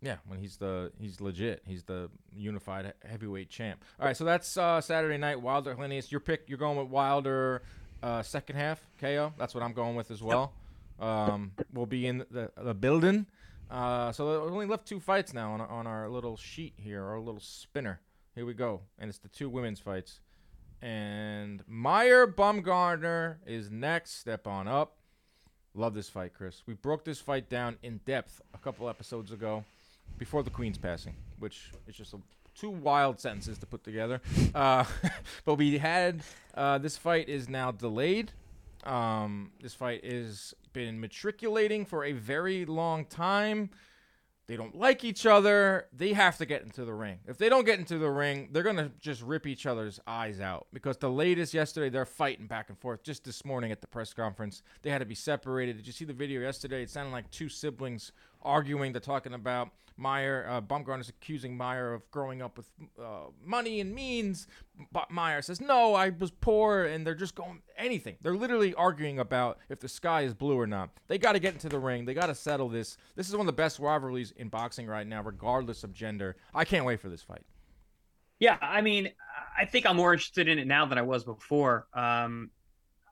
Yeah, 0.01 0.17
when 0.27 0.39
he's 0.39 0.57
the 0.57 0.93
he's 0.99 1.21
legit. 1.21 1.63
He's 1.67 1.83
the 1.83 2.11
unified 2.35 2.93
heavyweight 3.07 3.51
champ. 3.51 3.85
All 4.01 4.07
right, 4.07 4.17
so 4.17 4.25
that's 4.25 4.57
uh, 4.57 4.81
Saturday 4.81 5.19
night. 5.19 5.41
Wilder, 5.41 5.75
Helenius. 5.75 6.11
Your 6.11 6.21
pick. 6.21 6.45
You're 6.47 6.59
going 6.59 6.79
with 6.79 6.89
Wilder. 6.89 7.63
Uh, 8.03 8.23
second 8.23 8.57
half 8.57 8.83
KO. 9.01 9.33
That's 9.39 9.55
what 9.55 9.63
I'm 9.63 9.73
going 9.73 9.95
with 9.95 10.11
as 10.11 10.23
well. 10.23 10.53
Yep 10.55 10.64
um, 11.01 11.53
will 11.73 11.87
be 11.87 12.07
in 12.07 12.25
the, 12.31 12.51
the 12.57 12.75
building. 12.75 13.27
Uh, 13.71 14.13
so 14.13 14.27
we 14.27 14.53
only 14.53 14.67
left 14.67 14.87
two 14.87 15.01
fights 15.01 15.33
now 15.33 15.53
on, 15.53 15.61
on 15.61 15.87
our 15.87 16.09
little 16.09 16.37
sheet 16.37 16.75
here, 16.77 17.05
our 17.05 17.19
little 17.19 17.41
spinner. 17.41 18.01
Here 18.35 18.45
we 18.45 18.55
go. 18.55 18.81
And 18.99 19.09
it's 19.09 19.19
the 19.19 19.29
two 19.29 19.49
women's 19.49 19.81
fights. 19.81 20.21
And 20.83 21.63
Mayer 21.67 22.27
Baumgardner 22.27 23.37
is 23.47 23.71
next. 23.71 24.19
Step 24.19 24.47
on 24.47 24.69
up. 24.69 24.97
Love 25.75 25.95
this 25.95 26.09
fight, 26.09 26.33
Chris. 26.35 26.63
We 26.67 26.75
broke 26.75 27.05
this 27.05 27.21
fight 27.21 27.49
down 27.49 27.79
in 27.83 28.01
depth 28.05 28.43
a 28.53 28.59
couple 28.59 28.89
episodes 28.89 29.33
ago 29.33 29.65
before 30.19 30.43
the 30.43 30.51
Queen's 30.51 30.79
passing, 30.79 31.15
which 31.39 31.73
is 31.89 31.97
just 31.97 32.13
a, 32.13 32.19
two 32.55 32.71
wild 32.71 33.19
sentences 33.19 33.59
to 33.59 33.67
put 33.67 33.83
together. 33.83 34.21
Uh, 34.55 34.85
but 35.45 35.55
we 35.55 35.79
had 35.79 36.23
uh, 36.55 36.79
this 36.79 36.97
fight 36.97 37.29
is 37.29 37.49
now 37.49 37.73
delayed. 37.73 38.31
Um, 38.85 39.51
this 39.61 39.75
fight 39.75 40.05
is 40.05 40.55
been 40.75 41.01
matriculating 41.01 41.87
for 41.87 42.05
a 42.05 42.13
very 42.13 42.67
long 42.67 43.07
time. 43.07 43.71
They 44.47 44.57
don't 44.57 44.77
like 44.77 45.05
each 45.05 45.25
other. 45.25 45.87
They 45.91 46.13
have 46.13 46.37
to 46.37 46.45
get 46.45 46.63
into 46.63 46.85
the 46.85 46.93
ring. 46.93 47.21
If 47.27 47.39
they 47.39 47.49
don't 47.49 47.65
get 47.65 47.79
into 47.79 47.97
the 47.97 48.11
ring, 48.11 48.51
they're 48.53 48.63
going 48.63 48.77
to 48.77 48.93
just 49.01 49.23
rip 49.23 49.47
each 49.47 49.65
other's 49.65 49.99
eyes 50.07 50.39
out. 50.39 50.67
Because 50.71 50.99
the 50.99 51.09
latest 51.09 51.55
yesterday, 51.55 51.89
they're 51.89 52.05
fighting 52.05 52.47
back 52.47 52.69
and 52.69 52.79
forth. 52.79 53.03
Just 53.03 53.25
this 53.25 53.43
morning 53.43 53.73
at 53.73 53.81
the 53.81 53.87
press 53.87 54.13
conference, 54.13 54.63
they 54.83 54.91
had 54.91 54.99
to 54.99 55.07
be 55.07 55.15
separated. 55.15 55.79
Did 55.79 55.87
you 55.87 55.95
see 55.95 56.05
the 56.05 56.13
video 56.13 56.43
yesterday? 56.43 56.83
It 56.83 56.91
sounded 56.91 57.13
like 57.13 57.31
two 57.31 57.49
siblings 57.49 58.13
arguing. 58.45 58.93
They're 58.93 59.01
talking 59.01 59.35
about 59.35 59.71
Mayer. 59.97 60.47
Uh, 60.49 60.61
Baumgardner's 60.61 61.09
accusing 61.09 61.57
Mayer 61.57 61.93
of 61.93 62.11
growing 62.11 62.43
up 62.43 62.57
with 62.57 62.71
uh, 63.01 63.31
money 63.45 63.81
and 63.81 63.95
means. 63.95 64.47
But 64.93 65.11
Mayer 65.11 65.43
says, 65.43 65.61
no, 65.61 65.95
I 65.95 66.11
was 66.11 66.31
poor. 66.31 66.85
And 66.85 67.07
they're 67.07 67.15
just 67.15 67.35
going 67.35 67.63
anything. 67.77 68.17
They're 68.21 68.35
literally 68.37 68.75
arguing 68.75 69.19
about 69.19 69.59
if 69.69 69.81
the 69.81 69.89
sky 69.89 70.23
is 70.23 70.35
blue 70.35 70.59
or 70.59 70.67
not. 70.67 70.91
They 71.07 71.19
got 71.19 71.33
to 71.33 71.39
get 71.39 71.55
into 71.55 71.69
the 71.69 71.79
ring. 71.79 72.05
They 72.05 72.15
got 72.15 72.27
to 72.27 72.35
settle 72.35 72.69
this. 72.69 72.97
This 73.15 73.29
is 73.29 73.35
one 73.35 73.43
of 73.43 73.47
the 73.47 73.53
best 73.53 73.79
rivalries 73.79 74.33
in 74.33 74.49
boxing 74.49 74.87
right 74.87 75.07
now, 75.07 75.23
regardless 75.23 75.85
of 75.85 75.93
gender. 75.93 76.37
I 76.55 76.65
can't 76.65 76.85
wait 76.85 77.01
for 77.01 77.09
this 77.09 77.23
fight. 77.23 77.45
Yeah, 78.41 78.59
I 78.61 78.81
mean, 78.81 79.11
I 79.57 79.65
think 79.65 79.87
I'm 79.87 79.97
more 79.97 80.13
interested 80.13 80.49
in 80.49 80.59
it 80.59 80.67
now 80.67 80.87
than 80.87 80.99
I 80.99 81.03
was 81.03 81.25
before. 81.25 81.87
Um, 81.95 82.51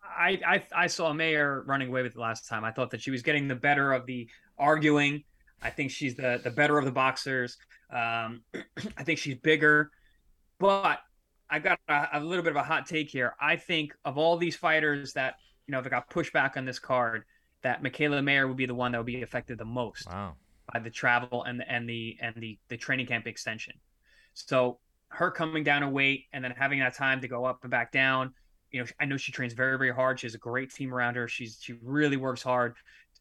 I, 0.05 0.41
I, 0.47 0.67
I 0.75 0.87
saw 0.89 1.13
Mayer 1.13 1.63
running 1.63 1.89
away 1.89 2.03
with 2.03 2.13
it 2.13 2.19
last 2.19 2.49
time. 2.49 2.65
I 2.65 2.73
thought 2.73 2.91
that 2.91 3.01
she 3.01 3.11
was 3.11 3.23
getting 3.23 3.49
the 3.49 3.55
better 3.55 3.93
of 3.93 4.05
the 4.05 4.29
arguing. 4.63 5.25
I 5.61 5.71
think 5.71 5.91
she's 5.91 6.15
the 6.15 6.41
the 6.43 6.51
better 6.51 6.79
of 6.79 6.85
the 6.85 6.93
boxers. 6.93 7.57
Um, 7.91 8.43
I 8.97 9.05
think 9.05 9.19
she's 9.19 9.37
bigger, 9.37 9.91
but 10.59 11.01
I've 11.51 11.63
got 11.63 11.79
a, 11.89 12.09
a, 12.15 12.21
little 12.21 12.43
bit 12.43 12.53
of 12.53 12.57
a 12.57 12.63
hot 12.63 12.87
take 12.87 13.11
here. 13.11 13.35
I 13.41 13.57
think 13.57 13.95
of 14.05 14.17
all 14.17 14.39
these 14.39 14.57
fighters 14.57 15.13
that 15.13 15.35
you 15.67 15.73
know 15.73 15.83
that 15.83 15.91
got 15.91 16.09
pushed 16.09 16.33
back 16.33 16.57
on 16.57 16.65
this 16.65 16.79
card, 16.79 17.25
that 17.63 17.83
Mikaela 17.83 18.23
Mayer 18.25 18.49
would 18.49 18.57
be 18.57 18.67
the 18.67 18.75
one 18.75 18.93
that 18.93 18.99
would 18.99 19.07
be 19.07 19.23
affected 19.23 19.59
the 19.59 19.65
most 19.65 20.09
wow. 20.09 20.35
by 20.73 20.81
the 20.81 20.91
travel 20.91 21.45
and 21.45 21.61
the 21.61 21.71
and 21.71 21.89
the 21.89 22.17
and 22.21 22.35
the 22.37 22.59
the 22.69 22.77
training 22.77 23.07
camp 23.07 23.27
extension. 23.27 23.75
So 24.35 24.79
her 25.09 25.31
coming 25.31 25.63
down 25.63 25.83
a 25.83 25.91
weight 25.91 26.25
and 26.33 26.43
then 26.43 26.53
having 26.53 26.79
that 26.81 26.95
time 26.95 27.21
to 27.21 27.29
go 27.29 27.45
up 27.45 27.59
and 27.63 27.71
back 27.71 27.93
down. 27.93 28.33
You 28.71 28.81
know, 28.81 28.87
I 28.99 29.05
know 29.05 29.19
she 29.19 29.33
trains 29.33 29.53
very, 29.53 29.77
very 29.77 29.93
hard. 29.93 30.19
She 30.19 30.27
has 30.27 30.35
a 30.35 30.39
great 30.39 30.73
team 30.73 30.95
around 30.95 31.17
her. 31.17 31.29
She's 31.29 31.59
she 31.61 31.75
really 31.83 32.17
works 32.17 32.43
hard 32.43 32.75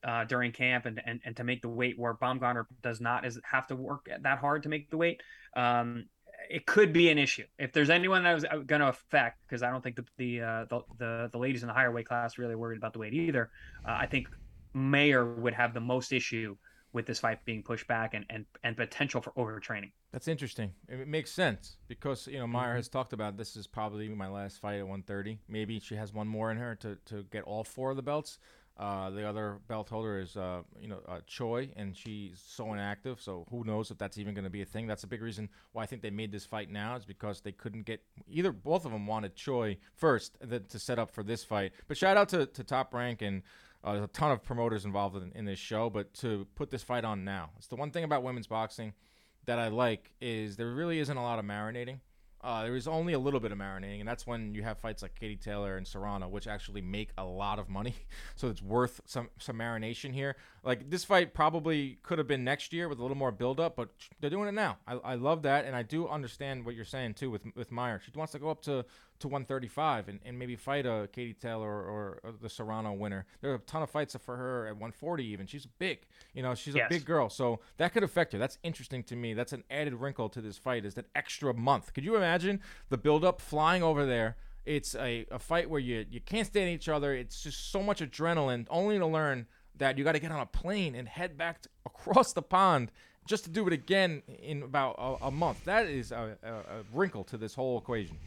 uh, 0.04 0.26
during 0.26 0.52
camp 0.52 0.86
and, 0.86 1.02
and 1.06 1.20
and 1.26 1.36
to 1.38 1.44
make 1.44 1.62
the 1.62 1.70
weight 1.70 1.98
where 1.98 2.14
Baumgardner 2.14 2.66
does 2.82 3.02
not 3.02 3.26
is 3.26 3.40
have 3.44 3.68
to 3.68 3.76
work 3.76 4.10
that 4.22 4.40
hard 4.40 4.64
to 4.64 4.70
make 4.70 4.90
the 4.90 4.98
weight. 4.98 5.22
Um, 5.56 6.06
it 6.50 6.66
could 6.66 6.92
be 6.92 7.10
an 7.10 7.18
issue 7.18 7.46
if 7.60 7.72
there's 7.72 7.90
anyone 7.90 8.24
that 8.24 8.34
was 8.34 8.46
uh, 8.46 8.58
going 8.58 8.82
to 8.82 8.88
affect 8.88 9.42
because 9.48 9.64
I 9.64 9.70
don't 9.70 9.84
think 9.84 9.96
the 9.96 10.06
the, 10.18 10.42
uh, 10.42 10.66
the, 10.70 10.82
the 10.98 11.30
the 11.32 11.38
ladies 11.38 11.64
in 11.64 11.68
the 11.68 11.74
higher 11.74 11.92
weight 11.92 12.08
class 12.08 12.38
really 12.38 12.56
worried 12.56 12.78
about 12.78 12.94
the 12.94 13.00
weight 13.00 13.14
either. 13.14 13.50
Uh, 13.88 13.98
I 14.00 14.06
think 14.08 14.28
Mayer 14.74 15.26
would 15.26 15.54
have 15.54 15.74
the 15.74 15.82
most 15.82 16.12
issue 16.12 16.56
with 16.94 17.06
this 17.06 17.20
fight 17.20 17.44
being 17.46 17.64
pushed 17.64 17.88
back 17.88 18.14
and, 18.14 18.26
and, 18.30 18.46
and 18.64 18.76
potential 18.76 19.22
for 19.22 19.32
overtraining. 19.32 19.92
That's 20.12 20.28
interesting. 20.28 20.74
It 20.90 21.08
makes 21.08 21.32
sense 21.32 21.78
because 21.88 22.28
you 22.28 22.38
know 22.38 22.48
Mayer 22.48 22.64
mm-hmm. 22.64 22.76
has 22.78 22.90
talked 22.90 23.14
about 23.14 23.38
this 23.38 23.56
is 23.56 23.66
probably 23.66 24.10
my 24.10 24.28
last 24.28 24.60
fight 24.60 24.80
at 24.80 24.88
130. 24.88 25.40
Maybe 25.48 25.80
she 25.80 25.96
has 25.96 26.14
one 26.14 26.28
more 26.28 26.52
in 26.52 26.58
her 26.58 26.76
to, 26.76 26.98
to 27.06 27.24
get 27.32 27.44
all 27.44 27.64
four 27.64 27.92
of 27.92 27.96
the 27.96 28.04
belts. 28.04 28.40
Uh, 28.78 29.12
the 29.12 29.28
other 29.28 29.60
belt 29.68 29.90
holder 29.90 30.20
is, 30.20 30.36
uh, 30.36 30.62
you 30.80 30.88
know, 30.88 31.02
uh, 31.08 31.20
Choi, 31.28 31.70
and 31.76 31.96
she's 31.96 32.42
so 32.44 32.74
inactive. 32.74 33.22
So 33.22 33.46
who 33.52 33.64
knows 33.64 33.92
if 33.92 33.98
that's 33.98 34.18
even 34.18 34.34
going 34.34 34.46
to 34.46 34.50
be 34.50 34.62
a 34.62 34.66
thing? 34.66 34.88
That's 34.88 35.04
a 35.04 35.08
big 35.08 35.22
reason 35.22 35.50
why 35.74 35.84
I 35.84 35.86
think 35.86 36.02
they 36.02 36.10
made 36.10 36.32
this 36.32 36.46
fight 36.46 36.70
now 36.70 36.96
is 36.96 37.06
because 37.06 37.42
they 37.42 37.52
couldn't 37.52 37.86
get 37.86 38.02
either. 38.28 38.52
Both 38.52 38.86
of 38.86 38.92
them 38.92 39.06
wanted 39.06 39.36
Choi 39.36 39.78
first 39.96 40.38
to 40.42 40.80
set 40.80 40.98
up 40.98 41.12
for 41.12 41.22
this 41.22 41.44
fight. 41.44 41.74
But 41.88 41.98
shout 41.98 42.18
out 42.18 42.30
to, 42.30 42.48
to 42.48 42.64
Top 42.64 42.94
Rank 42.94 43.22
and 43.22 43.44
uh, 43.84 43.94
there's 43.94 44.06
a 44.06 44.08
ton 44.08 44.32
of 44.32 44.44
promoters 44.44 44.86
involved 44.86 45.16
in, 45.16 45.32
in 45.34 45.46
this 45.46 45.60
show, 45.60 45.90
but 45.90 46.14
to 46.14 46.48
put 46.56 46.70
this 46.70 46.84
fight 46.84 47.04
on 47.04 47.24
now, 47.24 47.50
it's 47.58 47.68
the 47.68 47.76
one 47.76 47.92
thing 47.92 48.04
about 48.04 48.24
women's 48.24 48.48
boxing 48.48 48.94
that 49.46 49.58
I 49.58 49.70
like 49.70 50.14
is 50.22 50.56
there 50.56 50.72
really 50.72 51.00
isn't 51.00 51.18
a 51.18 51.22
lot 51.22 51.40
of 51.40 51.46
marinating. 51.46 52.00
Uh, 52.44 52.64
there 52.64 52.76
is 52.76 52.88
only 52.88 53.14
a 53.14 53.20
little 53.20 53.40
bit 53.40 53.52
of 53.52 53.58
marinating, 53.58 54.00
and 54.00 54.08
that's 54.08 54.26
when 54.26 54.56
you 54.56 54.64
have 54.64 54.80
fights 54.80 55.02
like 55.04 55.14
Katie 55.20 55.36
Taylor 55.36 55.78
and 55.78 55.88
Serrano, 55.88 56.28
which 56.28 56.48
actually 56.48 56.82
make 56.82 57.10
a 57.18 57.24
lot 57.24 57.60
of 57.60 57.70
money. 57.70 57.96
So 58.36 58.50
it's 58.50 58.62
worth 58.62 59.02
some 59.06 59.30
some 59.38 59.58
marination 59.58 60.14
here. 60.14 60.36
Like 60.64 60.90
this 60.90 61.04
fight 61.04 61.34
probably 61.34 62.00
could 62.02 62.18
have 62.18 62.28
been 62.28 62.44
next 62.44 62.74
year 62.74 62.90
with 62.90 62.98
a 62.98 63.02
little 63.02 63.18
more 63.18 63.32
build 63.32 63.60
up, 63.60 63.76
but 63.76 63.90
they're 64.20 64.30
doing 64.30 64.48
it 64.48 64.54
now. 64.54 64.78
I, 64.88 64.94
I 64.96 65.16
love 65.16 65.44
that, 65.44 65.66
and 65.66 65.76
I 65.76 65.84
do 65.84 66.08
understand 66.08 66.66
what 66.66 66.74
you're 66.74 66.86
saying 66.86 67.16
too 67.16 67.30
with 67.30 67.44
with 67.56 67.72
Mayer. 67.72 68.02
She 68.04 68.12
wants 68.18 68.32
to 68.34 68.40
go 68.40 68.50
up 68.50 68.62
to 68.64 68.86
to 69.22 69.28
135 69.28 70.10
and, 70.10 70.20
and 70.26 70.38
maybe 70.38 70.56
fight 70.56 70.86
a 70.86 71.10
Katie 71.12 71.34
Taylor 71.34 71.70
or, 71.70 72.20
or, 72.24 72.34
the 72.42 72.50
Serrano 72.50 72.94
winner. 72.94 73.26
There 73.42 73.52
are 73.52 73.56
a 73.56 73.60
ton 73.60 73.82
of 73.82 73.90
fights 73.90 74.16
for 74.24 74.36
her 74.36 74.68
at 74.68 74.74
140 74.74 75.26
even. 75.26 75.48
She's 75.48 75.66
big, 75.66 76.00
you 76.34 76.44
know, 76.44 76.54
she's 76.56 76.76
yes. 76.76 76.88
a 76.88 76.90
big 76.90 77.06
girl. 77.06 77.30
So 77.30 77.60
that 77.78 77.94
could 77.94 78.04
affect 78.04 78.34
her. 78.34 78.40
That's 78.40 78.58
interesting 78.64 79.04
to 79.04 79.16
me. 79.16 79.34
That's 79.34 79.54
an 79.54 79.64
added 79.72 79.94
wrinkle 79.96 80.30
to 80.30 80.42
this 80.42 80.58
fight 80.58 80.86
is 80.86 80.96
that 80.96 81.06
extra 81.16 81.54
month. 81.54 81.94
Could 81.94 82.04
you 82.04 82.16
imagine 82.16 82.62
the 82.90 82.98
buildup 82.98 83.42
flying 83.42 83.84
over 83.84 84.06
there? 84.06 84.38
It's 84.66 84.94
a, 84.96 85.26
a 85.32 85.40
fight 85.40 85.70
where 85.70 85.80
you, 85.80 86.06
you 86.10 86.20
can't 86.20 86.46
stand 86.46 86.70
each 86.70 86.90
other. 86.90 87.14
It's 87.14 87.42
just 87.42 87.72
so 87.72 87.82
much 87.82 88.02
adrenaline 88.02 88.68
only 88.70 89.00
to 89.00 89.08
learn 89.08 89.48
that 89.78 89.98
you 89.98 90.04
got 90.04 90.12
to 90.12 90.20
get 90.20 90.32
on 90.32 90.40
a 90.40 90.46
plane 90.46 90.94
and 90.96 91.08
head 91.08 91.38
back 91.38 91.62
to, 91.64 91.70
across 91.86 92.34
the 92.34 92.42
pond 92.42 92.92
just 93.26 93.44
to 93.44 93.50
do 93.50 93.68
it 93.68 93.74
again 93.74 94.22
in 94.42 94.64
about 94.64 94.96
a, 94.98 95.28
a 95.28 95.32
month. 95.32 95.64
That 95.66 95.88
is 95.88 96.12
a, 96.12 96.38
a, 96.44 96.50
a 96.50 96.84
wrinkle 96.94 97.24
to 97.26 97.38
this 97.38 97.54
whole 97.54 97.78
equation. 97.78 98.18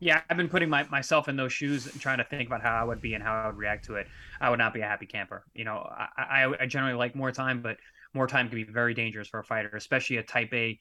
Yeah, 0.00 0.20
I've 0.28 0.36
been 0.36 0.48
putting 0.48 0.68
my, 0.68 0.82
myself 0.84 1.28
in 1.28 1.36
those 1.36 1.52
shoes 1.52 1.86
and 1.86 2.00
trying 2.00 2.18
to 2.18 2.24
think 2.24 2.46
about 2.46 2.62
how 2.62 2.74
I 2.74 2.84
would 2.84 3.00
be 3.00 3.14
and 3.14 3.22
how 3.22 3.34
I 3.34 3.46
would 3.46 3.56
react 3.56 3.86
to 3.86 3.94
it. 3.94 4.06
I 4.40 4.50
would 4.50 4.58
not 4.58 4.74
be 4.74 4.80
a 4.80 4.86
happy 4.86 5.06
camper. 5.06 5.44
You 5.54 5.64
know, 5.64 5.76
I, 5.76 6.44
I, 6.44 6.54
I 6.60 6.66
generally 6.66 6.94
like 6.94 7.14
more 7.14 7.32
time, 7.32 7.62
but 7.62 7.78
more 8.12 8.26
time 8.26 8.48
can 8.48 8.56
be 8.56 8.64
very 8.64 8.92
dangerous 8.92 9.28
for 9.28 9.40
a 9.40 9.44
fighter, 9.44 9.70
especially 9.74 10.18
a 10.18 10.22
type 10.22 10.52
A 10.52 10.78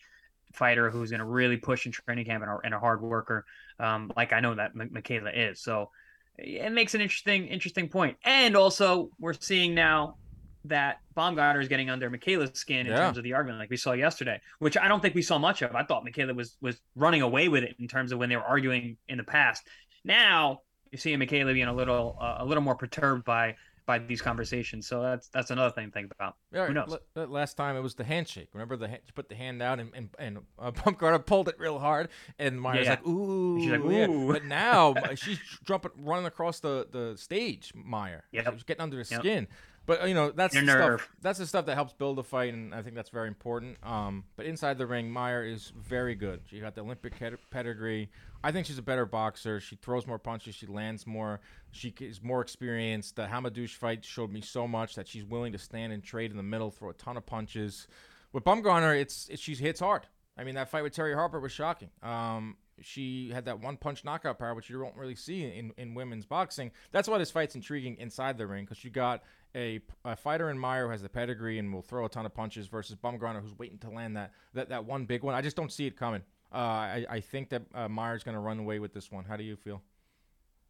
fighter 0.53 0.89
who's 0.89 1.09
going 1.09 1.19
to 1.19 1.25
really 1.25 1.57
push 1.57 1.85
in 1.85 1.91
training 1.91 2.25
camp 2.25 2.43
and 2.43 2.51
a, 2.51 2.57
and 2.63 2.73
a 2.73 2.79
hard 2.79 3.01
worker, 3.01 3.45
um, 3.79 4.11
like 4.15 4.33
I 4.33 4.39
know 4.39 4.55
that 4.55 4.71
M- 4.79 4.91
Mikaela 4.93 5.31
is. 5.33 5.61
So 5.61 5.89
it 6.37 6.71
makes 6.71 6.93
an 6.93 7.01
interesting, 7.01 7.47
interesting 7.47 7.89
point. 7.89 8.17
And 8.25 8.55
also, 8.55 9.09
we're 9.19 9.33
seeing 9.33 9.73
now 9.73 10.17
that 10.65 11.01
Baumgardner 11.15 11.61
is 11.61 11.67
getting 11.67 11.89
under 11.89 12.09
Mikaela's 12.09 12.57
skin 12.57 12.85
in 12.85 12.87
yeah. 12.87 12.99
terms 12.99 13.17
of 13.17 13.23
the 13.23 13.33
argument, 13.33 13.59
like 13.59 13.69
we 13.69 13.77
saw 13.77 13.91
yesterday, 13.93 14.39
which 14.59 14.77
I 14.77 14.87
don't 14.87 15.01
think 15.01 15.15
we 15.15 15.21
saw 15.21 15.37
much 15.37 15.61
of. 15.61 15.75
I 15.75 15.83
thought 15.83 16.03
Michaela 16.03 16.33
was 16.33 16.57
was 16.61 16.81
running 16.95 17.21
away 17.21 17.49
with 17.49 17.63
it 17.63 17.75
in 17.79 17.87
terms 17.87 18.11
of 18.11 18.19
when 18.19 18.29
they 18.29 18.35
were 18.35 18.43
arguing 18.43 18.97
in 19.07 19.17
the 19.17 19.23
past. 19.23 19.63
Now 20.05 20.61
you're 20.91 20.99
seeing 20.99 21.19
Mikaela 21.19 21.53
being 21.53 21.67
a 21.67 21.73
little 21.73 22.17
uh, 22.21 22.37
a 22.39 22.45
little 22.45 22.63
more 22.63 22.75
perturbed 22.75 23.25
by 23.25 23.55
by 23.85 23.99
these 23.99 24.21
conversations. 24.21 24.87
So 24.87 25.01
that's 25.01 25.27
that's 25.29 25.51
another 25.51 25.73
thing 25.73 25.87
to 25.87 25.91
think 25.91 26.11
about. 26.11 26.35
Yeah, 26.51 26.67
Who 26.67 26.73
knows? 26.73 26.97
L- 27.15 27.27
last 27.27 27.57
time 27.57 27.75
it 27.75 27.81
was 27.81 27.95
the 27.95 28.03
handshake. 28.03 28.49
Remember 28.53 28.77
the 28.77 28.87
you 28.87 29.13
put 29.13 29.29
the 29.29 29.35
hand 29.35 29.61
out 29.61 29.79
and 29.79 29.91
and, 29.93 30.09
and 30.19 30.37
uh, 30.59 30.71
Baumgardner 30.71 31.25
pulled 31.25 31.47
it 31.49 31.55
real 31.59 31.79
hard, 31.79 32.09
and 32.39 32.61
Mayer's 32.61 32.85
yeah, 32.85 32.91
like 32.91 33.07
ooh, 33.07 33.59
she's 33.59 33.71
like 33.71 33.81
ooh. 33.81 33.91
Yeah. 33.91 34.31
But 34.31 34.45
now 34.45 34.93
she's 35.15 35.39
jumping, 35.65 35.91
running 35.97 36.25
across 36.25 36.59
the 36.59 36.87
the 36.89 37.17
stage. 37.17 37.73
Mayer, 37.75 38.23
yeah, 38.31 38.49
she's 38.51 38.63
getting 38.63 38.81
under 38.81 38.99
his 38.99 39.11
yep. 39.11 39.21
skin. 39.21 39.47
But 39.85 40.07
you 40.07 40.13
know 40.13 40.31
that's 40.31 40.53
Your 40.53 40.63
the 40.63 40.73
nerve. 40.73 41.01
stuff. 41.01 41.11
That's 41.21 41.39
the 41.39 41.47
stuff 41.47 41.65
that 41.65 41.75
helps 41.75 41.93
build 41.93 42.17
a 42.17 42.23
fight, 42.23 42.53
and 42.53 42.73
I 42.73 42.81
think 42.81 42.95
that's 42.95 43.09
very 43.09 43.27
important. 43.27 43.77
Um, 43.83 44.23
but 44.37 44.45
inside 44.45 44.77
the 44.77 44.87
ring, 44.87 45.11
Mayer 45.11 45.43
is 45.43 45.73
very 45.77 46.15
good. 46.15 46.41
She 46.49 46.59
got 46.59 46.73
the 46.75 46.81
Olympic 46.81 47.13
pedigree. 47.51 48.09
I 48.45 48.51
think 48.51 48.65
she's 48.65 48.77
a 48.77 48.83
better 48.83 49.05
boxer. 49.05 49.59
She 49.59 49.75
throws 49.75 50.07
more 50.07 50.19
punches. 50.19 50.55
She 50.55 50.67
lands 50.67 51.05
more. 51.05 51.41
She 51.71 51.93
is 51.99 52.21
more 52.23 52.41
experienced. 52.41 53.17
The 53.17 53.25
Hamadouche 53.25 53.75
fight 53.75 54.05
showed 54.05 54.31
me 54.31 54.39
so 54.41 54.67
much 54.67 54.95
that 54.95 55.07
she's 55.07 55.25
willing 55.25 55.51
to 55.51 55.57
stand 55.59 55.91
and 55.91 56.03
trade 56.03 56.31
in 56.31 56.37
the 56.37 56.43
middle, 56.43 56.71
throw 56.71 56.89
a 56.89 56.93
ton 56.93 57.17
of 57.17 57.25
punches. 57.25 57.87
With 58.31 58.43
Baumgardner, 58.43 58.99
it's, 58.99 59.27
it's 59.29 59.41
she 59.41 59.53
hits 59.55 59.79
hard. 59.81 60.07
I 60.37 60.43
mean, 60.43 60.55
that 60.55 60.69
fight 60.69 60.83
with 60.83 60.95
Terri 60.95 61.13
Harper 61.13 61.39
was 61.39 61.51
shocking. 61.51 61.89
Um, 62.01 62.57
she 62.81 63.29
had 63.29 63.45
that 63.45 63.59
one 63.59 63.77
punch 63.77 64.03
knockout 64.03 64.39
power, 64.39 64.55
which 64.55 64.69
you 64.69 64.79
don't 64.79 64.95
really 64.95 65.15
see 65.15 65.43
in, 65.43 65.71
in 65.77 65.93
women's 65.93 66.25
boxing. 66.25 66.71
That's 66.91 67.07
why 67.07 67.17
this 67.17 67.31
fight's 67.31 67.55
intriguing 67.55 67.97
inside 67.97 68.37
the 68.37 68.47
ring 68.47 68.65
because 68.65 68.83
you 68.83 68.89
got 68.89 69.23
a, 69.55 69.79
a 70.05 70.15
fighter 70.15 70.49
in 70.49 70.59
Mayer 70.59 70.85
who 70.85 70.91
has 70.91 71.01
the 71.01 71.09
pedigree 71.09 71.59
and 71.59 71.73
will 71.73 71.81
throw 71.81 72.05
a 72.05 72.09
ton 72.09 72.25
of 72.25 72.33
punches 72.33 72.67
versus 72.67 72.95
Baumgardner 72.95 73.41
who's 73.41 73.57
waiting 73.57 73.77
to 73.79 73.89
land 73.89 74.17
that, 74.17 74.31
that, 74.53 74.69
that 74.69 74.85
one 74.85 75.05
big 75.05 75.23
one. 75.23 75.35
I 75.35 75.41
just 75.41 75.55
don't 75.55 75.71
see 75.71 75.85
it 75.85 75.97
coming. 75.97 76.21
Uh, 76.53 76.57
I, 76.57 77.05
I 77.09 77.19
think 77.19 77.49
that 77.49 77.63
uh, 77.73 77.87
Mayer's 77.87 78.23
going 78.23 78.35
to 78.35 78.41
run 78.41 78.59
away 78.59 78.79
with 78.79 78.93
this 78.93 79.11
one. 79.11 79.25
How 79.25 79.35
do 79.35 79.43
you 79.43 79.55
feel? 79.55 79.81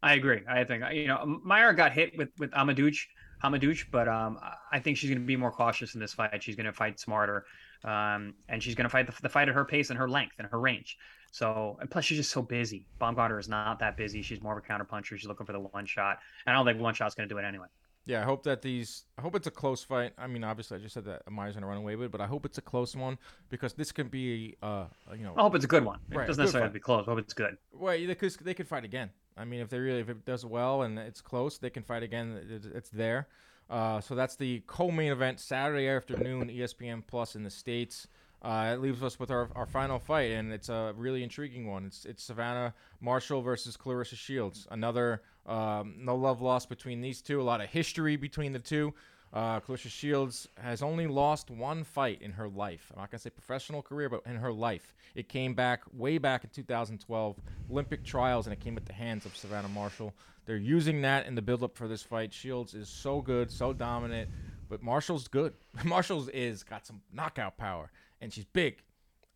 I 0.02 0.14
agree. 0.14 0.42
I 0.46 0.64
think 0.64 0.84
you 0.92 1.06
know 1.06 1.40
Mayer 1.44 1.72
got 1.72 1.92
hit 1.92 2.16
with 2.18 2.28
with 2.38 2.50
Hamadouche, 2.50 3.06
Hamadouche, 3.42 3.86
but 3.90 4.06
um, 4.06 4.38
I 4.70 4.78
think 4.78 4.98
she's 4.98 5.08
going 5.08 5.20
to 5.20 5.26
be 5.26 5.36
more 5.36 5.50
cautious 5.50 5.94
in 5.94 6.00
this 6.00 6.12
fight. 6.12 6.42
She's 6.42 6.56
going 6.56 6.66
to 6.66 6.74
fight 6.74 7.00
smarter, 7.00 7.46
um, 7.84 8.34
and 8.50 8.62
she's 8.62 8.74
going 8.74 8.84
to 8.84 8.90
fight 8.90 9.06
the, 9.06 9.14
the, 9.22 9.30
fight 9.30 9.48
at 9.48 9.54
her 9.54 9.64
pace 9.64 9.88
and 9.88 9.98
her 9.98 10.08
length 10.08 10.34
and 10.38 10.46
her 10.48 10.60
range. 10.60 10.98
So, 11.32 11.78
and 11.80 11.90
plus 11.90 12.04
she's 12.04 12.18
just 12.18 12.30
so 12.30 12.42
busy. 12.42 12.86
Baumgardner 13.00 13.40
is 13.40 13.48
not 13.48 13.78
that 13.80 13.96
busy. 13.96 14.20
She's 14.20 14.42
more 14.42 14.56
of 14.56 14.62
a 14.62 14.66
counter 14.66 14.84
puncher. 14.84 15.16
She's 15.16 15.26
looking 15.26 15.46
for 15.46 15.52
the 15.52 15.60
one 15.60 15.86
shot. 15.86 16.18
And 16.46 16.54
I 16.54 16.58
don't 16.58 16.66
think 16.66 16.80
one 16.80 16.94
shot's 16.94 17.14
going 17.14 17.28
to 17.28 17.34
do 17.34 17.38
it 17.38 17.44
anyway. 17.44 17.66
Yeah, 18.06 18.20
I 18.20 18.24
hope 18.24 18.42
that 18.42 18.60
these. 18.60 19.04
I 19.16 19.22
hope 19.22 19.34
it's 19.34 19.46
a 19.46 19.50
close 19.50 19.82
fight. 19.82 20.12
I 20.18 20.26
mean, 20.26 20.44
obviously, 20.44 20.76
I 20.76 20.80
just 20.80 20.94
said 20.94 21.06
that 21.06 21.22
Mayer's 21.30 21.54
gonna 21.54 21.66
run 21.66 21.78
away 21.78 21.96
with, 21.96 22.06
it, 22.06 22.12
but 22.12 22.20
I 22.20 22.26
hope 22.26 22.44
it's 22.44 22.58
a 22.58 22.62
close 22.62 22.94
one 22.94 23.18
because 23.48 23.72
this 23.72 23.92
can 23.92 24.08
be, 24.08 24.56
uh, 24.62 24.84
you 25.12 25.24
know. 25.24 25.34
I 25.36 25.42
hope 25.42 25.54
it's 25.54 25.64
a 25.64 25.68
good 25.68 25.84
one. 25.84 26.00
It 26.10 26.14
doesn't 26.14 26.42
necessarily 26.42 26.64
have 26.64 26.70
to 26.70 26.74
be 26.74 26.80
close. 26.80 27.06
I 27.06 27.10
hope 27.10 27.18
it's 27.18 27.32
good. 27.32 27.56
Well, 27.72 27.96
they 27.96 28.14
could 28.14 28.32
they 28.42 28.54
could 28.54 28.68
fight 28.68 28.84
again. 28.84 29.10
I 29.36 29.44
mean, 29.44 29.60
if 29.60 29.70
they 29.70 29.78
really 29.78 30.00
if 30.00 30.08
it 30.08 30.24
does 30.24 30.44
well 30.44 30.82
and 30.82 30.98
it's 30.98 31.20
close, 31.20 31.58
they 31.58 31.70
can 31.70 31.82
fight 31.82 32.02
again. 32.02 32.62
It's 32.74 32.90
there. 32.90 33.28
Uh, 33.70 34.00
so 34.00 34.14
that's 34.14 34.36
the 34.36 34.62
co-main 34.66 35.10
event 35.10 35.40
Saturday 35.40 35.88
afternoon, 35.88 36.48
ESPN 36.48 37.02
Plus 37.06 37.34
in 37.34 37.42
the 37.42 37.50
states. 37.50 38.06
Uh, 38.42 38.72
it 38.74 38.80
leaves 38.80 39.02
us 39.02 39.18
with 39.18 39.30
our, 39.30 39.48
our 39.56 39.64
final 39.64 39.98
fight, 39.98 40.32
and 40.32 40.52
it's 40.52 40.68
a 40.68 40.92
really 40.98 41.22
intriguing 41.22 41.66
one. 41.66 41.86
It's 41.86 42.04
it's 42.04 42.22
Savannah 42.22 42.74
Marshall 43.00 43.40
versus 43.40 43.74
Claressa 43.74 44.16
Shields. 44.16 44.68
Another 44.70 45.22
um, 45.46 45.94
no 45.98 46.16
love 46.16 46.40
lost 46.40 46.68
between 46.68 47.00
these 47.00 47.22
two. 47.22 47.40
A 47.40 47.42
lot 47.42 47.60
of 47.60 47.68
history 47.68 48.16
between 48.16 48.52
the 48.52 48.58
two. 48.58 48.94
Uh, 49.32 49.58
Claressa 49.58 49.88
Shields 49.88 50.48
has 50.62 50.80
only 50.80 51.08
lost 51.08 51.50
one 51.50 51.82
fight 51.82 52.22
in 52.22 52.32
her 52.32 52.48
life. 52.48 52.92
I'm 52.94 53.00
not 53.00 53.10
going 53.10 53.18
to 53.18 53.22
say 53.22 53.30
professional 53.30 53.82
career, 53.82 54.08
but 54.08 54.22
in 54.26 54.36
her 54.36 54.52
life. 54.52 54.94
It 55.16 55.28
came 55.28 55.54
back 55.54 55.82
way 55.92 56.18
back 56.18 56.44
in 56.44 56.50
2012, 56.50 57.40
Olympic 57.68 58.04
trials, 58.04 58.46
and 58.46 58.52
it 58.52 58.60
came 58.60 58.76
at 58.76 58.86
the 58.86 58.92
hands 58.92 59.26
of 59.26 59.36
Savannah 59.36 59.68
Marshall. 59.68 60.14
They're 60.46 60.56
using 60.56 61.02
that 61.02 61.26
in 61.26 61.34
the 61.34 61.42
build-up 61.42 61.76
for 61.76 61.88
this 61.88 62.02
fight. 62.02 62.32
Shields 62.32 62.74
is 62.74 62.88
so 62.88 63.20
good, 63.20 63.50
so 63.50 63.72
dominant, 63.72 64.30
but 64.68 64.82
Marshall's 64.82 65.26
good. 65.26 65.54
Marshall's 65.84 66.28
is 66.28 66.62
got 66.62 66.86
some 66.86 67.00
knockout 67.12 67.56
power 67.56 67.90
and 68.24 68.32
she's 68.32 68.46
big. 68.46 68.82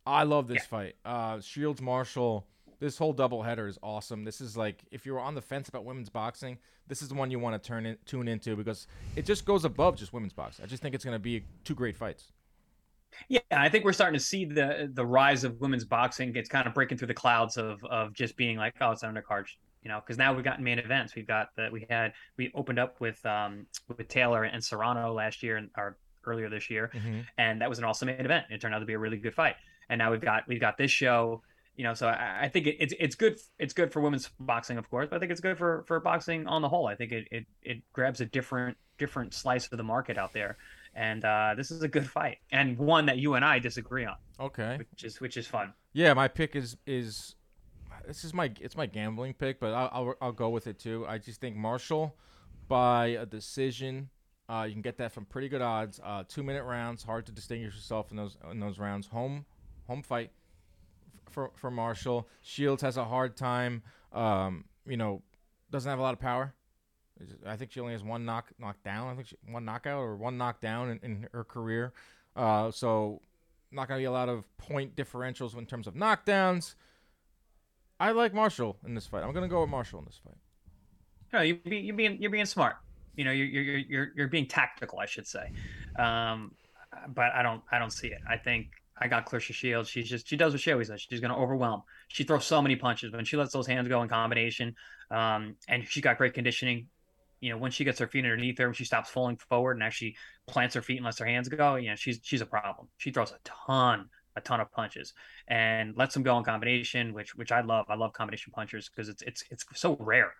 I 0.05 0.23
love 0.23 0.47
this 0.47 0.63
yeah. 0.63 0.63
fight. 0.63 0.95
Uh, 1.05 1.39
Shields 1.39 1.81
Marshall. 1.81 2.47
This 2.79 2.97
whole 2.97 3.13
doubleheader 3.13 3.67
is 3.67 3.77
awesome. 3.83 4.23
This 4.23 4.39
is 4.39 4.55
like 4.55 4.83
if 4.91 5.05
you're 5.05 5.19
on 5.19 5.35
the 5.35 5.41
fence 5.41 5.67
about 5.67 5.85
women's 5.85 6.09
boxing, 6.09 6.57
this 6.87 7.01
is 7.01 7.09
the 7.09 7.15
one 7.15 7.29
you 7.29 7.39
want 7.39 7.61
to 7.61 7.67
turn 7.67 7.85
in, 7.85 7.97
tune 8.05 8.27
into 8.27 8.55
because 8.55 8.87
it 9.15 9.25
just 9.25 9.45
goes 9.45 9.65
above 9.65 9.97
just 9.97 10.13
women's 10.13 10.33
boxing. 10.33 10.63
I 10.63 10.67
just 10.67 10.81
think 10.81 10.95
it's 10.95 11.03
going 11.03 11.15
to 11.15 11.19
be 11.19 11.43
two 11.63 11.75
great 11.75 11.97
fights. 11.97 12.31
Yeah, 13.27 13.39
I 13.51 13.69
think 13.69 13.85
we're 13.85 13.93
starting 13.93 14.17
to 14.17 14.23
see 14.23 14.45
the 14.45 14.89
the 14.93 15.05
rise 15.05 15.43
of 15.43 15.59
women's 15.59 15.85
boxing. 15.85 16.35
It's 16.35 16.49
kind 16.49 16.67
of 16.67 16.73
breaking 16.73 16.97
through 16.97 17.07
the 17.07 17.13
clouds 17.13 17.57
of 17.57 17.83
of 17.83 18.13
just 18.13 18.37
being 18.37 18.57
like, 18.57 18.75
oh, 18.81 18.91
it's 18.91 19.03
undercard, 19.03 19.45
you 19.83 19.89
know, 19.89 19.99
because 19.99 20.17
now 20.17 20.33
we've 20.33 20.43
gotten 20.43 20.63
main 20.63 20.79
events. 20.79 21.15
We've 21.15 21.27
got 21.27 21.49
that 21.57 21.71
we 21.71 21.85
had 21.89 22.13
we 22.37 22.51
opened 22.53 22.79
up 22.79 23.01
with 23.01 23.23
um 23.25 23.65
with 23.87 24.07
Taylor 24.07 24.43
and 24.43 24.63
Serrano 24.63 25.13
last 25.13 25.43
year, 25.43 25.57
and 25.57 25.69
our 25.75 25.97
earlier 26.25 26.49
this 26.49 26.69
year, 26.69 26.91
mm-hmm. 26.93 27.21
and 27.37 27.61
that 27.61 27.69
was 27.69 27.79
an 27.79 27.85
awesome 27.85 28.07
main 28.07 28.23
event. 28.23 28.45
It 28.49 28.61
turned 28.61 28.75
out 28.75 28.79
to 28.79 28.85
be 28.85 28.93
a 28.93 28.99
really 28.99 29.17
good 29.17 29.33
fight. 29.33 29.55
And 29.89 29.97
now 29.97 30.11
we've 30.11 30.21
got 30.21 30.47
we've 30.47 30.61
got 30.61 30.77
this 30.77 30.91
show. 30.91 31.41
You 31.79 31.85
know, 31.85 31.93
so 31.93 32.09
I, 32.09 32.39
I 32.41 32.49
think 32.49 32.67
it, 32.67 32.75
it's 32.77 32.93
it's 32.99 33.15
good 33.15 33.39
it's 33.57 33.73
good 33.73 33.93
for 33.93 34.01
women's 34.01 34.29
boxing, 34.37 34.77
of 34.77 34.89
course, 34.89 35.07
but 35.09 35.15
I 35.15 35.19
think 35.19 35.31
it's 35.31 35.39
good 35.39 35.57
for 35.57 35.85
for 35.87 36.01
boxing 36.01 36.45
on 36.45 36.61
the 36.61 36.67
whole. 36.67 36.87
I 36.87 36.95
think 36.95 37.13
it 37.13 37.29
it, 37.31 37.45
it 37.63 37.77
grabs 37.93 38.19
a 38.19 38.25
different 38.25 38.75
different 38.97 39.33
slice 39.33 39.65
of 39.71 39.77
the 39.77 39.83
market 39.83 40.17
out 40.17 40.33
there, 40.33 40.57
and 40.93 41.23
uh, 41.23 41.53
this 41.55 41.71
is 41.71 41.81
a 41.81 41.87
good 41.87 42.05
fight 42.05 42.39
and 42.51 42.77
one 42.77 43.05
that 43.05 43.17
you 43.17 43.35
and 43.35 43.45
I 43.45 43.59
disagree 43.59 44.03
on. 44.03 44.17
Okay, 44.41 44.75
which 44.91 45.05
is 45.05 45.21
which 45.21 45.37
is 45.37 45.47
fun. 45.47 45.71
Yeah, 45.93 46.13
my 46.13 46.27
pick 46.27 46.53
is 46.53 46.75
is 46.85 47.35
this 48.05 48.25
is 48.25 48.33
my 48.33 48.51
it's 48.59 48.75
my 48.75 48.85
gambling 48.85 49.33
pick, 49.33 49.61
but 49.61 49.73
I'll 49.73 49.89
I'll, 49.93 50.15
I'll 50.21 50.31
go 50.33 50.49
with 50.49 50.67
it 50.67 50.79
too. 50.79 51.05
I 51.07 51.17
just 51.17 51.39
think 51.39 51.55
Marshall 51.55 52.13
by 52.67 53.05
a 53.07 53.25
decision. 53.25 54.09
Uh, 54.49 54.65
you 54.67 54.73
can 54.73 54.81
get 54.81 54.97
that 54.97 55.13
from 55.13 55.23
pretty 55.23 55.47
good 55.47 55.61
odds. 55.61 55.97
Uh, 56.03 56.25
two 56.27 56.43
minute 56.43 56.65
rounds, 56.65 57.03
hard 57.03 57.25
to 57.27 57.31
distinguish 57.31 57.73
yourself 57.73 58.11
in 58.11 58.17
those 58.17 58.35
in 58.51 58.59
those 58.59 58.79
rounds. 58.79 59.07
Home 59.07 59.45
home 59.87 60.03
fight 60.03 60.31
for 61.29 61.51
for 61.55 61.71
Marshall. 61.71 62.27
Shields 62.41 62.81
has 62.81 62.97
a 62.97 63.05
hard 63.05 63.37
time. 63.37 63.83
Um, 64.11 64.65
you 64.85 64.97
know, 64.97 65.21
doesn't 65.71 65.89
have 65.89 65.99
a 65.99 66.01
lot 66.01 66.13
of 66.13 66.19
power. 66.19 66.53
I 67.45 67.57
think 67.57 67.71
she 67.71 67.79
only 67.79 67.93
has 67.93 68.03
one 68.03 68.25
knock 68.25 68.51
knockdown. 68.59 69.09
I 69.09 69.15
think 69.15 69.27
she, 69.27 69.35
one 69.49 69.65
knockout 69.65 70.01
or 70.01 70.15
one 70.15 70.37
knockdown 70.37 70.89
in, 70.89 70.99
in 71.03 71.27
her 71.33 71.43
career. 71.43 71.93
Uh, 72.35 72.71
so 72.71 73.21
not 73.71 73.87
gonna 73.87 73.99
be 73.99 74.05
a 74.05 74.11
lot 74.11 74.29
of 74.29 74.45
point 74.57 74.95
differentials 74.95 75.57
in 75.57 75.65
terms 75.65 75.87
of 75.87 75.95
knockdowns. 75.95 76.75
I 77.99 78.11
like 78.11 78.33
Marshall 78.33 78.77
in 78.85 78.95
this 78.95 79.05
fight. 79.05 79.23
I'm 79.23 79.33
gonna 79.33 79.49
go 79.49 79.61
with 79.61 79.69
Marshall 79.69 79.99
in 79.99 80.05
this 80.05 80.19
fight. 80.23 80.37
No, 81.33 81.41
you 81.41 81.59
you're 81.65 81.95
being 81.95 82.21
you're 82.21 82.31
being 82.31 82.45
smart. 82.45 82.77
You 83.15 83.25
know, 83.25 83.31
you're 83.31 83.47
you're 83.47 83.77
you're 83.77 84.11
you're 84.15 84.27
being 84.27 84.47
tactical, 84.47 84.99
I 84.99 85.05
should 85.05 85.27
say. 85.27 85.51
Um, 85.97 86.55
but 87.09 87.31
I 87.33 87.43
don't 87.43 87.61
I 87.71 87.79
don't 87.79 87.91
see 87.91 88.07
it. 88.07 88.19
I 88.27 88.37
think 88.37 88.67
I 88.99 89.07
got 89.07 89.25
Claressa 89.25 89.53
Shields. 89.53 89.89
She's 89.89 90.09
just 90.09 90.27
she 90.27 90.35
does 90.35 90.53
what 90.53 90.61
she 90.61 90.71
always 90.71 90.89
does. 90.89 91.01
She's 91.01 91.19
going 91.19 91.31
to 91.31 91.37
overwhelm. 91.37 91.83
She 92.09 92.23
throws 92.23 92.45
so 92.45 92.61
many 92.61 92.75
punches 92.75 93.11
when 93.13 93.25
she 93.25 93.37
lets 93.37 93.53
those 93.53 93.67
hands 93.67 93.87
go 93.87 94.01
in 94.01 94.09
combination, 94.09 94.75
um, 95.09 95.55
and 95.67 95.87
she's 95.87 96.03
got 96.03 96.17
great 96.17 96.33
conditioning. 96.33 96.87
You 97.39 97.51
know, 97.51 97.57
when 97.57 97.71
she 97.71 97.85
gets 97.85 97.99
her 97.99 98.07
feet 98.07 98.25
underneath 98.25 98.57
her, 98.57 98.65
when 98.65 98.73
she 98.73 98.83
stops 98.83 99.09
falling 99.09 99.37
forward 99.37 99.77
and 99.77 99.83
actually 99.83 100.17
plants 100.45 100.75
her 100.75 100.81
feet 100.81 100.97
and 100.97 101.05
lets 101.05 101.19
her 101.19 101.25
hands 101.25 101.47
go, 101.47 101.75
you 101.75 101.89
know, 101.89 101.95
she's 101.95 102.19
she's 102.21 102.41
a 102.41 102.45
problem. 102.45 102.89
She 102.97 103.11
throws 103.11 103.31
a 103.31 103.37
ton, 103.45 104.09
a 104.35 104.41
ton 104.41 104.59
of 104.59 104.71
punches 104.71 105.13
and 105.47 105.95
lets 105.95 106.13
them 106.13 106.23
go 106.23 106.37
in 106.37 106.43
combination, 106.43 107.13
which 107.13 107.35
which 107.35 107.51
I 107.51 107.61
love. 107.61 107.85
I 107.89 107.95
love 107.95 108.13
combination 108.13 108.51
punchers 108.53 108.89
because 108.89 109.07
it's 109.07 109.21
it's 109.21 109.43
it's 109.49 109.65
so 109.75 109.95
rare 109.99 110.33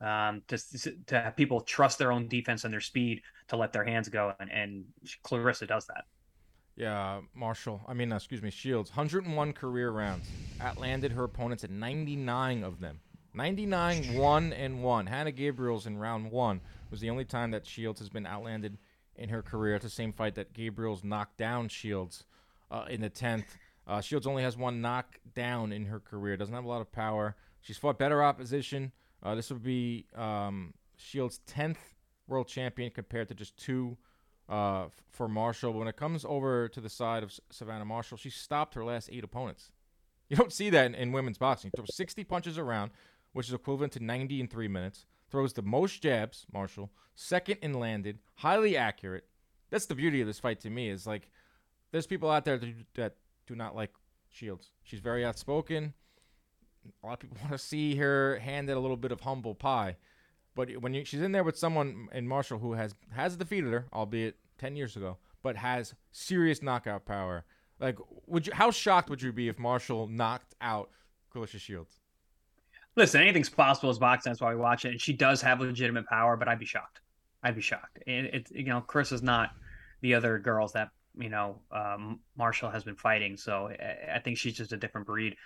um, 0.00 0.42
to 0.48 0.58
to 1.06 1.20
have 1.20 1.36
people 1.36 1.60
trust 1.60 1.98
their 1.98 2.12
own 2.12 2.28
defense 2.28 2.64
and 2.64 2.72
their 2.72 2.80
speed 2.80 3.22
to 3.48 3.56
let 3.56 3.72
their 3.72 3.84
hands 3.84 4.08
go, 4.08 4.32
and, 4.38 4.50
and 4.50 4.84
Claressa 5.24 5.66
does 5.66 5.86
that. 5.86 6.04
Yeah, 6.76 7.22
Marshall. 7.34 7.80
I 7.88 7.94
mean, 7.94 8.12
uh, 8.12 8.16
excuse 8.16 8.42
me, 8.42 8.50
Shields. 8.50 8.90
101 8.90 9.54
career 9.54 9.90
rounds. 9.90 10.28
Outlanded 10.60 11.12
her 11.12 11.24
opponents 11.24 11.64
at 11.64 11.70
99 11.70 12.62
of 12.62 12.80
them. 12.80 13.00
99, 13.32 14.14
1 14.14 14.52
and 14.52 14.82
1. 14.82 15.06
Hanna 15.06 15.32
Gabriels 15.32 15.86
in 15.86 15.98
round 15.98 16.30
one 16.30 16.60
was 16.90 17.00
the 17.00 17.10
only 17.10 17.24
time 17.24 17.50
that 17.50 17.66
Shields 17.66 17.98
has 18.00 18.08
been 18.08 18.26
outlanded 18.26 18.78
in 19.16 19.30
her 19.30 19.42
career. 19.42 19.76
It's 19.76 19.84
the 19.84 19.90
same 19.90 20.12
fight 20.12 20.34
that 20.34 20.52
Gabriels 20.52 21.02
knocked 21.02 21.38
down 21.38 21.68
Shields 21.68 22.24
uh, 22.70 22.84
in 22.88 23.00
the 23.00 23.10
10th. 23.10 23.44
Uh, 23.86 24.00
Shields 24.00 24.26
only 24.26 24.42
has 24.42 24.56
one 24.56 24.80
knockdown 24.80 25.72
in 25.72 25.86
her 25.86 26.00
career. 26.00 26.36
Doesn't 26.36 26.54
have 26.54 26.64
a 26.64 26.68
lot 26.68 26.80
of 26.80 26.92
power. 26.92 27.36
She's 27.62 27.78
fought 27.78 27.98
better 27.98 28.22
opposition. 28.22 28.92
Uh, 29.22 29.34
this 29.34 29.50
would 29.50 29.62
be 29.62 30.06
um, 30.14 30.74
Shields' 30.96 31.40
10th 31.46 31.76
world 32.28 32.48
champion 32.48 32.90
compared 32.90 33.28
to 33.28 33.34
just 33.34 33.56
two 33.56 33.96
uh, 34.48 34.86
for 35.10 35.28
Marshall. 35.28 35.72
But 35.72 35.78
when 35.78 35.88
it 35.88 35.96
comes 35.96 36.24
over 36.24 36.68
to 36.68 36.80
the 36.80 36.88
side 36.88 37.22
of 37.22 37.32
Savannah 37.50 37.84
Marshall, 37.84 38.16
she 38.16 38.30
stopped 38.30 38.74
her 38.74 38.84
last 38.84 39.08
eight 39.12 39.24
opponents. 39.24 39.72
You 40.28 40.36
don't 40.36 40.52
see 40.52 40.70
that 40.70 40.86
in, 40.86 40.96
in 40.96 41.12
women's 41.12 41.38
boxing. 41.38 41.70
Throws 41.70 41.94
60 41.94 42.24
punches 42.24 42.58
around, 42.58 42.90
which 43.32 43.46
is 43.46 43.54
equivalent 43.54 43.92
to 43.92 44.02
90 44.02 44.40
in 44.40 44.48
three 44.48 44.66
minutes. 44.66 45.06
Throws 45.30 45.52
the 45.52 45.62
most 45.62 46.02
jabs, 46.02 46.46
Marshall. 46.52 46.90
Second 47.14 47.58
in 47.62 47.74
landed, 47.74 48.18
highly 48.34 48.76
accurate. 48.76 49.28
That's 49.70 49.86
the 49.86 49.94
beauty 49.94 50.20
of 50.20 50.26
this 50.26 50.40
fight 50.40 50.58
to 50.62 50.70
me. 50.70 50.90
Is 50.90 51.06
like, 51.06 51.30
there's 51.92 52.08
people 52.08 52.28
out 52.28 52.44
there 52.44 52.58
that, 52.58 52.74
that 52.94 53.14
do 53.46 53.54
not 53.54 53.76
like 53.76 53.92
Shields. 54.28 54.72
She's 54.82 54.98
very 54.98 55.24
outspoken. 55.24 55.94
A 57.02 57.06
lot 57.06 57.12
of 57.12 57.20
people 57.20 57.38
want 57.42 57.52
to 57.52 57.58
see 57.58 57.94
her 57.96 58.40
handed 58.40 58.76
a 58.76 58.80
little 58.80 58.96
bit 58.96 59.12
of 59.12 59.20
humble 59.20 59.54
pie. 59.54 59.96
But 60.56 60.78
when 60.78 60.94
you, 60.94 61.04
she's 61.04 61.20
in 61.20 61.32
there 61.32 61.44
with 61.44 61.58
someone 61.58 62.08
in 62.12 62.26
Marshall 62.26 62.58
who 62.58 62.72
has 62.72 62.94
has 63.14 63.36
defeated 63.36 63.72
her, 63.72 63.86
albeit 63.92 64.36
ten 64.58 64.74
years 64.74 64.96
ago, 64.96 65.18
but 65.42 65.54
has 65.56 65.94
serious 66.10 66.62
knockout 66.62 67.04
power. 67.04 67.44
Like, 67.78 67.98
would 68.26 68.46
you? 68.46 68.54
How 68.54 68.70
shocked 68.70 69.10
would 69.10 69.20
you 69.20 69.32
be 69.32 69.48
if 69.48 69.58
Marshall 69.58 70.08
knocked 70.08 70.54
out 70.62 70.90
Claressa 71.32 71.60
Shields? 71.60 72.00
Listen, 72.96 73.20
anything's 73.20 73.50
possible 73.50 73.90
as 73.90 73.98
boxing. 73.98 74.30
That's 74.30 74.40
why 74.40 74.54
we 74.54 74.60
watch 74.60 74.86
it. 74.86 74.92
And 74.92 75.00
she 75.00 75.12
does 75.12 75.42
have 75.42 75.60
legitimate 75.60 76.06
power, 76.06 76.38
but 76.38 76.48
I'd 76.48 76.58
be 76.58 76.64
shocked. 76.64 77.00
I'd 77.42 77.54
be 77.54 77.60
shocked. 77.60 77.98
And 78.06 78.26
it's 78.32 78.50
you 78.50 78.64
know, 78.64 78.80
Chris 78.80 79.12
is 79.12 79.22
not 79.22 79.50
the 80.00 80.14
other 80.14 80.38
girls 80.38 80.72
that 80.72 80.88
you 81.18 81.28
know 81.28 81.60
um, 81.70 82.20
Marshall 82.38 82.70
has 82.70 82.82
been 82.82 82.96
fighting. 82.96 83.36
So 83.36 83.68
I, 83.68 84.16
I 84.16 84.18
think 84.20 84.38
she's 84.38 84.54
just 84.54 84.72
a 84.72 84.78
different 84.78 85.06
breed. 85.06 85.36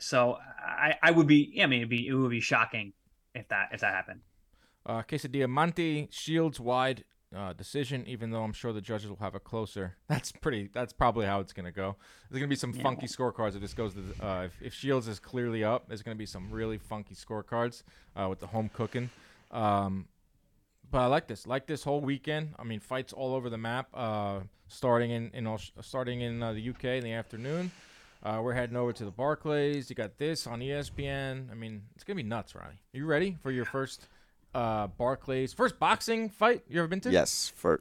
So 0.00 0.36
I, 0.62 0.96
I 1.02 1.12
would 1.12 1.26
be. 1.26 1.58
I 1.62 1.66
mean, 1.66 1.78
it'd 1.80 1.88
be 1.88 2.06
it 2.06 2.12
would 2.12 2.30
be 2.30 2.40
shocking 2.40 2.92
if 3.38 3.48
that 3.48 3.70
if 3.72 3.80
that 3.80 3.94
happened. 3.94 4.20
Uh, 4.86 5.02
Diamante 5.30 6.08
Shields 6.10 6.58
wide 6.58 7.04
uh, 7.34 7.52
decision, 7.52 8.04
even 8.06 8.30
though 8.30 8.42
I'm 8.42 8.52
sure 8.52 8.72
the 8.72 8.80
judges 8.80 9.10
will 9.10 9.18
have 9.18 9.34
a 9.34 9.40
closer. 9.40 9.96
That's 10.08 10.32
pretty. 10.32 10.70
That's 10.72 10.92
probably 10.92 11.26
how 11.26 11.40
it's 11.40 11.52
gonna 11.52 11.72
go. 11.72 11.96
There's 12.30 12.40
gonna 12.40 12.48
be 12.48 12.56
some 12.56 12.72
yeah. 12.72 12.82
funky 12.82 13.06
scorecards 13.06 13.54
if 13.54 13.60
this 13.60 13.74
goes 13.74 13.94
to. 13.94 14.00
The, 14.00 14.26
uh, 14.26 14.42
if, 14.44 14.52
if, 14.62 14.74
Shields 14.74 15.08
is 15.08 15.18
clearly 15.18 15.64
up, 15.64 15.88
there's 15.88 16.02
gonna 16.02 16.16
be 16.16 16.26
some 16.26 16.50
really 16.50 16.78
funky 16.78 17.14
scorecards 17.14 17.82
uh, 18.16 18.28
with 18.28 18.40
the 18.40 18.46
home 18.46 18.70
cooking. 18.72 19.10
Um, 19.50 20.06
but 20.90 21.00
I 21.00 21.06
like 21.06 21.28
this. 21.28 21.46
Like 21.46 21.66
this 21.66 21.84
whole 21.84 22.00
weekend. 22.00 22.54
I 22.58 22.64
mean, 22.64 22.80
fights 22.80 23.12
all 23.12 23.34
over 23.34 23.50
the 23.50 23.58
map. 23.58 23.88
Uh, 23.92 24.40
starting 24.68 25.10
in 25.10 25.30
in 25.34 25.58
starting 25.82 26.22
in 26.22 26.42
uh, 26.42 26.52
the 26.52 26.70
UK 26.70 26.84
in 26.84 27.04
the 27.04 27.12
afternoon. 27.12 27.70
Uh, 28.22 28.40
we're 28.42 28.52
heading 28.52 28.76
over 28.76 28.92
to 28.92 29.04
the 29.04 29.10
Barclays. 29.10 29.88
You 29.88 29.96
got 29.96 30.18
this 30.18 30.46
on 30.46 30.60
ESPN. 30.60 31.50
I 31.50 31.54
mean, 31.54 31.82
it's 31.94 32.04
gonna 32.04 32.16
be 32.16 32.22
nuts, 32.22 32.54
Ronnie. 32.54 32.74
Are 32.94 32.96
you 32.96 33.06
ready 33.06 33.36
for 33.42 33.50
your 33.50 33.64
first 33.64 34.08
uh, 34.54 34.88
Barclays 34.88 35.52
first 35.52 35.78
boxing 35.78 36.28
fight 36.28 36.62
you 36.68 36.80
ever 36.80 36.88
been 36.88 37.00
to? 37.02 37.10
Yes, 37.10 37.52
for 37.54 37.80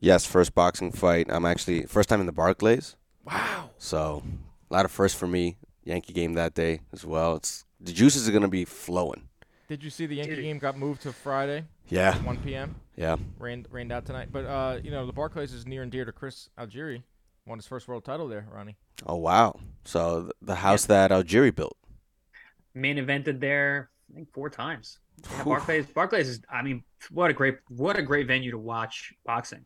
yes, 0.00 0.26
first 0.26 0.54
boxing 0.54 0.92
fight. 0.92 1.26
I'm 1.30 1.46
actually 1.46 1.84
first 1.84 2.08
time 2.08 2.20
in 2.20 2.26
the 2.26 2.32
Barclays. 2.32 2.96
Wow. 3.24 3.70
So 3.78 4.22
a 4.70 4.74
lot 4.74 4.84
of 4.84 4.90
firsts 4.90 5.18
for 5.18 5.26
me. 5.26 5.56
Yankee 5.84 6.12
game 6.12 6.34
that 6.34 6.52
day 6.52 6.80
as 6.92 7.04
well. 7.04 7.36
It's 7.36 7.64
the 7.80 7.92
juices 7.92 8.28
are 8.28 8.32
gonna 8.32 8.48
be 8.48 8.64
flowing. 8.64 9.28
Did 9.68 9.82
you 9.82 9.90
see 9.90 10.06
the 10.06 10.16
Yankee 10.16 10.42
game 10.42 10.58
got 10.58 10.76
moved 10.76 11.02
to 11.02 11.12
Friday? 11.12 11.64
Yeah. 11.88 12.16
1 12.22 12.36
p.m. 12.38 12.74
Yeah. 12.96 13.16
Rained 13.38 13.68
rained 13.70 13.92
out 13.92 14.04
tonight, 14.04 14.28
but 14.30 14.44
uh, 14.44 14.78
you 14.82 14.90
know 14.90 15.06
the 15.06 15.12
Barclays 15.12 15.52
is 15.52 15.66
near 15.66 15.82
and 15.82 15.90
dear 15.90 16.04
to 16.04 16.12
Chris 16.12 16.50
Algieri. 16.58 17.02
Won 17.46 17.58
his 17.58 17.66
first 17.66 17.86
world 17.86 18.04
title 18.04 18.26
there, 18.26 18.46
Ronnie. 18.50 18.76
Oh 19.06 19.16
wow! 19.16 19.60
So 19.84 20.30
the 20.42 20.56
house 20.56 20.88
yeah. 20.88 21.06
that 21.08 21.10
Algieri 21.12 21.54
built. 21.54 21.76
Main 22.74 22.96
evented 22.96 23.40
there, 23.40 23.90
I 24.10 24.14
think 24.14 24.32
four 24.32 24.50
times. 24.50 24.98
Yeah, 25.30 25.44
Barclays. 25.44 25.86
Barclays 25.86 26.28
is. 26.28 26.40
I 26.50 26.62
mean, 26.62 26.82
what 27.10 27.30
a 27.30 27.34
great, 27.34 27.58
what 27.68 27.96
a 27.96 28.02
great 28.02 28.26
venue 28.26 28.50
to 28.50 28.58
watch 28.58 29.14
boxing. 29.24 29.64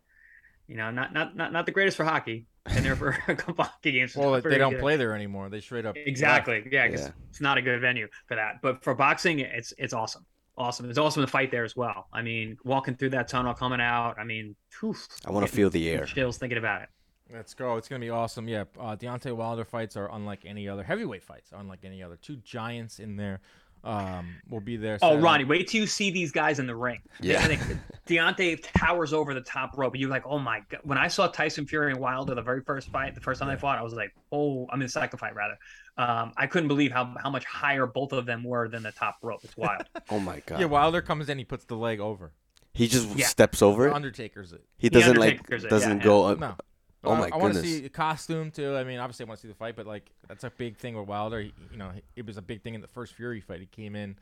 You 0.69 0.77
know, 0.77 0.91
not 0.91 1.13
not 1.13 1.35
not 1.35 1.53
not 1.53 1.67
the 1.67 1.73
greatest 1.73 1.97
for 1.97 2.05
hockey. 2.05 2.47
And 2.67 2.85
there 2.85 2.95
for 2.95 3.17
a 3.29 3.35
couple 3.35 3.65
hockey 3.65 3.93
games. 3.93 4.15
Well, 4.15 4.41
they 4.41 4.59
don't 4.59 4.73
good. 4.73 4.81
play 4.81 4.97
there 4.97 5.15
anymore. 5.15 5.49
They 5.49 5.61
straight 5.61 5.87
up. 5.87 5.97
Exactly. 5.97 6.57
Left. 6.57 6.73
Yeah, 6.73 6.85
yeah. 6.87 7.09
it's 7.31 7.41
not 7.41 7.57
a 7.57 7.63
good 7.63 7.81
venue 7.81 8.09
for 8.27 8.35
that. 8.35 8.61
But 8.63 8.85
for 8.85 8.95
boxing, 8.95 9.41
it's 9.41 9.73
it's 9.79 9.95
awesome. 9.95 10.27
Awesome. 10.59 10.91
It's 10.91 10.99
awesome 10.99 11.23
to 11.23 11.27
fight 11.27 11.51
there 11.51 11.65
as 11.65 11.75
well. 11.75 12.09
I 12.13 12.21
mean, 12.21 12.59
walking 12.65 12.95
through 12.95 13.11
that 13.11 13.29
tunnel, 13.29 13.55
coming 13.55 13.81
out. 13.81 14.19
I 14.19 14.25
mean, 14.25 14.55
whew, 14.79 14.95
I 15.25 15.31
want 15.31 15.47
to 15.47 15.53
feel 15.53 15.71
the 15.71 15.89
air. 15.89 16.05
Chills 16.05 16.37
thinking 16.37 16.59
about 16.59 16.83
it. 16.83 16.89
Let's 17.33 17.55
go. 17.55 17.77
It's 17.77 17.89
going 17.89 18.01
to 18.01 18.05
be 18.05 18.11
awesome. 18.11 18.49
Yeah. 18.49 18.65
Uh, 18.79 18.97
Deontay 18.97 19.35
Wilder 19.35 19.65
fights 19.65 19.97
are 19.97 20.11
unlike 20.13 20.45
any 20.45 20.69
other. 20.69 20.83
Heavyweight 20.83 21.23
fights 21.23 21.53
are 21.53 21.61
unlike 21.61 21.81
any 21.85 22.03
other. 22.03 22.17
Two 22.17 22.37
giants 22.37 22.99
in 22.99 23.17
there 23.17 23.41
um, 23.85 24.37
will 24.49 24.61
be 24.61 24.77
there. 24.77 24.99
Oh, 25.01 25.19
Ronnie, 25.19 25.45
wait 25.45 25.69
till 25.69 25.81
you 25.81 25.87
see 25.87 26.11
these 26.11 26.33
guys 26.33 26.59
in 26.59 26.67
the 26.67 26.75
ring. 26.75 27.01
Yeah. 27.21 27.47
Deontay 28.07 28.65
towers 28.75 29.13
over 29.13 29.33
the 29.33 29.41
top 29.41 29.77
rope. 29.79 29.97
You're 29.97 30.11
like, 30.11 30.25
oh 30.27 30.39
my 30.39 30.63
God. 30.69 30.81
When 30.83 30.99
I 30.99 31.09
saw 31.09 31.29
Tyson 31.29 31.67
Fury 31.67 31.93
and 31.93 32.01
Wilder 32.01 32.35
the 32.35 32.43
very 32.43 32.63
first 32.63 32.89
fight, 32.89 33.15
the 33.15 33.21
first 33.21 33.41
time 33.41 33.49
yeah. 33.49 33.55
they 33.55 33.61
fought, 33.61 33.79
I 33.79 33.83
was 33.83 33.95
like, 33.95 34.13
oh, 34.33 34.67
I 34.71 34.77
mean, 34.77 34.87
the 34.87 34.89
second 34.89 35.19
fight, 35.19 35.35
rather. 35.35 35.57
Um, 35.97 36.33
I 36.37 36.47
couldn't 36.47 36.69
believe 36.69 36.93
how, 36.93 37.15
how 37.23 37.31
much 37.31 37.45
higher 37.45 37.87
both 37.87 38.13
of 38.13 38.27
them 38.27 38.43
were 38.43 38.69
than 38.69 38.83
the 38.83 38.93
top 38.93 39.19
rope. 39.23 39.41
It's 39.45 39.57
wild. 39.57 39.85
oh 40.11 40.19
my 40.19 40.43
God. 40.47 40.61
Yeah, 40.61 40.67
Wilder 40.67 41.03
comes 41.03 41.29
in, 41.29 41.39
he 41.39 41.45
puts 41.45 41.65
the 41.65 41.77
leg 41.77 42.01
over. 42.01 42.33
He 42.73 42.87
just 42.87 43.17
yeah. 43.17 43.27
steps 43.27 43.63
over 43.63 43.89
it. 43.89 43.93
Undertaker's 43.93 44.53
it. 44.53 44.65
He 44.79 44.89
doesn't 44.89 45.17
like 45.17 45.45
doesn't 45.49 45.99
yeah, 45.99 46.05
go 46.05 46.25
up. 46.25 46.39
No. 46.39 46.55
Oh 47.03 47.15
my 47.17 47.27
I, 47.27 47.31
I 47.33 47.37
want 47.39 47.55
to 47.55 47.63
see 47.63 47.81
the 47.81 47.89
costume 47.89 48.51
too. 48.51 48.77
I 48.77 48.85
mean, 48.85 48.99
obviously 48.99 49.25
I 49.25 49.29
want 49.29 49.41
to 49.41 49.43
see 49.43 49.49
the 49.49 49.55
fight, 49.55 49.75
but 49.77 49.87
like 49.87 50.11
that's 50.29 50.45
a 50.45 50.51
big 50.51 50.77
thing 50.77 50.97
with 50.97 51.09
Wilder. 51.09 51.41
He, 51.41 51.53
you 51.71 51.79
know, 51.79 51.93
it 52.17 52.27
was 52.27 52.37
a 52.37 52.43
big 52.43 52.63
thing 52.63 52.75
in 52.75 52.81
the 52.81 52.89
first 52.89 53.15
Fury 53.15 53.41
fight. 53.41 53.61
He 53.61 53.67
came 53.67 53.97
in 53.97 54.17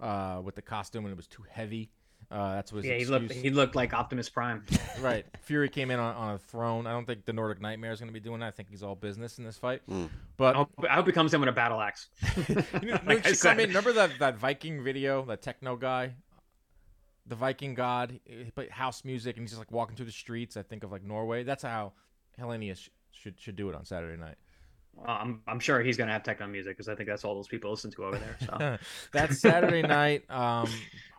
uh, 0.00 0.40
with 0.42 0.56
the 0.56 0.62
costume 0.62 1.04
and 1.04 1.12
it 1.12 1.16
was 1.16 1.28
too 1.28 1.44
heavy. 1.48 1.90
Uh, 2.30 2.54
that's 2.54 2.72
what. 2.72 2.82
yeah, 2.84 2.94
he 2.94 3.04
looked. 3.04 3.30
He 3.32 3.50
looked 3.50 3.76
like 3.76 3.92
Optimus 3.92 4.28
Prime. 4.28 4.64
right. 5.00 5.26
Fury 5.42 5.68
came 5.68 5.90
in 5.90 6.00
on, 6.00 6.14
on 6.16 6.34
a 6.34 6.38
throne. 6.38 6.86
I 6.86 6.92
don't 6.92 7.06
think 7.06 7.24
the 7.26 7.32
Nordic 7.32 7.60
Nightmare 7.60 7.92
is 7.92 8.00
going 8.00 8.08
to 8.08 8.12
be 8.14 8.20
doing 8.20 8.40
that. 8.40 8.46
I 8.46 8.50
think 8.50 8.70
he's 8.70 8.82
all 8.82 8.94
business 8.94 9.38
in 9.38 9.44
this 9.44 9.58
fight. 9.58 9.82
Mm. 9.88 10.08
But 10.36 10.54
I 10.54 10.58
hope, 10.58 10.70
I 10.90 10.94
hope 10.94 11.06
he 11.06 11.12
comes 11.12 11.34
in 11.34 11.40
with 11.40 11.50
a 11.50 11.52
battle 11.52 11.80
axe. 11.80 12.08
you 12.48 12.88
know, 12.90 12.98
Like 13.06 13.26
I 13.26 13.30
she 13.30 13.34
said. 13.36 13.50
come 13.50 13.60
in- 13.60 13.68
remember 13.68 13.92
that 13.92 14.18
that 14.18 14.38
Viking 14.38 14.82
video, 14.82 15.24
that 15.26 15.42
techno 15.42 15.76
guy, 15.76 16.14
the 17.26 17.36
Viking 17.36 17.74
god. 17.74 18.18
He 18.24 18.50
played 18.50 18.70
house 18.70 19.04
music 19.04 19.36
and 19.36 19.44
he's 19.44 19.50
just 19.50 19.60
like 19.60 19.70
walking 19.70 19.94
through 19.94 20.06
the 20.06 20.12
streets. 20.12 20.56
I 20.56 20.62
think 20.62 20.82
of 20.82 20.90
like 20.90 21.04
Norway. 21.04 21.44
That's 21.44 21.62
how 21.62 21.92
Helenius 22.40 22.78
sh- 22.78 22.88
should 23.12 23.40
should 23.40 23.56
do 23.56 23.68
it 23.68 23.74
on 23.74 23.84
Saturday 23.84 24.20
night. 24.20 24.36
Well, 24.96 25.06
I'm 25.08 25.40
I'm 25.46 25.60
sure 25.60 25.80
he's 25.80 25.96
gonna 25.96 26.12
have 26.12 26.22
techno 26.22 26.46
music 26.46 26.76
because 26.76 26.88
I 26.88 26.94
think 26.94 27.08
that's 27.08 27.24
all 27.24 27.34
those 27.34 27.48
people 27.48 27.70
listen 27.70 27.90
to 27.92 28.04
over 28.04 28.18
there. 28.18 28.36
So 28.40 28.78
That's 29.12 29.38
Saturday 29.40 29.82
night. 29.82 30.28
Um, 30.30 30.68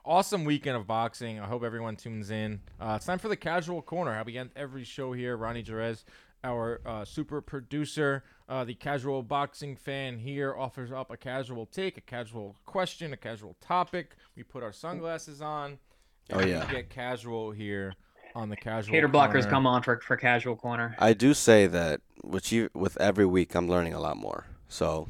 awesome 0.06 0.46
weekend 0.46 0.78
of 0.78 0.88
boxing. 0.88 1.40
I 1.40 1.46
hope 1.46 1.64
everyone 1.64 1.96
tunes 1.96 2.30
in. 2.30 2.62
Uh, 2.80 2.94
it's 2.98 3.06
time 3.06 3.20
for 3.20 3.28
the 3.28 3.36
casual 3.36 3.82
corner. 3.82 4.14
How 4.14 4.24
we 4.24 4.38
end 4.38 4.52
every 4.56 4.84
show 4.84 5.14
here. 5.14 5.36
Ronnie 5.36 5.64
Jerez, 5.64 6.06
our 6.44 6.82
uh, 6.86 7.06
super 7.06 7.42
producer, 7.42 8.24
uh, 8.48 8.64
the 8.64 8.76
casual 8.76 9.24
boxing 9.24 9.76
fan 9.76 10.18
here, 10.20 10.56
offers 10.56 10.92
up 10.92 11.12
a 11.12 11.18
casual 11.18 11.66
take, 11.66 11.98
a 11.98 12.02
casual 12.02 12.56
question, 12.66 13.14
a 13.14 13.18
casual 13.18 13.56
topic. 13.62 14.16
We 14.36 14.44
put 14.44 14.64
our 14.64 14.74
sunglasses 14.74 15.42
on. 15.42 15.80
Oh, 16.32 16.40
yeah. 16.40 16.66
we 16.66 16.74
get 16.74 16.90
casual 16.90 17.52
here 17.52 17.94
on 18.36 18.50
the 18.50 18.56
casual. 18.56 18.94
hater 18.94 19.08
blockers 19.10 19.32
corner. 19.42 19.50
come 19.50 19.68
on 19.68 19.82
for 19.84 20.00
for 20.02 20.18
casual 20.18 20.56
corner. 20.56 20.96
I 21.00 21.14
do 21.14 21.34
say 21.34 21.68
that 21.68 22.02
with 22.24 22.52
you 22.52 22.70
with 22.74 23.00
every 23.00 23.26
week 23.26 23.56
I'm 23.56 23.68
learning 23.70 23.94
a 23.94 24.00
lot 24.00 24.18
more. 24.18 24.46
So, 24.68 25.08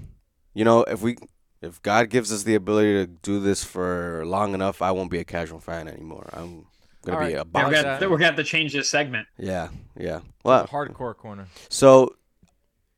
you 0.54 0.64
know, 0.64 0.84
if 0.84 1.02
we 1.02 1.18
if 1.62 1.82
God 1.82 2.10
gives 2.10 2.32
us 2.32 2.44
the 2.44 2.56
ability 2.56 2.94
to 2.94 3.08
do 3.08 3.40
this 3.40 3.64
for 3.64 4.24
long 4.26 4.54
enough, 4.54 4.82
I 4.82 4.92
won't 4.92 5.10
be 5.12 5.20
a 5.20 5.24
casual 5.26 5.60
fan 5.60 5.88
anymore. 5.88 6.30
I'm 6.34 6.66
gonna 7.04 7.18
All 7.18 7.24
be 7.26 7.34
right. 7.34 7.34
a 7.34 7.38
Yeah, 7.38 7.44
Box 7.44 7.66
we're, 7.66 7.72
boxer. 7.72 7.84
gonna, 7.84 8.10
we're 8.12 8.18
gonna 8.18 8.26
have 8.28 8.36
to 8.36 8.44
change 8.44 8.74
this 8.74 8.90
segment. 8.90 9.28
Yeah, 9.38 9.70
yeah. 9.98 10.20
The 10.20 10.24
Well, 10.44 10.68
hardcore 10.68 11.16
corner. 11.18 11.48
so 11.70 12.16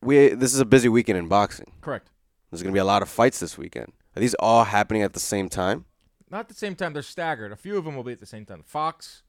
we 0.01 0.30
this 0.30 0.53
is 0.53 0.59
a 0.59 0.65
busy 0.65 0.89
weekend 0.89 1.17
in 1.17 1.28
boxing. 1.28 1.71
Correct. 1.82 2.09
There's 2.51 2.61
gonna 2.63 2.73
be 2.73 2.80
a 2.80 2.86
lot 2.86 3.01
of 3.01 3.09
fights 3.09 3.39
this 3.39 3.57
weekend. 3.57 3.93
Are 4.15 4.19
these 4.19 4.34
all 4.36 4.63
happening 4.65 5.03
at 5.03 5.13
the 5.13 5.19
same 5.19 5.47
time? 5.49 5.86
Not 6.30 6.41
at 6.41 6.47
the 6.49 6.53
same 6.55 6.75
time. 6.75 6.91
They're 6.93 7.01
staggered. 7.03 7.51
A 7.51 7.55
few 7.55 7.78
of 7.78 7.86
them 7.86 7.95
will 7.95 8.03
be 8.03 8.11
at 8.11 8.19
the 8.19 8.25
same 8.25 8.45
time. 8.45 8.63
Fox, 8.65 9.23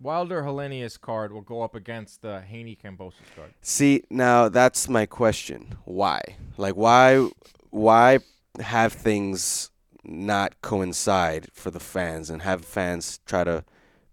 Wilder, 0.00 0.42
Helenius 0.42 0.98
card 0.98 1.32
will 1.32 1.42
go 1.42 1.62
up 1.62 1.74
against 1.74 2.22
the 2.22 2.40
Haney 2.40 2.76
Kambosos 2.82 3.14
card. 3.36 3.52
See, 3.60 4.04
now 4.08 4.48
that's 4.48 4.88
my 4.88 5.04
question. 5.04 5.76
Why? 5.84 6.22
Like 6.56 6.74
why 6.74 7.28
why 7.68 8.20
have 8.60 8.92
things 8.92 9.70
not 10.02 10.60
coincide 10.62 11.48
for 11.52 11.70
the 11.70 11.80
fans 11.80 12.30
and 12.30 12.42
have 12.42 12.64
fans 12.64 13.20
try 13.26 13.44
to 13.44 13.64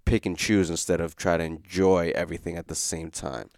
pick 0.03 0.25
and 0.25 0.37
choose 0.37 0.69
instead 0.69 0.99
of 0.99 1.15
try 1.15 1.37
to 1.37 1.43
enjoy 1.43 2.11
everything 2.13 2.57
at 2.57 2.67
the 2.67 2.75
same 2.75 3.09
time? 3.09 3.49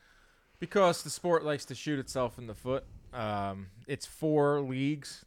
Because 0.60 1.02
the 1.02 1.10
sport 1.10 1.44
likes 1.44 1.66
to 1.66 1.76
shoot 1.76 2.00
itself 2.00 2.38
in 2.38 2.46
the 2.46 2.54
foot. 2.54 2.86
Um, 3.12 3.68
it's 3.88 4.06
four 4.06 4.62
leagues, 4.62 5.26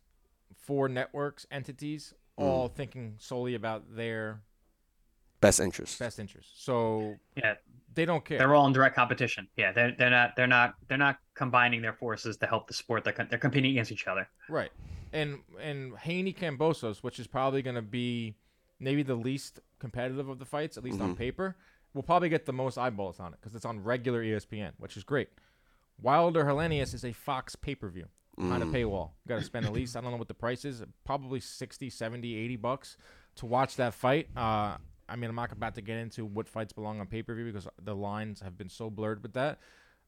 four 0.54 0.88
networks, 0.88 1.46
entities, 1.50 2.14
all 2.36 2.68
thinking 2.68 3.14
solely 3.18 3.54
about 3.54 3.96
their 3.96 4.40
Best 5.42 5.60
interest. 5.60 5.98
best 5.98 6.18
interest. 6.18 6.64
So 6.64 7.16
Yeah, 7.36 7.54
they 7.94 8.06
don't 8.06 8.24
care. 8.24 8.38
they're 8.38 8.54
all 8.54 8.66
in 8.66 8.72
direct 8.72 8.96
competition. 8.96 9.46
Yeah, 9.56 9.72
they're 9.72 9.92
they're 9.98 10.08
not 10.10 10.36
they're 10.36 10.46
not 10.46 10.74
they're 10.88 10.96
not 10.96 11.18
combining 11.34 11.82
their 11.82 11.92
forces 11.92 12.36
to 12.38 12.46
help 12.46 12.66
the 12.68 12.74
sport. 12.74 13.04
They're 13.04 13.26
they're 13.28 13.38
competing 13.38 13.72
against 13.72 13.92
each 13.92 14.06
other. 14.06 14.26
Right. 14.48 14.70
And 15.12 15.40
and 15.60 15.96
Haney 15.98 16.32
Kambosos, 16.32 17.02
which 17.02 17.18
is 17.18 17.26
probably 17.26 17.60
going 17.60 17.76
to 17.76 17.82
be 17.82 18.34
maybe 18.80 19.02
the 19.02 19.14
least 19.14 19.60
competitive 19.78 20.28
of 20.28 20.38
the 20.38 20.44
fights, 20.46 20.78
at 20.78 20.84
least 20.84 21.00
on 21.00 21.14
paper, 21.16 21.56
will 21.92 22.02
probably 22.02 22.28
get 22.28 22.46
the 22.46 22.52
most 22.52 22.78
eyeballs 22.78 23.20
on 23.20 23.34
it 23.34 23.40
because 23.40 23.54
it's 23.54 23.64
on 23.66 23.82
regular 23.82 24.22
ESPN, 24.24 24.72
which 24.78 24.96
is 24.96 25.04
great. 25.04 25.28
Wilder 26.00 26.44
Helenius 26.44 26.94
is 26.94 27.04
a 27.04 27.12
Fox 27.12 27.54
pay 27.56 27.74
per 27.74 27.88
view 27.88 28.06
behind 28.38 28.62
a 28.62 28.66
paywall. 28.66 29.10
You 29.24 29.28
got 29.28 29.38
to 29.40 29.44
spend 29.44 29.66
at 29.66 29.72
least, 29.72 29.96
I 29.96 30.00
don't 30.00 30.10
know 30.10 30.16
what 30.16 30.28
the 30.28 30.34
price 30.34 30.64
is, 30.64 30.82
probably 31.04 31.38
60, 31.40 31.90
70, 31.90 32.34
80 32.34 32.56
bucks 32.56 32.96
to 33.36 33.46
watch 33.46 33.76
that 33.76 33.92
fight. 33.94 34.28
Uh, 34.36 34.76
I 35.08 35.16
mean, 35.16 35.30
I'm 35.30 35.36
not 35.36 35.52
about 35.52 35.74
to 35.76 35.82
get 35.82 35.98
into 35.98 36.24
what 36.24 36.48
fights 36.48 36.72
belong 36.72 37.00
on 37.00 37.06
pay 37.06 37.22
per 37.22 37.34
view 37.34 37.44
because 37.44 37.68
the 37.82 37.94
lines 37.94 38.40
have 38.40 38.56
been 38.56 38.68
so 38.68 38.90
blurred 38.90 39.22
with 39.22 39.34
that. 39.34 39.58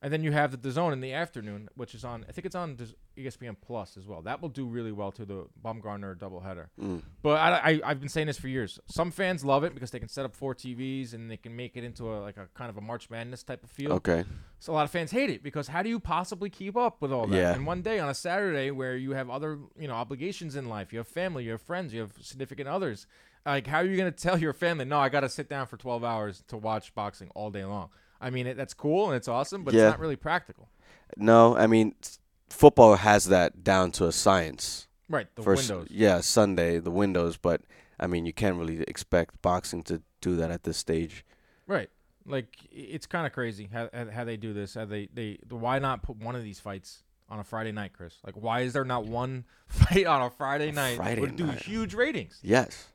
And 0.05 0.13
then 0.13 0.23
you 0.23 0.33
have 0.33 0.51
the 0.51 0.59
DAZN 0.59 0.93
in 0.93 1.01
the 1.01 1.15
afternoon, 1.15 1.71
which 1.77 1.95
is 1.95 2.05
on. 2.05 2.27
I 2.29 2.33
think 2.33 2.45
it's 2.45 2.55
on 2.55 2.77
ESPN 3.17 3.57
Plus 3.59 3.97
as 3.97 4.07
well. 4.07 4.21
That 4.21 4.43
will 4.43 4.51
do 4.51 4.67
really 4.67 4.93
well 4.93 5.11
to 5.13 5.25
the 5.25 5.47
Baumgardner 5.65 6.15
doubleheader. 6.15 6.67
Mm. 6.79 7.01
But 7.23 7.41
I, 7.41 7.51
I, 7.71 7.81
I've 7.83 8.01
been 8.01 8.11
saying 8.11 8.27
this 8.27 8.37
for 8.37 8.49
years. 8.49 8.79
Some 8.87 9.11
fans 9.11 9.47
love 9.47 9.65
it 9.65 9.73
because 9.73 9.93
they 9.93 9.99
can 9.99 10.11
set 10.11 10.27
up 10.27 10.35
four 10.35 10.55
TVs 10.55 11.15
and 11.15 11.31
they 11.31 11.39
can 11.39 11.57
make 11.57 11.79
it 11.79 11.85
into 11.85 12.13
a 12.13 12.21
like 12.21 12.37
a 12.37 12.49
kind 12.53 12.69
of 12.69 12.77
a 12.77 12.83
March 12.83 13.09
Madness 13.09 13.43
type 13.45 13.65
of 13.65 13.71
feel. 13.71 13.95
Okay. 13.95 14.25
So 14.59 14.73
a 14.73 14.75
lot 14.75 14.85
of 14.85 14.91
fans 14.91 15.11
hate 15.11 15.31
it 15.31 15.43
because 15.43 15.69
how 15.69 15.83
do 15.83 15.89
you 15.89 15.99
possibly 15.99 16.51
keep 16.51 16.77
up 16.77 17.01
with 17.01 17.11
all 17.11 17.27
that? 17.29 17.37
Yeah. 17.37 17.55
And 17.55 17.67
one 17.67 17.81
day 17.81 17.99
on 17.99 18.11
a 18.11 18.15
Saturday 18.15 18.71
where 18.73 18.99
you 18.99 19.13
have 19.13 19.31
other, 19.31 19.59
you 19.79 19.89
know, 19.89 19.95
obligations 19.95 20.55
in 20.55 20.69
life, 20.69 20.93
you 20.93 20.99
have 20.99 21.09
family, 21.09 21.45
you 21.45 21.53
have 21.53 21.63
friends, 21.63 21.95
you 21.95 22.01
have 22.01 22.13
significant 22.21 22.69
others. 22.69 23.07
Like, 23.47 23.67
how 23.67 23.79
are 23.79 23.85
you 23.85 23.97
going 23.97 24.13
to 24.13 24.19
tell 24.19 24.39
your 24.39 24.53
family, 24.53 24.85
no, 24.85 24.99
I 24.99 25.09
got 25.09 25.21
to 25.21 25.29
sit 25.29 25.49
down 25.49 25.67
for 25.67 25.77
12 25.77 26.03
hours 26.05 26.43
to 26.49 26.57
watch 26.57 26.95
boxing 26.95 27.31
all 27.35 27.51
day 27.51 27.65
long? 27.65 27.91
I 28.21 28.31
mean, 28.31 28.47
it, 28.47 28.57
that's 28.57 28.73
cool 28.75 29.07
and 29.09 29.17
it's 29.17 29.29
awesome, 29.29 29.65
but 29.65 29.75
Yeah. 29.75 29.83
it's 29.89 29.93
not 29.93 30.01
really 30.01 30.17
practical. 30.17 30.69
No, 31.17 31.57
I 31.57 31.67
mean 31.67 31.95
football 32.49 32.97
has 32.97 33.27
that 33.27 33.63
down 33.65 33.91
to 33.93 34.07
a 34.07 34.13
science. 34.13 34.89
Right. 35.09 35.27
The 35.35 35.43
for 35.43 35.53
s- 35.55 35.69
windows. 35.69 35.89
Yeah, 35.91 36.21
Sunday, 36.21 36.79
the 36.79 36.91
windows, 36.91 37.37
but 37.37 37.61
I 38.01 38.07
mean 38.07 38.25
you 38.25 38.33
can't 38.33 38.57
really 38.57 38.83
expect 38.83 39.41
boxing 39.43 39.83
to 39.85 40.03
do 40.23 40.37
that 40.37 40.51
at 40.51 40.63
this 40.65 40.79
stage. 40.79 41.25
Right. 41.67 41.91
Like 42.27 42.57
it's 42.73 43.07
kind 43.07 43.27
of 43.27 43.33
crazy 43.33 43.69
how, 43.71 43.91
how 43.93 44.07
how 44.11 44.25
they 44.25 44.39
do 44.39 44.55
this. 44.55 44.75
How 44.75 44.87
they 44.87 45.09
they 45.13 45.39
why 45.51 45.79
not 45.79 46.03
put 46.03 46.17
one 46.17 46.35
of 46.35 46.43
these 46.43 46.59
fights 46.59 47.03
on 47.29 47.39
a 47.39 47.45
Friday 47.45 47.73
night, 47.73 47.93
Chris? 47.93 48.17
Like 48.25 48.35
why 48.37 48.61
is 48.61 48.73
there 48.73 48.85
not 48.85 49.05
one 49.05 49.45
fight 49.69 50.07
on 50.07 50.23
a 50.23 50.31
Friday 50.31 50.73
night 50.73 50.97
Friday 50.97 51.21
would 51.21 51.37
do 51.37 51.47
night. 51.47 51.63
huge 51.63 51.93
ratings? 51.95 52.39
Yes. 52.43 52.89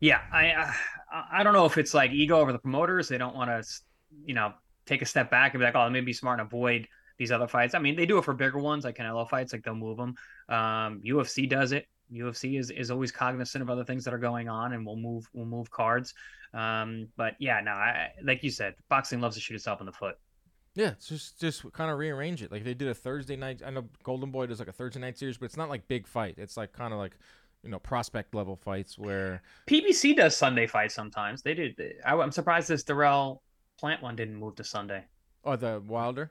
Yeah, 0.00 0.20
I 0.32 0.50
uh, 0.50 0.72
I 1.32 1.42
don't 1.42 1.54
know 1.54 1.64
if 1.64 1.78
it's 1.78 1.94
like 1.94 2.10
ego 2.12 2.38
over 2.38 2.52
the 2.52 2.58
promoters. 2.58 3.08
They 3.08 3.18
don't 3.18 3.34
want 3.34 3.50
to, 3.50 3.68
you 4.24 4.34
know, 4.34 4.52
take 4.84 5.02
a 5.02 5.06
step 5.06 5.30
back 5.30 5.54
and 5.54 5.60
be 5.60 5.64
like, 5.64 5.74
oh, 5.74 5.88
maybe 5.88 6.06
be 6.06 6.12
smart 6.12 6.40
and 6.40 6.46
avoid 6.46 6.86
these 7.18 7.32
other 7.32 7.48
fights. 7.48 7.74
I 7.74 7.78
mean, 7.78 7.96
they 7.96 8.06
do 8.06 8.18
it 8.18 8.24
for 8.24 8.34
bigger 8.34 8.58
ones 8.58 8.84
like 8.84 8.96
Canelo 8.96 9.28
fights, 9.28 9.52
like 9.52 9.64
they'll 9.64 9.74
move 9.74 9.96
them. 9.96 10.14
Um, 10.48 11.00
UFC 11.04 11.48
does 11.48 11.72
it. 11.72 11.86
UFC 12.12 12.58
is, 12.58 12.70
is 12.70 12.90
always 12.90 13.10
cognizant 13.10 13.62
of 13.62 13.70
other 13.70 13.84
things 13.84 14.04
that 14.04 14.14
are 14.14 14.18
going 14.18 14.48
on, 14.48 14.72
and 14.72 14.86
we'll 14.86 14.96
move 14.96 15.28
we'll 15.32 15.46
move 15.46 15.70
cards. 15.70 16.14
Um, 16.54 17.08
but 17.16 17.34
yeah, 17.38 17.60
no, 17.60 17.72
I, 17.72 18.10
like 18.22 18.42
you 18.44 18.50
said, 18.50 18.74
boxing 18.88 19.20
loves 19.20 19.36
to 19.36 19.40
shoot 19.40 19.54
itself 19.54 19.80
in 19.80 19.86
the 19.86 19.92
foot. 19.92 20.16
Yeah, 20.74 20.92
just 21.04 21.40
just 21.40 21.70
kind 21.72 21.90
of 21.90 21.98
rearrange 21.98 22.42
it. 22.42 22.52
Like 22.52 22.62
they 22.62 22.74
did 22.74 22.88
a 22.88 22.94
Thursday 22.94 23.34
night. 23.34 23.62
I 23.64 23.70
know 23.70 23.88
Golden 24.04 24.30
Boy 24.30 24.46
does 24.46 24.58
like 24.58 24.68
a 24.68 24.72
Thursday 24.72 25.00
night 25.00 25.18
series, 25.18 25.38
but 25.38 25.46
it's 25.46 25.56
not 25.56 25.70
like 25.70 25.88
big 25.88 26.06
fight. 26.06 26.34
It's 26.38 26.56
like 26.56 26.72
kind 26.72 26.92
of 26.92 26.98
like 26.98 27.16
you 27.66 27.72
know 27.72 27.78
prospect 27.80 28.34
level 28.34 28.56
fights 28.56 28.96
where 28.96 29.42
PBC 29.66 30.16
does 30.16 30.36
Sunday 30.36 30.66
fights 30.66 30.94
sometimes. 30.94 31.42
They 31.42 31.52
did. 31.54 31.74
I, 32.04 32.14
I'm 32.16 32.30
surprised 32.32 32.68
this 32.68 32.84
Dirrell 32.84 33.40
Plant 33.78 34.02
one 34.02 34.16
didn't 34.16 34.36
move 34.36 34.54
to 34.56 34.64
Sunday. 34.64 35.04
oh 35.44 35.56
the 35.56 35.82
Wilder. 35.86 36.30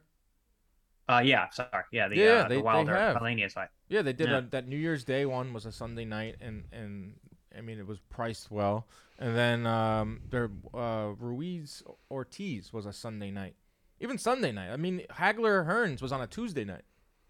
Uh, 1.07 1.21
yeah, 1.23 1.47
sorry, 1.51 1.83
yeah, 1.91 2.07
the 2.07 2.15
Yeah, 2.17 2.23
uh, 2.25 2.47
they- 2.47 2.55
the 2.55 2.63
Wilder 2.63 2.95
have. 2.95 3.17
Fight. 3.19 3.69
Yeah, 3.89 4.01
they 4.01 4.13
did 4.13 4.29
Yeah. 4.29 4.37
A, 4.37 4.41
that 4.41 4.67
New 4.67 4.77
Year's 4.77 5.03
Day 5.03 5.25
one 5.27 5.53
was 5.53 5.65
a 5.67 5.71
Sunday 5.71 6.05
night, 6.05 6.37
and 6.41 6.63
and 6.71 7.13
I 7.55 7.61
mean 7.61 7.77
it 7.77 7.85
was 7.85 7.99
priced 8.09 8.49
well. 8.49 8.87
And 9.19 9.35
then 9.37 9.67
um, 9.67 10.21
their 10.29 10.49
uh, 10.73 11.11
Ruiz 11.19 11.83
Ortiz 12.09 12.73
was 12.73 12.85
a 12.87 12.93
Sunday 12.93 13.29
night, 13.29 13.55
even 13.99 14.17
Sunday 14.17 14.51
night. 14.51 14.71
I 14.71 14.77
mean 14.77 15.03
Hagler 15.11 15.67
Hearns 15.67 16.01
was 16.01 16.11
on 16.11 16.21
a 16.21 16.27
Tuesday 16.27 16.63
night, 16.63 16.85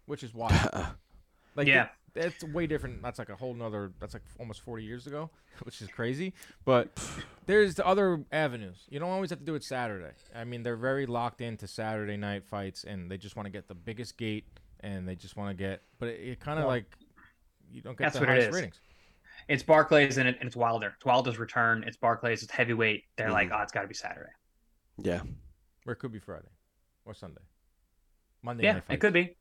which 0.06 0.22
is 0.24 0.32
wild. 0.32 0.52
like 1.56 1.66
Yeah. 1.66 1.88
That- 2.16 2.40
that's 2.40 2.44
way 2.52 2.66
different. 2.66 3.02
That's 3.02 3.18
like 3.18 3.28
a 3.28 3.36
whole 3.36 3.54
nother. 3.54 3.92
That's 4.00 4.14
like 4.14 4.22
almost 4.38 4.60
forty 4.60 4.84
years 4.84 5.06
ago, 5.06 5.30
which 5.62 5.80
is 5.80 5.88
crazy. 5.88 6.32
But 6.64 6.98
there's 7.46 7.74
the 7.76 7.86
other 7.86 8.24
avenues. 8.32 8.84
You 8.88 8.98
don't 8.98 9.10
always 9.10 9.30
have 9.30 9.38
to 9.40 9.44
do 9.44 9.54
it 9.54 9.64
Saturday. 9.64 10.12
I 10.34 10.44
mean 10.44 10.62
they're 10.62 10.76
very 10.76 11.06
locked 11.06 11.40
into 11.40 11.66
Saturday 11.66 12.16
night 12.16 12.44
fights, 12.44 12.84
and 12.84 13.10
they 13.10 13.18
just 13.18 13.36
want 13.36 13.46
to 13.46 13.50
get 13.50 13.68
the 13.68 13.74
biggest 13.74 14.16
gate, 14.16 14.44
and 14.80 15.08
they 15.08 15.14
just 15.14 15.36
want 15.36 15.56
to 15.56 15.62
get. 15.62 15.82
But 15.98 16.08
it, 16.08 16.20
it 16.20 16.40
kind 16.40 16.58
of 16.58 16.64
Well, 16.64 16.74
like 16.74 16.96
you 17.70 17.80
don't 17.82 17.96
get 17.96 18.04
that's 18.04 18.14
the 18.14 18.20
what 18.20 18.28
it 18.30 18.32
highest 18.32 18.48
is. 18.48 18.54
ratings. 18.54 18.80
It's 19.48 19.62
Barclays 19.62 20.18
and, 20.18 20.28
it, 20.28 20.36
and 20.40 20.46
it's 20.48 20.56
Wilder. 20.56 20.94
It's 20.96 21.04
Wilder's 21.04 21.38
return. 21.38 21.84
It's 21.86 21.96
Barclays. 21.96 22.42
It's 22.42 22.50
heavyweight. 22.50 23.04
They're 23.16 23.30
like, 23.30 23.48
mm-hmm. 23.48 23.58
oh, 23.60 23.62
it's 23.62 23.70
got 23.72 23.82
to 23.82 23.88
be 23.88 23.94
Saturday. 23.94 24.30
Yeah. 24.98 25.20
Or 25.86 25.92
it 25.92 25.96
could 25.96 26.10
be 26.10 26.18
Friday 26.18 26.48
or 27.04 27.14
Sunday. 27.14 27.42
Monday 28.42 28.64
Yeah, 28.64 28.72
night 28.74 28.82
it 28.88 28.96
could 28.98 29.12
be. 29.12 29.36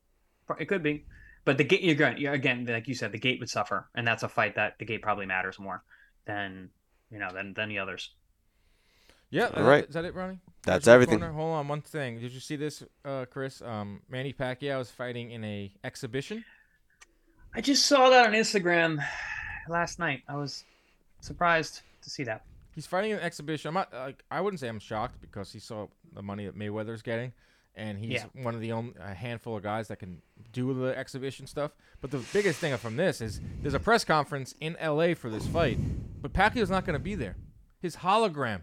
It 0.60 0.66
could 0.66 0.84
be. 0.84 1.06
But 1.46 1.58
the 1.58 1.64
gate, 1.64 1.82
you're 1.82 1.96
going. 1.96 2.18
You're, 2.18 2.34
again, 2.34 2.66
like 2.66 2.88
you 2.88 2.96
said, 2.96 3.12
the 3.12 3.20
gate 3.20 3.40
would 3.40 3.50
suffer, 3.50 3.88
and 3.96 4.06
that's 4.08 4.24
a 4.24 4.28
fight 4.30 4.56
that 4.56 4.78
the 4.80 4.86
gate 4.86 5.02
probably 5.02 5.26
matters 5.28 5.60
more 5.60 5.84
than 6.26 6.70
you 7.12 7.20
know 7.20 7.30
than 7.32 7.54
than 7.54 7.70
the 7.70 7.80
others. 7.80 8.10
Yeah, 9.30 9.46
All 9.48 9.64
that- 9.64 9.70
right. 9.70 9.88
Is 9.88 9.94
that 9.94 10.06
it, 10.06 10.16
Ronnie? 10.16 10.40
That's 10.64 10.86
Casual 10.86 10.94
everything. 10.96 11.20
Corner? 11.20 11.34
Hold 11.34 11.54
on, 11.56 11.68
one 11.68 11.82
thing. 11.82 12.20
Did 12.20 12.32
you 12.32 12.40
see 12.40 12.56
this, 12.56 12.84
uh, 13.04 13.26
Chris? 13.30 13.62
Um, 13.62 14.02
Manny 14.10 14.34
Pacquiao 14.34 14.82
is 14.82 14.90
fighting 14.90 15.30
in 15.32 15.44
a 15.44 15.72
exhibition. 15.84 16.44
I 17.54 17.62
just 17.62 17.86
saw 17.86 18.10
that 18.10 18.28
on 18.28 18.34
Instagram 18.34 19.04
last 19.70 20.00
night. 20.00 20.24
I 20.28 20.36
was 20.36 20.64
surprised 21.22 21.82
to 22.02 22.10
see 22.10 22.24
that. 22.24 22.44
He's 22.74 22.88
fighting 22.88 23.14
an 23.14 23.20
exhibition. 23.20 23.68
I'm 23.70 23.74
not 23.76 23.94
like 23.94 24.24
I 24.32 24.42
wouldn't 24.42 24.60
say 24.60 24.68
I'm 24.68 24.80
shocked 24.80 25.22
because 25.22 25.52
he 25.52 25.60
saw 25.60 25.88
the 26.14 26.22
money 26.24 26.46
that 26.46 26.58
Mayweather's 26.58 27.02
getting, 27.04 27.32
and 27.76 27.98
he's 27.98 28.14
Yeah. 28.14 28.26
one 28.44 28.56
of 28.56 28.62
the 28.62 28.72
only 28.72 28.94
a 29.00 29.14
handful 29.14 29.58
of 29.58 29.64
guys 29.64 29.88
that 29.90 29.98
can 30.00 30.22
do 30.52 30.74
the 30.74 30.98
exhibition 30.98 31.48
stuff. 31.48 31.72
But 32.02 32.12
the 32.12 32.20
biggest 32.34 32.60
thing 32.60 32.76
from 32.78 32.96
this 32.96 33.22
is 33.22 33.42
there's 33.62 33.74
a 33.74 33.80
press 33.80 34.04
conference 34.04 34.56
in 34.60 34.76
L.A. 34.78 35.14
for 35.14 35.30
this 35.30 35.46
fight, 35.48 35.78
but 36.22 36.34
Pacquiao's 36.34 36.70
not 36.70 36.86
going 36.86 36.94
to 36.98 37.04
be 37.04 37.16
there. 37.16 37.36
His 37.82 37.98
hologram 37.98 38.62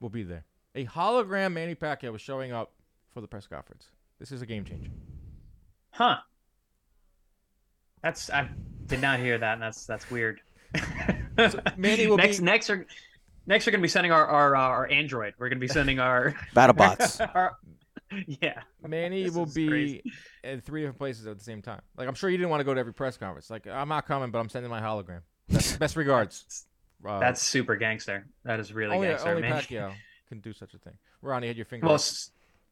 will 0.00 0.08
be 0.10 0.22
there. 0.22 0.44
A 0.74 0.86
hologram 0.86 1.52
Manny 1.52 1.74
Pacquiao 1.74 2.12
was 2.12 2.20
showing 2.20 2.52
up 2.52 2.72
for 3.12 3.20
the 3.20 3.26
press 3.28 3.46
conference. 3.46 3.86
This 4.18 4.32
is 4.32 4.42
a 4.42 4.46
game 4.46 4.64
changer. 4.64 4.90
Huh. 5.90 6.18
That's 8.02 8.30
I 8.30 8.48
did 8.86 9.00
not 9.00 9.18
hear 9.18 9.38
that. 9.38 9.54
And 9.54 9.62
that's 9.62 9.86
that's 9.86 10.10
weird. 10.10 10.40
Manny 11.76 12.06
will 12.06 12.16
next 12.16 12.38
be- 12.38 12.44
next 12.44 12.70
are 12.70 12.86
next 13.46 13.66
we're 13.66 13.72
gonna 13.72 13.82
be 13.82 13.88
sending 13.88 14.12
our 14.12 14.24
our 14.26 14.54
uh, 14.56 14.60
our 14.60 14.90
Android. 14.90 15.34
We're 15.38 15.48
gonna 15.48 15.60
be 15.60 15.68
sending 15.68 15.98
our, 15.98 16.34
BattleBots. 16.54 17.28
our 17.34 17.56
yeah. 18.26 18.62
Manny 18.86 19.24
This 19.24 19.34
will 19.34 19.46
be 19.46 19.68
crazy. 19.68 20.02
at 20.44 20.64
three 20.64 20.80
different 20.82 20.98
places 20.98 21.26
at 21.26 21.38
the 21.38 21.44
same 21.44 21.62
time. 21.62 21.80
Like 21.96 22.08
I'm 22.08 22.14
sure 22.14 22.30
you 22.30 22.36
didn't 22.36 22.50
want 22.50 22.60
to 22.60 22.64
go 22.64 22.74
to 22.74 22.80
every 22.80 22.94
press 22.94 23.16
conference. 23.16 23.50
Like 23.50 23.66
I'm 23.66 23.88
not 23.88 24.06
coming, 24.06 24.30
but 24.30 24.38
I'm 24.38 24.48
sending 24.48 24.70
my 24.70 24.80
hologram. 24.80 25.20
Best, 25.48 25.78
best 25.78 25.96
regards. 26.04 26.66
Uh, 27.06 27.18
That's 27.20 27.42
super 27.42 27.76
gangster. 27.76 28.26
That 28.44 28.58
is 28.60 28.72
really 28.72 28.96
only 28.96 29.08
gangster, 29.08 29.28
only 29.30 29.42
man. 29.42 29.52
Pacquiao 29.62 29.92
can 30.28 30.40
do 30.40 30.52
such 30.52 30.74
a 30.74 30.78
thing. 30.78 30.94
Ronnie, 31.22 31.46
had 31.46 31.56
your 31.56 31.64
finger. 31.66 31.86
Well, 31.86 31.94
s- 31.94 32.30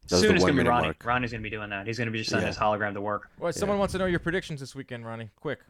That 0.09 0.19
soon 0.19 0.35
it's 0.35 0.45
gonna 0.45 0.63
be 0.63 0.69
Ronnie. 0.69 0.87
mark. 0.89 1.05
Ronnie's 1.05 1.31
gonna 1.33 1.43
be 1.43 1.51
doing 1.51 1.71
that. 1.71 1.87
He's 1.87 1.99
gonna 1.99 2.11
be 2.11 2.19
just 2.19 2.31
sending 2.31 2.45
Yeah. 2.47 2.49
his 2.53 2.59
hologram 2.59 2.93
to 2.95 3.01
work. 3.01 3.31
Well, 3.39 3.53
someone 3.53 3.79
wants 3.79 3.93
to 3.93 3.99
know 3.99 4.07
your 4.07 4.19
predictions 4.21 4.61
this 4.61 4.75
weekend, 4.75 5.07
Ronnie. 5.07 5.31
Quick. 5.41 5.61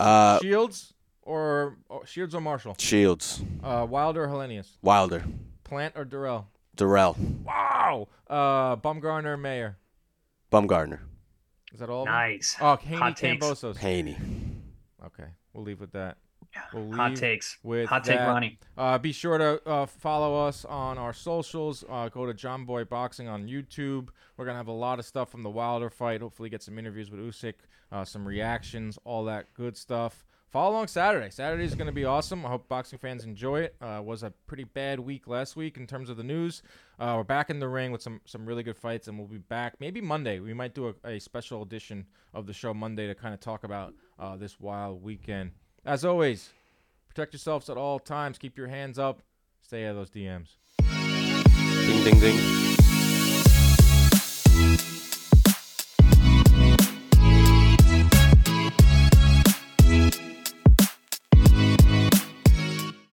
Uh, 0.00 0.38
Shields 0.40 0.94
or, 1.22 1.76
or 1.88 2.04
Shields 2.06 2.34
or 2.34 2.40
Marshall? 2.40 2.74
Shields, 2.78 3.42
Uh, 3.62 3.86
Wilder 3.88 4.24
or 4.24 4.28
Helenius? 4.28 4.76
Wilder, 4.82 5.22
Plant 5.64 5.94
or 5.96 6.04
Dirrell? 6.04 6.46
Dirrell, 6.76 7.16
Wow. 7.44 8.08
Uh, 8.28 8.76
Baumgardner 8.76 9.26
or 9.26 9.36
Mayer? 9.36 9.76
Bumgardner, 10.50 11.00
Is 11.72 11.80
that 11.80 11.90
all? 11.90 12.02
of 12.02 12.06
them? 12.06 12.14
Nice. 12.14 12.56
Oh, 12.60 12.76
Haney 12.76 12.96
Hot 12.96 13.16
takes. 13.16 13.44
Kambosos. 13.44 13.76
Haney. 13.76 14.16
Okay, 15.04 15.28
we'll 15.52 15.64
leave 15.64 15.80
with 15.80 15.92
that. 15.92 16.16
We'll 16.74 16.92
Hot 16.92 17.16
takes. 17.16 17.58
with 17.62 17.88
Hot 17.88 18.04
take. 18.04 18.18
Ronnie. 18.20 18.58
Uh, 18.76 18.98
be 18.98 19.12
sure 19.12 19.38
to 19.38 19.66
uh, 19.68 19.86
follow 19.86 20.46
us 20.46 20.64
on 20.66 20.98
our 20.98 21.12
socials. 21.14 21.84
Uh, 21.88 22.08
go 22.08 22.26
to 22.26 22.34
Jomboy 22.34 22.88
Boxing 22.88 23.26
on 23.28 23.46
YouTube. 23.48 24.08
We're 24.36 24.44
gonna 24.44 24.58
have 24.58 24.68
a 24.68 24.72
lot 24.72 24.98
of 24.98 25.04
stuff 25.06 25.30
from 25.30 25.42
the 25.42 25.50
Wilder 25.50 25.88
fight. 25.90 26.20
Hopefully, 26.20 26.48
get 26.50 26.62
some 26.62 26.78
interviews 26.78 27.10
with 27.10 27.20
Usyk, 27.20 27.54
uh, 27.90 28.04
some 28.04 28.26
reactions, 28.26 28.98
all 29.04 29.24
that 29.24 29.52
good 29.54 29.76
stuff. 29.76 30.24
Follow 30.52 30.74
along 30.74 30.86
Saturday. 30.86 31.30
Saturday 31.30 31.64
is 31.64 31.74
gonna 31.74 31.90
be 31.90 32.04
awesome. 32.04 32.46
I 32.46 32.50
hope 32.50 32.68
boxing 32.68 32.98
fans 32.98 33.24
enjoy 33.24 33.62
it. 33.62 33.74
Uh, 33.80 34.00
was 34.04 34.22
a 34.22 34.30
pretty 34.46 34.64
bad 34.64 35.00
week 35.00 35.26
last 35.26 35.56
week 35.56 35.76
in 35.78 35.86
terms 35.86 36.10
of 36.10 36.16
the 36.16 36.22
news. 36.22 36.62
Uh, 37.00 37.14
we're 37.16 37.24
back 37.24 37.50
in 37.50 37.58
the 37.58 37.68
ring 37.68 37.90
with 37.90 38.02
some 38.02 38.20
some 38.26 38.46
really 38.46 38.62
good 38.62 38.76
fights, 38.76 39.08
and 39.08 39.18
we'll 39.18 39.26
be 39.26 39.38
back 39.38 39.74
maybe 39.80 40.00
Monday. 40.00 40.38
We 40.38 40.54
might 40.54 40.74
do 40.74 40.94
a, 41.04 41.08
a 41.08 41.18
special 41.18 41.62
edition 41.62 42.06
of 42.34 42.46
the 42.46 42.52
show 42.52 42.72
Monday 42.72 43.06
to 43.06 43.14
kind 43.14 43.32
of 43.32 43.40
talk 43.40 43.64
about 43.64 43.94
uh, 44.18 44.36
this 44.36 44.60
wild 44.60 45.02
weekend. 45.02 45.52
As 45.84 46.04
always, 46.04 46.50
Protect 47.14 47.34
yourselves 47.34 47.68
at 47.68 47.76
all 47.76 47.98
times. 47.98 48.38
Keep 48.38 48.56
your 48.56 48.68
hands 48.68 48.98
up. 48.98 49.20
Stay 49.60 49.84
out 49.84 49.90
of 49.90 49.96
those 49.96 50.10
DMs. 50.10 50.56
Ding, 50.80 52.04
ding, 52.04 52.18
ding. 52.20 52.71